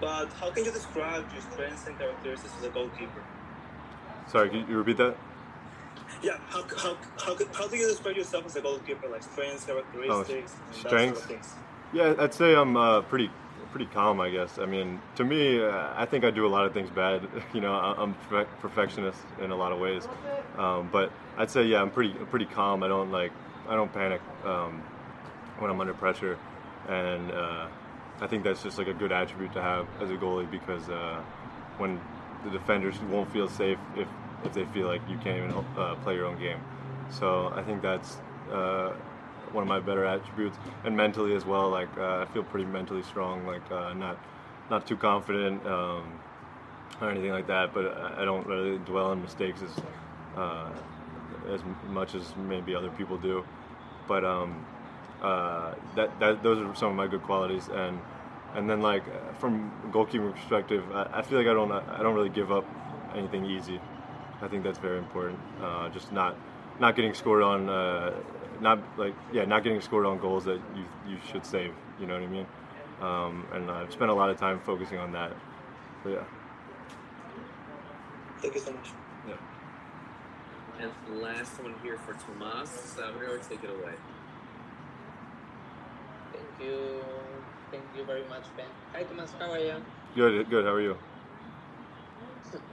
But 0.00 0.26
how 0.34 0.50
can 0.50 0.64
you 0.64 0.70
describe 0.70 1.24
your 1.32 1.40
strengths 1.52 1.86
and 1.86 1.98
characteristics 1.98 2.52
as 2.58 2.64
a 2.64 2.68
goalkeeper? 2.68 3.22
Sorry, 4.26 4.50
can 4.50 4.68
you 4.68 4.76
repeat 4.76 4.98
that? 4.98 5.16
Yeah, 6.22 6.36
how, 6.48 6.62
how, 6.76 6.96
how, 7.18 7.36
how 7.54 7.68
do 7.68 7.76
you 7.76 7.88
describe 7.88 8.16
yourself 8.16 8.44
as 8.44 8.56
a 8.56 8.60
goalkeeper? 8.60 9.08
Like 9.08 9.22
strengths, 9.22 9.64
characteristics, 9.64 10.54
oh, 10.56 10.72
strengths. 10.72 11.20
Sort 11.20 11.40
of 11.40 11.54
yeah, 11.94 12.14
I'd 12.18 12.34
say 12.34 12.54
I'm 12.54 12.76
uh, 12.76 13.02
pretty 13.02 13.30
pretty 13.74 13.90
calm, 13.92 14.20
I 14.20 14.30
guess. 14.30 14.60
I 14.60 14.66
mean, 14.66 15.00
to 15.16 15.24
me, 15.24 15.60
uh, 15.60 15.92
I 15.96 16.06
think 16.06 16.24
I 16.24 16.30
do 16.30 16.46
a 16.46 16.52
lot 16.56 16.64
of 16.64 16.72
things 16.72 16.90
bad. 16.90 17.28
You 17.52 17.60
know, 17.60 17.72
I'm 17.74 18.14
perfectionist 18.60 19.18
in 19.40 19.50
a 19.50 19.56
lot 19.56 19.72
of 19.72 19.78
ways, 19.80 20.06
um, 20.58 20.88
but 20.92 21.12
I'd 21.36 21.50
say 21.50 21.64
yeah, 21.64 21.82
I'm 21.82 21.90
pretty 21.90 22.12
pretty 22.30 22.46
calm. 22.46 22.82
I 22.82 22.88
don't 22.88 23.10
like 23.10 23.32
I 23.68 23.74
don't 23.74 23.92
panic 23.92 24.20
um, 24.44 24.82
when 25.58 25.70
I'm 25.70 25.80
under 25.80 25.94
pressure, 25.94 26.38
and 26.88 27.32
uh, 27.32 27.66
I 28.20 28.26
think 28.28 28.44
that's 28.44 28.62
just 28.62 28.78
like 28.78 28.88
a 28.88 28.92
good 28.92 29.12
attribute 29.12 29.52
to 29.54 29.62
have 29.62 29.86
as 30.00 30.10
a 30.10 30.14
goalie 30.14 30.50
because 30.50 30.88
uh, 30.88 31.20
when 31.78 32.00
the 32.44 32.50
defenders 32.50 32.98
won't 33.10 33.32
feel 33.32 33.48
safe 33.48 33.78
if 33.96 34.08
if 34.44 34.52
they 34.52 34.64
feel 34.66 34.86
like 34.86 35.02
you 35.08 35.16
can't 35.18 35.38
even 35.38 35.52
uh, 35.76 35.96
play 35.96 36.14
your 36.14 36.26
own 36.26 36.38
game. 36.38 36.60
So 37.10 37.52
I 37.54 37.62
think 37.62 37.82
that's 37.82 38.18
uh, 38.52 38.94
one 39.52 39.62
of 39.62 39.68
my 39.68 39.80
better 39.80 40.04
attributes, 40.04 40.58
and 40.84 40.96
mentally 40.96 41.34
as 41.34 41.44
well. 41.44 41.70
Like 41.70 41.88
uh, 41.98 42.18
I 42.18 42.26
feel 42.32 42.44
pretty 42.44 42.66
mentally 42.66 43.02
strong. 43.02 43.46
Like 43.46 43.70
uh, 43.70 43.92
not 43.94 44.18
not 44.70 44.86
too 44.86 44.96
confident 44.96 45.64
um, 45.66 46.04
or 47.00 47.10
anything 47.10 47.30
like 47.32 47.46
that. 47.48 47.74
But 47.74 47.96
I 48.18 48.24
don't 48.24 48.46
really 48.46 48.78
dwell 48.78 49.10
on 49.10 49.22
mistakes 49.22 49.60
as 49.62 49.70
uh, 50.36 50.70
as 51.52 51.60
much 51.88 52.14
as 52.14 52.34
maybe 52.48 52.74
other 52.74 52.90
people 52.90 53.18
do. 53.18 53.44
But 54.08 54.24
um, 54.24 54.64
Uh, 55.24 55.72
that, 55.96 56.10
that 56.20 56.42
those 56.42 56.58
are 56.60 56.74
some 56.76 56.90
of 56.90 56.96
my 56.96 57.06
good 57.06 57.22
qualities, 57.22 57.68
and 57.72 57.96
and 58.56 58.68
then 58.68 58.82
like 58.82 59.04
from 59.40 59.70
goalkeeping 59.90 60.34
perspective, 60.34 60.82
I, 60.92 61.18
I 61.18 61.22
feel 61.22 61.38
like 61.38 61.48
I 61.48 61.54
don't 61.54 61.72
I 61.72 62.02
don't 62.02 62.14
really 62.14 62.34
give 62.40 62.52
up 62.52 62.66
anything 63.16 63.46
easy. 63.46 63.80
I 64.42 64.48
think 64.48 64.64
that's 64.64 64.78
very 64.78 64.98
important. 64.98 65.38
Uh, 65.62 65.88
just 65.96 66.12
not 66.12 66.36
not 66.78 66.94
getting 66.96 67.14
scored 67.14 67.42
on, 67.42 67.70
uh, 67.70 68.12
not 68.60 68.78
like 68.98 69.14
yeah, 69.32 69.44
not 69.44 69.64
getting 69.64 69.80
scored 69.80 70.06
on 70.06 70.18
goals 70.18 70.44
that 70.44 70.60
you 70.76 70.84
you 71.08 71.18
should 71.30 71.44
save. 71.44 71.72
You 72.00 72.06
know 72.06 72.14
what 72.14 72.22
I 72.22 72.26
mean? 72.26 72.46
Um, 73.00 73.46
and 73.52 73.70
I've 73.70 73.92
spent 73.92 74.10
a 74.10 74.14
lot 74.14 74.30
of 74.30 74.38
time 74.38 74.60
focusing 74.60 74.98
on 74.98 75.12
that. 75.12 75.32
So 76.02 76.10
yeah. 76.10 76.24
Thank 78.40 78.54
you 78.54 78.60
so 78.60 78.72
much. 78.72 78.90
Yeah. 79.28 79.34
And 80.80 81.22
last 81.22 81.62
one 81.62 81.74
here 81.82 81.98
for 81.98 82.14
Tomas. 82.14 82.68
Salvador, 82.68 83.38
take 83.38 83.64
it 83.64 83.70
away. 83.70 83.94
Thank 86.32 86.68
you. 86.68 87.04
Thank 87.70 87.84
you 87.96 88.04
very 88.04 88.24
much, 88.28 88.44
Ben. 88.56 88.66
Hi, 88.92 89.02
Tomas. 89.04 89.32
How 89.38 89.52
are 89.52 89.58
you? 89.58 89.74
Good, 90.14 90.50
good. 90.50 90.64
How 90.64 90.72
are 90.72 90.80
you? 90.80 90.96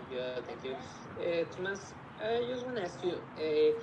Good, 0.10 0.46
thank 0.46 0.64
you. 0.66 0.76
Uh, 0.76 1.46
Tomas, 1.56 1.94
I 2.22 2.44
just 2.48 2.66
want 2.66 2.78
to 2.78 2.84
ask 2.84 3.04
you, 3.04 3.14
uh, 3.14 3.82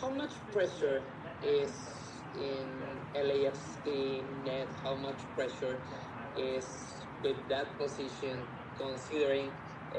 how 0.00 0.10
much 0.10 0.30
pressure 0.52 1.02
is 1.42 2.22
in 2.38 2.66
LAFC 3.14 4.22
net? 4.44 4.68
How 4.82 4.94
much 4.96 5.22
pressure 5.34 5.78
is 6.36 7.06
with 7.22 7.36
that 7.48 7.78
position, 7.78 8.38
considering 8.76 9.50
uh, 9.94 9.98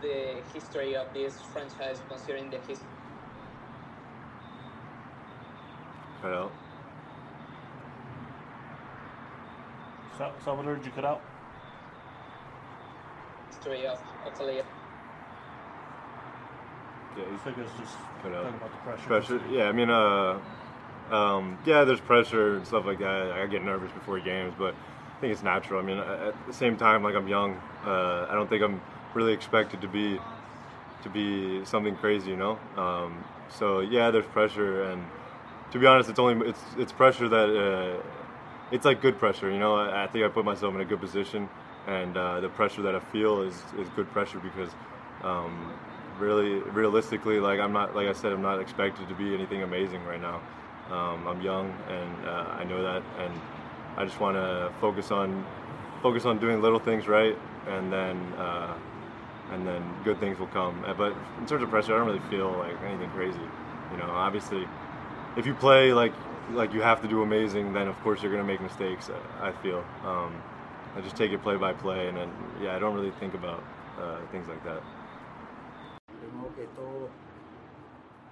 the 0.00 0.42
history 0.52 0.96
of 0.96 1.12
this 1.14 1.42
franchise, 1.52 2.00
considering 2.08 2.50
the 2.50 2.58
history? 2.58 2.88
Hello. 6.22 6.50
Sal- 10.18 10.34
Salvador, 10.44 10.76
did 10.76 10.86
you 10.86 10.92
cut 10.92 11.04
out? 11.04 11.20
history 13.50 13.86
of, 13.86 13.98
of 14.24 14.38
LAFC. 14.38 14.85
Yeah, 17.16 17.24
I 17.24 17.36
think 17.38 17.58
it's 17.58 17.72
just 17.78 17.96
talking 18.22 18.34
about 18.34 18.70
the 18.70 18.76
pressure. 18.78 19.06
Pressure. 19.06 19.40
Yeah, 19.50 19.68
I 19.68 19.72
mean, 19.72 19.88
uh, 19.88 20.38
um, 21.10 21.58
yeah, 21.64 21.84
there's 21.84 22.00
pressure 22.00 22.56
and 22.56 22.66
stuff 22.66 22.84
like 22.84 22.98
that. 22.98 23.32
I 23.32 23.46
get 23.46 23.64
nervous 23.64 23.90
before 23.92 24.20
games, 24.20 24.54
but 24.58 24.74
I 24.74 25.20
think 25.20 25.32
it's 25.32 25.42
natural. 25.42 25.80
I 25.80 25.84
mean, 25.84 25.98
at 25.98 26.46
the 26.46 26.52
same 26.52 26.76
time, 26.76 27.02
like 27.02 27.14
I'm 27.14 27.28
young, 27.28 27.54
uh, 27.84 28.26
I 28.28 28.34
don't 28.34 28.48
think 28.50 28.62
I'm 28.62 28.82
really 29.14 29.32
expected 29.32 29.80
to 29.80 29.88
be 29.88 30.18
to 31.02 31.08
be 31.08 31.64
something 31.64 31.96
crazy, 31.96 32.30
you 32.30 32.36
know. 32.36 32.58
Um, 32.76 33.24
so 33.48 33.80
yeah, 33.80 34.10
there's 34.10 34.26
pressure, 34.26 34.82
and 34.82 35.02
to 35.70 35.78
be 35.78 35.86
honest, 35.86 36.10
it's 36.10 36.18
only 36.18 36.46
it's 36.46 36.60
it's 36.76 36.92
pressure 36.92 37.28
that 37.28 37.48
uh, 37.48 38.02
it's 38.70 38.84
like 38.84 39.00
good 39.00 39.18
pressure, 39.18 39.50
you 39.50 39.58
know. 39.58 39.76
I, 39.76 40.04
I 40.04 40.06
think 40.06 40.24
I 40.24 40.28
put 40.28 40.44
myself 40.44 40.74
in 40.74 40.82
a 40.82 40.84
good 40.84 41.00
position, 41.00 41.48
and 41.86 42.14
uh, 42.14 42.40
the 42.40 42.50
pressure 42.50 42.82
that 42.82 42.94
I 42.94 43.00
feel 43.00 43.40
is 43.40 43.54
is 43.78 43.88
good 43.96 44.10
pressure 44.12 44.38
because. 44.38 44.70
Um, 45.22 45.72
really 46.18 46.58
realistically 46.70 47.40
like 47.40 47.60
i'm 47.60 47.72
not 47.72 47.94
like 47.94 48.08
i 48.08 48.12
said 48.12 48.32
i'm 48.32 48.42
not 48.42 48.60
expected 48.60 49.08
to 49.08 49.14
be 49.14 49.34
anything 49.34 49.62
amazing 49.62 50.04
right 50.04 50.20
now. 50.20 50.40
Um, 50.90 51.26
i'm 51.26 51.40
young 51.40 51.74
and 51.88 52.26
uh, 52.26 52.56
i 52.58 52.64
know 52.64 52.82
that 52.82 53.02
and 53.18 53.32
i 53.96 54.04
just 54.04 54.20
want 54.20 54.36
to 54.36 54.72
focus 54.80 55.10
on 55.10 55.44
focus 56.02 56.24
on 56.24 56.38
doing 56.38 56.62
little 56.62 56.78
things 56.78 57.08
right 57.08 57.36
and 57.66 57.92
then 57.92 58.16
uh, 58.38 58.74
and 59.52 59.66
then 59.66 59.82
good 60.02 60.18
things 60.18 60.38
will 60.40 60.48
come. 60.48 60.84
But 60.98 61.14
in 61.38 61.46
terms 61.46 61.62
of 61.62 61.70
pressure 61.70 61.94
i 61.94 61.98
don't 61.98 62.06
really 62.06 62.28
feel 62.30 62.50
like 62.52 62.80
anything 62.82 63.10
crazy 63.10 63.38
you 63.90 63.96
know? 63.98 64.10
Obviously 64.10 64.66
if 65.36 65.46
you 65.46 65.54
play 65.54 65.92
like 65.92 66.12
like 66.52 66.72
you 66.72 66.80
have 66.80 67.02
to 67.02 67.08
do 67.08 67.22
amazing 67.22 67.72
then 67.72 67.88
of 67.88 68.00
course 68.02 68.22
you're 68.22 68.32
to 68.32 68.44
make 68.44 68.60
mistakes 68.60 69.10
i 69.40 69.50
feel. 69.62 69.84
Um, 70.04 70.32
i 70.94 71.00
just 71.00 71.16
take 71.16 71.32
it 71.32 71.42
play 71.42 71.56
by 71.56 71.72
play 71.72 72.08
and 72.08 72.16
then 72.16 72.30
yeah 72.62 72.76
i 72.76 72.78
don't 72.78 72.94
really 72.94 73.12
think 73.18 73.34
about 73.34 73.62
uh, 74.00 74.18
things 74.30 74.46
like 74.48 74.62
that 74.64 74.82
Todo, 76.74 77.08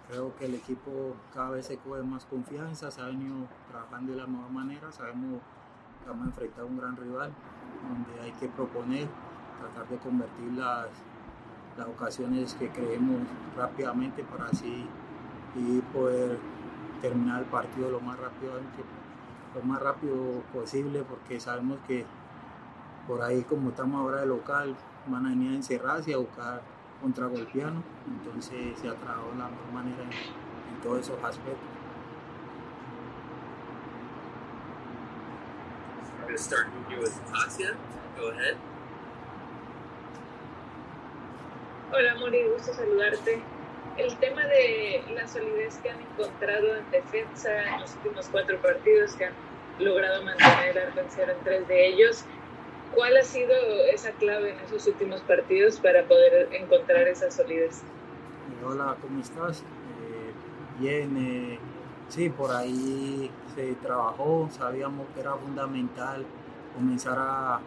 creo 0.09 0.37
que 0.37 0.47
el 0.47 0.55
equipo 0.55 1.15
cada 1.33 1.51
vez 1.51 1.67
se 1.67 1.79
coge 1.79 2.03
más 2.03 2.25
confianza, 2.27 2.91
se 2.91 3.01
ha 3.01 3.07
venido 3.07 3.47
trabajando 3.71 4.13
de 4.13 4.19
la 4.19 4.27
mejor 4.27 4.51
manera, 4.51 4.93
sabemos 4.93 5.41
que 6.03 6.11
vamos 6.11 6.27
a 6.27 6.31
enfrentar 6.31 6.61
a 6.61 6.65
un 6.67 6.79
gran 6.79 6.97
rival, 6.97 7.33
donde 7.89 8.23
hay 8.23 8.33
que 8.33 8.49
proponer, 8.49 9.09
tratar 9.61 9.89
de 9.89 9.97
convertir 9.99 10.53
las, 10.53 10.89
las 11.79 11.89
ocasiones 11.89 12.55
que 12.55 12.69
creemos 12.71 13.21
rápidamente 13.57 14.23
para 14.25 14.47
así 14.47 14.87
y 15.57 15.81
poder 15.93 16.39
terminar 17.01 17.43
el 17.43 17.47
partido 17.47 17.91
lo 17.91 18.01
más 18.01 18.19
rápido, 18.19 18.53
lo 19.55 19.63
más 19.63 19.81
rápido 19.81 20.43
posible, 20.53 21.03
porque 21.03 21.41
sabemos 21.41 21.79
que 21.87 22.05
por 23.07 23.23
ahí 23.23 23.43
como 23.43 23.71
estamos 23.71 24.01
ahora 24.01 24.21
de 24.21 24.27
local, 24.27 24.75
van 25.07 25.27
a 25.27 25.31
venir 25.31 25.53
a 25.53 25.55
encerrarse 25.57 26.15
a 26.15 26.19
buscar 26.19 26.63
contragolpearnos, 27.05 27.85
entonces 28.09 28.79
se 28.79 28.89
ha 28.89 28.95
trabajado 28.95 29.33
de 29.33 29.39
la 29.39 29.49
mejor 29.49 29.73
manera 29.75 30.03
en, 30.03 30.75
en 30.75 30.81
todos 30.83 31.01
esos 31.01 31.23
aspectos. 31.23 31.69
I'm 36.17 36.23
going 36.23 36.37
to 36.37 36.43
start 36.43 36.67
here 36.89 37.01
with 37.01 37.13
Katia. 37.31 37.77
Go 38.17 38.31
ahead. 38.31 38.57
Hola, 41.93 42.15
Mori, 42.19 42.43
gusto 42.49 42.73
saludarte. 42.73 43.43
El 43.99 44.17
tema 44.17 44.43
de 44.47 45.05
la 45.15 45.29
solidez 45.29 45.77
que 45.83 45.91
han 45.91 46.01
encontrado 46.01 46.77
en 46.77 46.91
defensa 46.91 47.51
en 47.75 47.81
los 47.83 47.95
últimos 47.97 48.29
cuatro 48.31 48.59
partidos, 48.63 49.15
que 49.15 49.27
han 49.27 49.35
logrado 49.79 50.25
mantener 50.25 50.71
el 50.71 50.79
arco 50.79 51.01
en 51.01 51.07
cero 51.11 51.35
en 51.37 51.45
tres 51.45 51.69
de 51.69 51.87
ellos, 51.87 52.25
¿cuál 52.95 53.17
ha 53.17 53.23
sido 53.23 53.53
esa 53.93 54.13
clave 54.13 54.53
en 54.53 54.61
esos 54.61 54.87
últimos 54.87 55.21
partidos 55.23 55.79
para 55.81 56.05
poder 56.05 56.49
encontrar 56.53 57.09
esa 57.09 57.31
solidez? 57.31 57.83
Hola, 58.65 58.97
¿cómo 59.01 59.21
estás? 59.21 59.61
Eh, 59.61 60.33
bien, 60.79 61.17
eh, 61.17 61.59
sí, 62.09 62.31
por 62.31 62.51
ahí 62.53 63.31
se 63.55 63.75
trabajó, 63.75 64.49
sabíamos 64.51 65.07
que 65.15 65.21
era 65.21 65.35
fundamental 65.35 66.25
comenzar 66.75 67.19
a, 67.19 67.61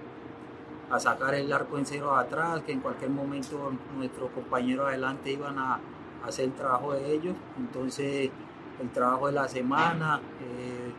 a 0.89 0.99
sacar 0.99 1.35
el 1.35 1.51
arco 1.51 1.77
en 1.77 1.85
cero 1.85 2.15
atrás, 2.15 2.61
que 2.65 2.71
en 2.71 2.79
cualquier 2.79 3.11
momento 3.11 3.71
nuestros 3.95 4.31
compañeros 4.31 4.87
adelante 4.87 5.31
iban 5.31 5.57
a, 5.59 5.75
a 5.75 6.27
hacer 6.27 6.45
el 6.45 6.53
trabajo 6.53 6.93
de 6.93 7.13
ellos, 7.13 7.35
entonces 7.57 8.31
el 8.81 8.89
trabajo 8.91 9.27
de 9.27 9.33
la 9.33 9.47
semana, 9.47 10.21
eh, 10.41 10.91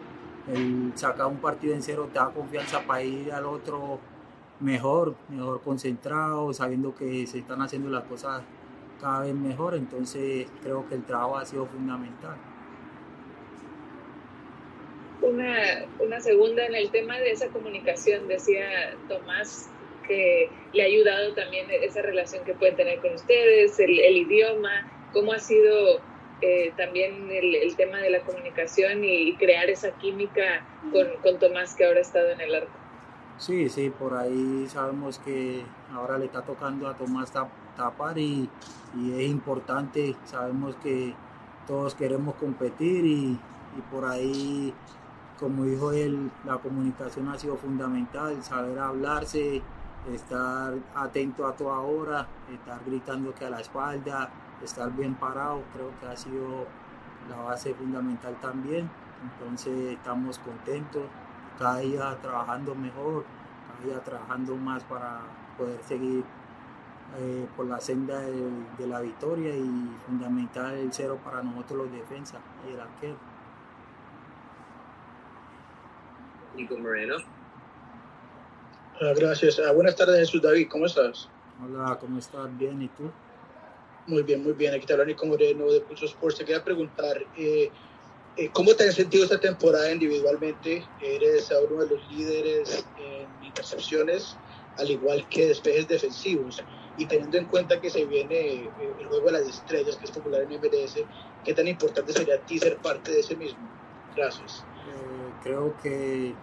el 0.52 0.92
sacar 0.94 1.26
un 1.26 1.38
partido 1.38 1.74
en 1.74 1.82
cero 1.82 2.08
te 2.12 2.18
da 2.18 2.30
confianza 2.30 2.80
para 2.80 3.02
ir 3.02 3.32
al 3.32 3.44
otro 3.44 3.98
mejor, 4.60 5.14
mejor 5.28 5.60
concentrado, 5.62 6.52
sabiendo 6.52 6.94
que 6.94 7.26
se 7.26 7.38
están 7.38 7.62
haciendo 7.62 7.90
las 7.90 8.04
cosas 8.04 8.42
cada 9.00 9.20
vez 9.20 9.34
mejor, 9.34 9.74
entonces 9.74 10.46
creo 10.62 10.88
que 10.88 10.96
el 10.96 11.04
trabajo 11.04 11.36
ha 11.36 11.46
sido 11.46 11.66
fundamental. 11.66 12.36
Una, 15.22 15.84
una 16.00 16.20
segunda 16.20 16.64
en 16.64 16.74
el 16.74 16.90
tema 16.90 17.18
de 17.18 17.32
esa 17.32 17.48
comunicación, 17.48 18.28
decía 18.28 18.96
Tomás 19.08 19.68
que 20.06 20.48
le 20.72 20.82
ha 20.82 20.86
ayudado 20.86 21.34
también 21.34 21.66
esa 21.70 22.02
relación 22.02 22.44
que 22.44 22.54
pueden 22.54 22.76
tener 22.76 22.98
con 23.00 23.12
ustedes, 23.14 23.78
el, 23.78 23.98
el 23.98 24.16
idioma, 24.16 24.90
cómo 25.12 25.32
ha 25.32 25.38
sido 25.38 26.00
eh, 26.40 26.72
también 26.76 27.28
el, 27.30 27.76
tema 27.76 28.00
de 28.00 28.10
la 28.10 28.20
comunicación 28.20 29.04
y, 29.04 29.28
y 29.28 29.36
crear 29.36 29.68
esa 29.68 29.90
química 29.98 30.66
con, 30.92 31.08
con, 31.22 31.38
Tomás 31.38 31.74
que 31.74 31.84
ahora 31.84 31.98
ha 31.98 32.02
estado 32.02 32.30
en 32.30 32.40
el 32.40 32.54
arco. 32.54 32.87
Sí, 33.38 33.68
sí, 33.68 33.90
por 33.90 34.14
ahí 34.14 34.66
sabemos 34.68 35.20
que 35.20 35.64
ahora 35.94 36.18
le 36.18 36.24
está 36.24 36.42
tocando 36.42 36.88
a 36.88 36.94
Tomás 36.96 37.32
tapar 37.76 38.18
y, 38.18 38.50
es 38.94 39.28
importante, 39.28 40.16
sabemos 40.24 40.74
que 40.76 41.14
todos 41.66 41.94
queremos 41.94 42.34
competir 42.34 43.04
y, 43.04 43.38
y 43.76 43.80
por 43.92 44.04
ahí, 44.06 44.74
como 45.38 45.64
dijo 45.64 45.92
él, 45.92 46.32
la 46.44 46.58
comunicación 46.58 47.28
ha 47.28 47.38
sido 47.38 47.56
fundamental, 47.56 48.42
saber 48.42 48.76
hablarse, 48.78 49.62
estar 50.12 50.74
atento 50.96 51.46
a 51.46 51.52
toda 51.54 51.78
hora, 51.78 52.26
estar 52.52 52.80
gritando 52.84 53.32
que 53.34 53.44
a 53.44 53.50
la 53.50 53.60
espalda, 53.60 54.30
estar 54.64 54.90
bien 54.92 55.14
parado, 55.14 55.62
creo 55.74 55.92
que 56.00 56.06
ha 56.06 56.16
sido 56.16 56.66
la 57.30 57.36
base 57.36 57.72
fundamental 57.74 58.36
también. 58.40 58.90
Entonces 59.22 59.92
estamos 59.92 60.38
contentos, 60.40 61.04
cada 61.58 61.80
día 61.80 62.16
trabajando 62.22 62.74
mejor, 62.74 63.24
cada 63.66 63.84
día 63.84 64.04
trabajando 64.04 64.56
más 64.56 64.82
para 64.84 65.20
poder 65.56 65.82
seguir 65.82 66.24
eh, 67.18 67.46
por 67.56 67.66
la 67.66 67.80
senda 67.80 68.20
de, 68.20 68.50
de, 68.78 68.86
la 68.86 69.00
victoria 69.00 69.54
y 69.56 69.96
fundamental 70.06 70.74
el 70.74 70.92
cero 70.92 71.18
para 71.24 71.42
nosotros 71.42 71.86
los 71.86 71.92
defensas 71.92 72.40
y 72.68 72.74
el 72.74 72.80
arquero. 72.80 73.16
Nico 76.54 76.76
Moreno. 76.78 77.16
Uh, 79.00 79.14
gracias. 79.16 79.58
Uh, 79.58 79.74
buenas 79.74 79.96
tardes, 79.96 80.18
Jesús 80.18 80.42
David. 80.42 80.68
¿Cómo 80.68 80.86
estás? 80.86 81.28
Hola, 81.64 81.96
¿cómo 82.00 82.18
estás? 82.18 82.56
Bien, 82.58 82.80
¿y 82.82 82.88
tú? 82.88 83.10
Muy 84.06 84.22
bien, 84.22 84.42
muy 84.42 84.52
bien. 84.52 84.74
Aquí 84.74 84.86
te 84.86 84.92
habla 84.92 85.04
Nico 85.04 85.26
Moreno 85.26 85.70
de 85.70 85.80
Pulso 85.80 86.06
Sports. 86.06 86.38
Te 86.38 86.44
quería 86.44 86.64
preguntar, 86.64 87.16
eh, 87.36 87.70
Eh, 87.70 87.70
¿Cómo 88.52 88.72
te 88.74 88.88
has 88.88 88.94
sentido 88.94 89.24
esta 89.24 89.40
temporada 89.40 89.90
individualmente? 89.90 90.84
Eres 91.00 91.50
uno 91.68 91.82
de 91.82 91.96
los 91.96 92.12
líderes 92.12 92.86
en 92.96 93.44
intercepciones, 93.44 94.36
al 94.76 94.88
igual 94.90 95.28
que 95.28 95.48
despejes 95.48 95.88
defensivos. 95.88 96.62
Y 96.96 97.06
teniendo 97.06 97.36
en 97.36 97.46
cuenta 97.46 97.80
que 97.80 97.90
se 97.90 98.04
viene 98.04 98.36
eh, 98.36 98.70
el 99.00 99.06
juego 99.06 99.26
de 99.26 99.32
las 99.32 99.42
estrellas, 99.42 99.96
que 99.96 100.04
es 100.04 100.12
popular 100.12 100.42
en 100.42 100.50
MLS, 100.50 101.00
¿qué 101.44 101.52
tan 101.52 101.66
importante 101.66 102.12
sería 102.12 102.36
a 102.36 102.38
ti 102.38 102.60
ser 102.60 102.76
parte 102.76 103.10
de 103.10 103.20
ese 103.20 103.34
mismo? 103.34 103.58
Gracias. 104.16 104.64
Eh, 104.86 105.32
creo 105.42 105.76
que, 105.82 106.34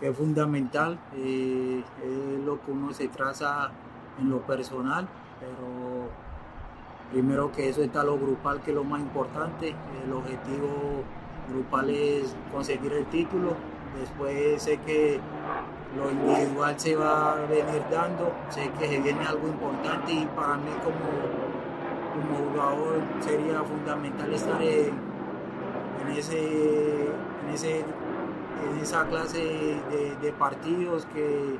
que, 0.00 0.08
es 0.08 0.16
fundamental, 0.16 0.98
eh, 1.14 1.84
es 2.02 2.44
lo 2.44 2.60
que 2.64 2.70
uno 2.72 2.92
se 2.92 3.06
traza 3.08 3.70
en 4.18 4.30
lo 4.30 4.44
personal, 4.44 5.08
pero 5.38 6.10
primero 7.12 7.52
que 7.52 7.68
eso 7.68 7.82
está 7.82 8.02
lo 8.02 8.18
grupal, 8.18 8.60
que 8.62 8.70
es 8.70 8.74
lo 8.74 8.84
más 8.84 9.00
importante. 9.00 9.74
El 10.04 10.12
objetivo 10.12 11.04
grupal 11.50 11.90
es 11.90 12.34
conseguir 12.52 12.92
el 12.92 13.06
título. 13.06 13.54
Después 13.98 14.62
sé 14.62 14.78
que 14.78 15.20
lo 15.96 16.10
individual 16.10 16.78
se 16.78 16.96
va 16.96 17.32
a 17.32 17.46
venir 17.46 17.82
dando, 17.90 18.32
sé 18.50 18.70
que 18.78 18.88
se 18.88 19.00
viene 19.00 19.24
algo 19.24 19.48
importante 19.48 20.12
y 20.12 20.26
para 20.36 20.56
mí 20.56 20.70
como, 20.84 21.06
como 22.12 22.50
jugador 22.50 23.00
sería 23.20 23.62
fundamental 23.62 24.32
estar 24.34 24.60
en, 24.60 24.90
en 26.02 26.16
ese, 26.16 27.06
en, 27.06 27.54
ese, 27.54 27.78
en 27.78 28.78
esa 28.82 29.06
clase 29.06 29.38
de, 29.38 30.16
de 30.20 30.32
partidos 30.32 31.06
que, 31.14 31.56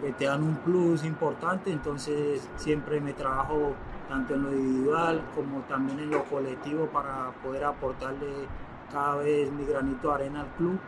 que 0.00 0.12
te 0.12 0.24
dan 0.24 0.42
un 0.42 0.56
plus 0.56 1.04
importante, 1.04 1.70
entonces 1.70 2.48
siempre 2.56 3.00
me 3.00 3.12
trabajo 3.12 3.74
tanto 4.10 4.34
en 4.34 4.42
lo 4.42 4.52
individual 4.52 5.22
como 5.36 5.60
también 5.60 6.00
en 6.00 6.10
lo 6.10 6.24
colectivo 6.24 6.86
para 6.86 7.30
poder 7.42 7.64
aportarle 7.64 8.48
cada 8.92 9.16
vez 9.16 9.50
mi 9.52 9.64
granito 9.64 10.08
de 10.08 10.14
arena 10.14 10.40
al 10.40 10.48
club, 10.56 10.78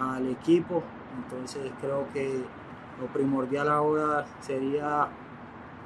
al 0.00 0.26
equipo. 0.26 0.82
Entonces 1.16 1.70
creo 1.80 2.08
que 2.12 2.42
lo 3.00 3.06
primordial 3.08 3.68
ahora 3.68 4.24
sería 4.40 5.08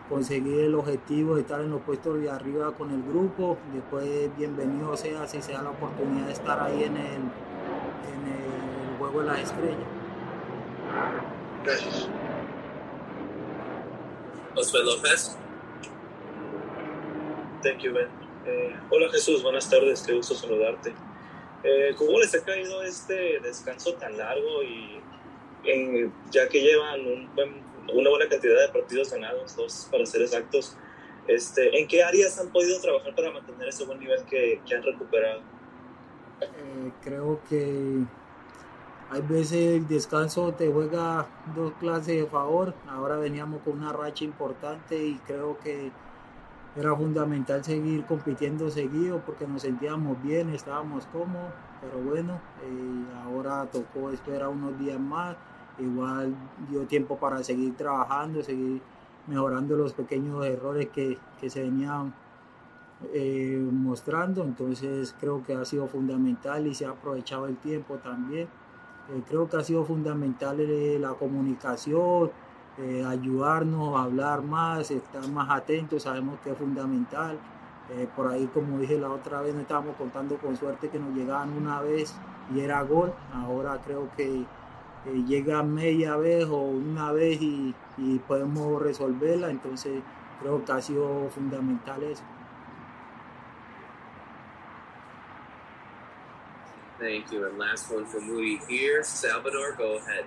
conseguir 0.08 0.60
el 0.60 0.74
objetivo 0.76 1.34
de 1.34 1.42
estar 1.42 1.60
en 1.60 1.70
los 1.70 1.82
puestos 1.82 2.20
de 2.20 2.30
arriba 2.30 2.72
con 2.72 2.92
el 2.92 3.02
grupo. 3.02 3.58
Después 3.74 4.30
bienvenido 4.38 4.96
sea 4.96 5.26
si 5.26 5.42
se 5.42 5.52
da 5.52 5.62
la 5.62 5.70
oportunidad 5.70 6.26
de 6.26 6.32
estar 6.32 6.60
ahí 6.60 6.84
en 6.84 6.96
el, 6.96 7.22
en 8.06 8.22
el 8.92 8.98
juego 8.98 9.20
de 9.20 9.26
las 9.26 9.40
estrellas. 9.40 9.78
Gracias. 11.64 12.08
Osvaldo 14.54 14.96
López. 14.96 15.38
Thank 17.62 17.80
you, 17.80 17.92
Ben. 17.92 18.06
Eh, 18.46 18.76
hola 18.90 19.10
Jesús, 19.10 19.42
buenas 19.42 19.68
tardes, 19.68 20.04
qué 20.06 20.14
gusto 20.14 20.34
saludarte. 20.34 20.94
Eh, 21.64 21.92
¿Cómo 21.96 22.20
les 22.20 22.32
ha 22.36 22.44
caído 22.44 22.82
este 22.82 23.40
descanso 23.40 23.94
tan 23.94 24.16
largo 24.16 24.62
y 24.62 25.00
en, 25.64 26.12
ya 26.30 26.48
que 26.48 26.60
llevan 26.60 27.00
un 27.00 27.34
buen, 27.34 27.60
una 27.92 28.10
buena 28.10 28.28
cantidad 28.28 28.60
de 28.60 28.68
partidos 28.68 29.10
ganados, 29.10 29.56
dos 29.56 29.88
para 29.90 30.06
ser 30.06 30.22
exactos, 30.22 30.76
este, 31.26 31.76
¿en 31.80 31.88
qué 31.88 32.04
áreas 32.04 32.38
han 32.38 32.48
podido 32.50 32.80
trabajar 32.80 33.12
para 33.16 33.32
mantener 33.32 33.68
ese 33.68 33.84
buen 33.84 33.98
nivel 33.98 34.24
que, 34.24 34.60
que 34.64 34.74
han 34.76 34.82
recuperado? 34.84 35.40
Eh, 36.40 36.92
creo 37.02 37.40
que 37.48 38.04
hay 39.10 39.22
veces 39.22 39.74
el 39.74 39.88
descanso 39.88 40.54
te 40.54 40.68
juega 40.68 41.26
dos 41.56 41.72
clases 41.80 42.22
de 42.22 42.26
favor. 42.26 42.72
Ahora 42.86 43.16
veníamos 43.16 43.62
con 43.62 43.78
una 43.78 43.92
racha 43.92 44.24
importante 44.24 44.96
y 44.96 45.16
creo 45.26 45.58
que 45.58 45.90
era 46.76 46.94
fundamental 46.94 47.64
seguir 47.64 48.04
compitiendo 48.04 48.70
seguido 48.70 49.20
porque 49.24 49.46
nos 49.46 49.62
sentíamos 49.62 50.22
bien, 50.22 50.50
estábamos 50.50 51.06
cómodos, 51.06 51.52
pero 51.80 52.02
bueno, 52.02 52.34
eh, 52.62 53.04
ahora 53.24 53.66
tocó 53.66 54.10
esperar 54.10 54.48
unos 54.48 54.78
días 54.78 55.00
más, 55.00 55.36
igual 55.78 56.34
dio 56.70 56.82
tiempo 56.86 57.16
para 57.16 57.42
seguir 57.42 57.76
trabajando, 57.76 58.42
seguir 58.42 58.80
mejorando 59.26 59.76
los 59.76 59.92
pequeños 59.92 60.44
errores 60.46 60.88
que, 60.88 61.18
que 61.40 61.50
se 61.50 61.62
venían 61.62 62.14
eh, 63.12 63.64
mostrando, 63.70 64.42
entonces 64.42 65.14
creo 65.20 65.44
que 65.44 65.54
ha 65.54 65.64
sido 65.64 65.86
fundamental 65.86 66.66
y 66.66 66.74
se 66.74 66.84
ha 66.84 66.90
aprovechado 66.90 67.46
el 67.46 67.56
tiempo 67.56 67.96
también. 67.96 68.48
Eh, 69.10 69.22
creo 69.26 69.48
que 69.48 69.56
ha 69.56 69.62
sido 69.64 69.84
fundamental 69.84 70.58
la 71.00 71.14
comunicación, 71.14 72.30
eh, 72.80 73.04
ayudarnos 73.04 73.98
hablar 73.98 74.42
más, 74.42 74.90
estar 74.90 75.26
más 75.28 75.50
atentos, 75.50 76.04
sabemos 76.04 76.38
que 76.40 76.50
es 76.50 76.58
fundamental. 76.58 77.38
Eh, 77.90 78.06
por 78.14 78.28
ahí, 78.28 78.46
como 78.52 78.78
dije 78.78 78.98
la 78.98 79.10
otra 79.10 79.40
vez, 79.40 79.54
no 79.54 79.62
estábamos 79.62 79.96
contando 79.96 80.36
con 80.36 80.56
suerte 80.56 80.88
que 80.88 80.98
nos 80.98 81.14
llegaban 81.14 81.56
una 81.56 81.80
vez 81.80 82.14
y 82.54 82.60
era 82.60 82.82
gol. 82.82 83.12
Ahora 83.32 83.80
creo 83.84 84.08
que 84.16 84.42
eh, 85.06 85.24
llega 85.26 85.62
media 85.62 86.16
vez 86.16 86.44
o 86.44 86.58
una 86.58 87.12
vez 87.12 87.40
y, 87.40 87.74
podemos 88.28 88.80
resolverla. 88.80 89.50
Entonces, 89.50 90.02
creo 90.40 90.64
que 90.64 90.72
ha 90.72 90.80
sido 90.80 91.28
fundamental 91.30 92.02
eso. 92.04 92.22
Thank 97.00 97.32
you. 97.32 97.46
And 97.46 97.58
last 97.58 97.90
one 97.92 98.06
Moody 98.26 98.58
here. 98.68 99.04
Salvador, 99.04 99.76
go 99.76 99.98
ahead. 99.98 100.24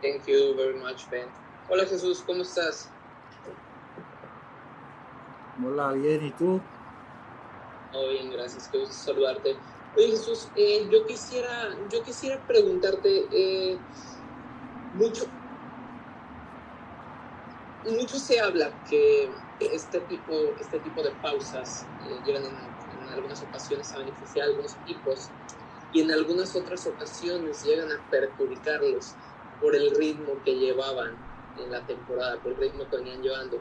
Thank 0.00 0.26
you 0.26 0.54
very 0.56 0.78
much, 0.78 1.10
Ben. 1.10 1.30
Hola 1.66 1.84
Jesús, 1.84 2.22
¿cómo 2.26 2.42
estás? 2.42 2.90
Hola, 5.62 5.92
bien, 5.92 6.24
¿y 6.24 6.32
tú? 6.32 6.62
Todo 7.90 8.08
bien, 8.08 8.30
gracias, 8.30 8.66
qué 8.68 8.78
gusto 8.78 8.94
saludarte. 8.94 9.60
Oye 9.92 10.08
Jesús, 10.08 10.50
eh, 10.54 10.88
yo 10.88 11.04
quisiera, 11.04 11.76
yo 11.86 12.02
quisiera 12.02 12.46
preguntarte, 12.46 13.28
eh, 13.30 13.84
mucho, 14.92 15.30
mucho 17.84 18.18
se 18.18 18.40
habla 18.40 18.82
que 18.82 19.34
este 19.58 20.00
tipo, 20.00 20.56
este 20.56 20.80
tipo 20.80 21.02
de 21.02 21.10
pausas 21.12 21.90
eh, 21.98 22.22
llegan 22.22 22.46
en, 22.46 22.74
en 22.88 23.08
algunas 23.10 23.42
ocasiones 23.42 23.92
a 23.92 23.98
beneficiar 23.98 24.46
a 24.46 24.48
algunos 24.48 24.76
equipos 24.76 25.32
y 25.90 26.00
en 26.00 26.10
algunas 26.10 26.56
otras 26.56 26.86
ocasiones 26.86 27.62
llegan 27.62 27.90
a 27.92 28.02
perjudicarlos 28.08 29.18
por 29.60 29.76
el 29.76 29.94
ritmo 29.94 30.34
que 30.44 30.56
llevaban 30.56 31.16
en 31.58 31.70
la 31.70 31.86
temporada, 31.86 32.36
por 32.38 32.52
el 32.52 32.58
ritmo 32.58 32.88
que 32.88 32.96
venían 32.96 33.22
llevando. 33.22 33.60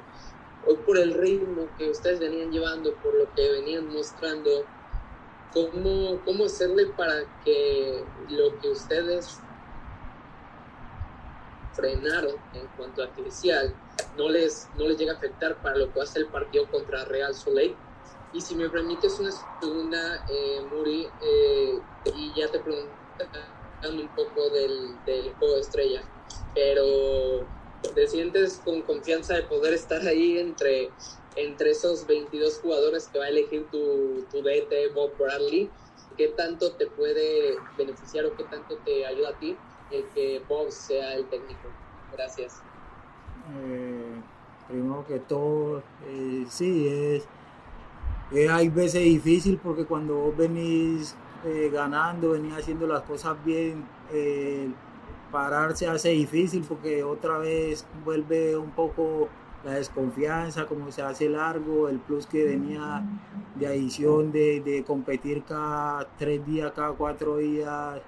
Hoy 0.66 0.76
por 0.86 0.97
el 0.97 1.14
ritmo 1.14 1.68
que 1.78 1.89
ustedes 1.89 2.20
venían 2.20 2.52
llevando, 2.52 2.93
por 2.95 3.14
lo 3.14 3.34
que 3.34 3.52
venían 3.52 3.88
mostrando, 3.88 4.66
¿cómo, 5.54 6.20
cómo 6.26 6.45
hacerle 6.45 6.88
para 6.97 7.24
que 7.43 8.04
lo 8.30 8.60
que 8.60 8.70
ustedes 8.70 9.39
frenaron 11.74 12.36
en 12.54 12.68
cuanto 12.76 13.02
a 13.02 13.06
artificial 13.06 13.74
no 14.18 14.30
les, 14.30 14.68
no 14.78 14.86
les 14.86 14.97
llegue 14.97 15.12
a 15.12 15.16
afectar 15.16 15.56
para 15.62 15.78
lo 15.78 15.93
que 15.93 16.06
ser 16.06 16.24
el 16.24 16.28
partido 16.28 16.70
contra 16.70 17.06
Real 17.06 17.34
Soleil? 17.34 17.76
Y 18.32 18.41
si 18.41 18.56
me 18.56 18.70
permites 18.70 19.20
una 19.20 19.32
segunda, 19.60 20.26
eh, 20.30 20.62
Muri, 20.72 21.08
eh, 21.22 21.80
y 22.16 22.34
ya 22.36 22.47
te 22.52 22.60
pregunto 22.60 22.91
un 23.88 24.08
poco 24.10 24.50
del, 24.50 24.96
del 25.06 25.34
juego 25.36 25.56
de 25.56 25.62
estrella, 25.62 26.02
pero 26.54 27.46
te 27.96 28.08
sientes 28.08 28.62
con 28.64 28.82
confianza 28.82 29.36
de 29.36 29.44
poder 29.44 29.74
estar 29.74 30.02
ahí 30.02 30.38
entre, 30.38 30.90
entre 31.36 31.72
esos 31.72 32.06
22 32.08 32.60
jugadores 32.62 33.08
que 33.08 33.20
va 33.20 33.26
a 33.26 33.30
elegir 33.30 33.66
tu, 33.72 34.26
tu 34.32 34.42
DT 34.42 34.94
Bob 34.94 35.12
Bradley. 35.18 35.70
¿Qué 36.18 36.28
tanto 36.30 36.74
te 36.74 36.88
puede 36.88 37.56
beneficiar 37.78 38.26
o 38.26 38.36
qué 38.36 38.44
tanto 38.44 38.76
te 38.84 39.06
ayuda 39.06 39.30
a 39.30 39.40
ti 39.40 39.56
el 39.92 40.06
que 40.10 40.42
Bob 40.50 40.70
sea 40.70 41.14
el 41.14 41.26
técnico? 41.30 41.70
Gracias. 42.12 42.62
Eh, 43.56 44.22
primero 44.68 45.06
que 45.08 45.20
todo, 45.20 45.82
eh, 46.06 46.46
sí, 46.50 46.88
es, 46.88 47.24
es, 48.34 48.50
hay 48.50 48.68
veces 48.68 49.04
difícil 49.04 49.58
porque 49.64 49.86
cuando 49.86 50.16
vos 50.16 50.36
venís 50.36 51.16
eh, 51.46 51.70
ganando, 51.72 52.32
venía 52.32 52.58
haciendo 52.58 52.88
las 52.88 53.02
cosas 53.04 53.38
bien, 53.44 53.86
eh, 54.12 54.70
parar 55.32 55.76
se 55.76 55.88
hace 55.88 56.10
difícil 56.10 56.66
porque 56.68 57.04
otra 57.04 57.38
vez 57.38 57.86
vuelve 58.04 58.58
un 58.58 58.72
poco 58.72 59.30
la 59.64 59.74
desconfianza, 59.74 60.66
como 60.66 60.92
se 60.92 61.02
hace 61.02 61.30
largo, 61.30 61.90
el 61.90 62.00
plus 62.00 62.26
que 62.26 62.46
venía 62.46 63.04
de 63.56 63.68
adición 63.68 64.32
de, 64.32 64.62
de 64.62 64.84
competir 64.84 65.44
cada 65.44 66.08
tres 66.18 66.46
días, 66.46 66.72
cada 66.74 66.94
cuatro 66.94 67.38
días, 67.38 68.02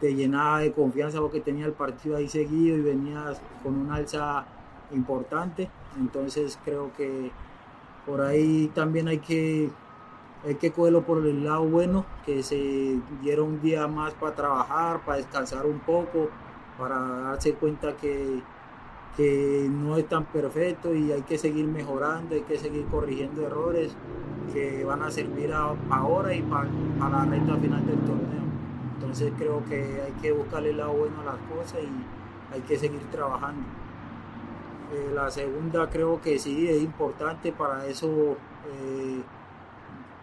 te 0.00 0.14
llenaba 0.14 0.60
de 0.60 0.72
confianza 0.72 1.20
porque 1.20 1.40
tenía 1.40 1.66
el 1.66 1.72
partido 1.72 2.16
ahí 2.16 2.28
seguido 2.28 2.76
y 2.76 2.80
venías 2.80 3.40
con 3.62 3.76
una 3.76 3.96
alza 3.96 4.46
importante. 4.92 5.68
Entonces 5.98 6.58
creo 6.64 6.90
que 6.96 7.30
por 8.06 8.22
ahí 8.22 8.70
también 8.74 9.08
hay 9.08 9.18
que 9.18 9.70
hay 10.46 10.54
que 10.54 10.72
cogerlo 10.72 11.02
por 11.02 11.18
el 11.26 11.44
lado 11.44 11.64
bueno, 11.64 12.06
que 12.24 12.42
se 12.42 12.98
diera 13.20 13.42
un 13.42 13.60
día 13.60 13.86
más 13.88 14.14
para 14.14 14.34
trabajar, 14.34 15.00
para 15.04 15.18
descansar 15.18 15.66
un 15.66 15.80
poco, 15.80 16.28
para 16.78 16.98
darse 16.98 17.54
cuenta 17.54 17.94
que, 17.96 18.40
que 19.16 19.68
no 19.70 19.96
es 19.98 20.08
tan 20.08 20.24
perfecto 20.24 20.94
y 20.94 21.12
hay 21.12 21.22
que 21.22 21.36
seguir 21.36 21.66
mejorando, 21.66 22.34
hay 22.34 22.42
que 22.42 22.58
seguir 22.58 22.86
corrigiendo 22.86 23.46
errores 23.46 23.94
que 24.52 24.84
van 24.84 25.02
a 25.02 25.10
servir 25.10 25.52
a- 25.52 25.74
ahora 25.90 26.34
y 26.34 26.42
para, 26.42 26.64
la 27.10 27.24
recta 27.26 27.56
final 27.56 27.86
del 27.86 27.98
torneo. 27.98 28.40
Entonces 28.94 29.32
creo 29.38 29.62
que 29.68 30.00
hay 30.02 30.12
que 30.22 30.32
buscarle 30.32 30.70
el 30.70 30.78
lado 30.78 30.92
bueno 30.92 31.20
a 31.20 31.24
las 31.24 31.36
cosas 31.54 31.80
y 31.82 32.54
hay 32.54 32.60
que 32.62 32.78
seguir 32.78 33.02
trabajando. 33.12 33.62
Eh, 34.92 35.12
la 35.14 35.30
segunda 35.30 35.88
creo 35.88 36.20
que 36.20 36.38
sí 36.38 36.66
es 36.68 36.82
importante, 36.82 37.52
para 37.52 37.86
eso 37.86 38.08
eh, 38.66 39.22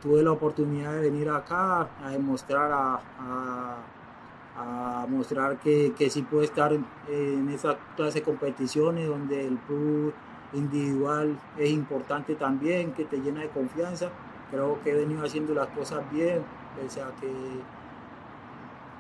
tuve 0.02 0.24
la 0.24 0.32
oportunidad 0.32 0.94
de 0.94 1.02
venir 1.10 1.30
acá 1.30 1.88
a 2.04 2.10
demostrar 2.12 2.72
a, 2.72 3.00
a- 3.20 5.06
mostrar 5.10 5.58
que, 5.58 5.94
que 5.98 6.10
sí 6.10 6.22
puede 6.24 6.46
estar 6.46 6.74
en 6.74 7.50
esa 7.50 7.78
clase 7.96 8.20
de 8.20 8.26
competiciones 8.26 9.08
donde 9.08 9.48
el 9.48 9.58
club 9.60 10.14
individual 10.54 11.38
es 11.58 11.70
importante 11.72 12.36
también, 12.36 12.92
que 12.94 13.06
te 13.06 13.18
llena 13.18 13.42
de 13.42 13.50
confianza. 13.50 14.10
Creo 14.52 14.80
que 14.84 14.92
he 14.92 14.96
venido 14.96 15.24
haciendo 15.24 15.54
las 15.54 15.68
cosas 15.68 16.10
bien, 16.12 16.42
pese 16.76 17.02
a 17.02 17.08
que 17.22 17.32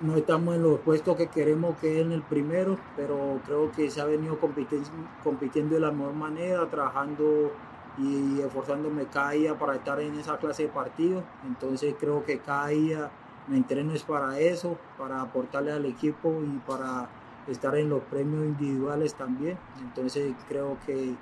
no 0.02 0.16
estamos 0.16 0.56
en 0.56 0.64
los 0.64 0.80
puestos 0.80 1.16
que 1.18 1.28
queremos 1.28 1.76
que 1.78 2.02
en 2.02 2.12
el 2.12 2.22
primero, 2.22 2.78
pero 2.95 3.39
creo 3.45 3.72
que 3.72 3.89
se 3.89 4.00
ha 4.00 4.06
venido 4.06 4.38
compitiendo, 4.39 4.89
compitiendo 5.24 5.76
de 5.76 5.82
la 5.82 5.91
mejor 5.91 6.14
manera, 6.14 6.66
trabajando 6.68 7.52
y 7.98 8.41
esforzándome 8.41 9.06
cada 9.06 9.32
día 9.32 9.58
para 9.58 9.76
estar 9.76 10.00
en 10.00 10.16
esa 10.20 10.38
clase 10.38 10.64
de 10.64 10.70
partidos. 10.70 11.24
Entonces 11.45 11.95
creo 12.00 12.24
que 12.24 12.39
cada 12.39 12.68
día 12.68 13.12
me 13.48 13.58
entreno 13.58 13.93
es 13.93 14.04
para 14.04 14.39
eso, 14.39 14.78
para 14.98 15.22
aportarle 15.22 15.72
al 15.72 15.86
equipo 15.86 16.41
y 16.43 16.58
para 16.68 17.10
estar 17.48 17.76
en 17.76 17.89
los 17.89 18.02
premios 18.04 18.45
individuales 18.45 19.16
también. 19.16 19.58
Entonces 19.82 20.34
creo 20.48 20.78
que, 20.86 21.16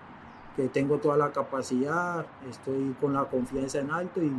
que 0.55 0.67
tengo 0.69 0.97
toda 0.97 1.17
la 1.17 1.31
capacidad, 1.31 2.25
estoy 2.49 2.95
con 2.99 3.13
la 3.13 3.25
confianza 3.25 3.79
en 3.79 3.91
alto 3.91 4.21
y 4.21 4.31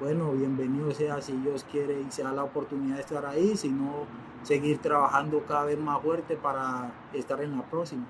bueno, 0.00 0.32
bienvenido 0.32 0.90
sea 0.90 1.22
si 1.22 1.32
Dios 1.36 1.64
quiere 1.70 2.00
y 2.00 2.10
se 2.10 2.24
da 2.24 2.32
la 2.32 2.42
oportunidad 2.42 2.96
de 2.96 3.02
estar 3.02 3.24
ahí, 3.24 3.56
si 3.56 3.68
no, 3.68 4.06
seguir 4.42 4.78
trabajando 4.78 5.44
cada 5.46 5.66
vez 5.66 5.78
más 5.78 6.02
fuerte 6.02 6.36
para 6.36 6.92
estar 7.12 7.40
en 7.40 7.56
la 7.56 7.62
próxima. 7.62 8.04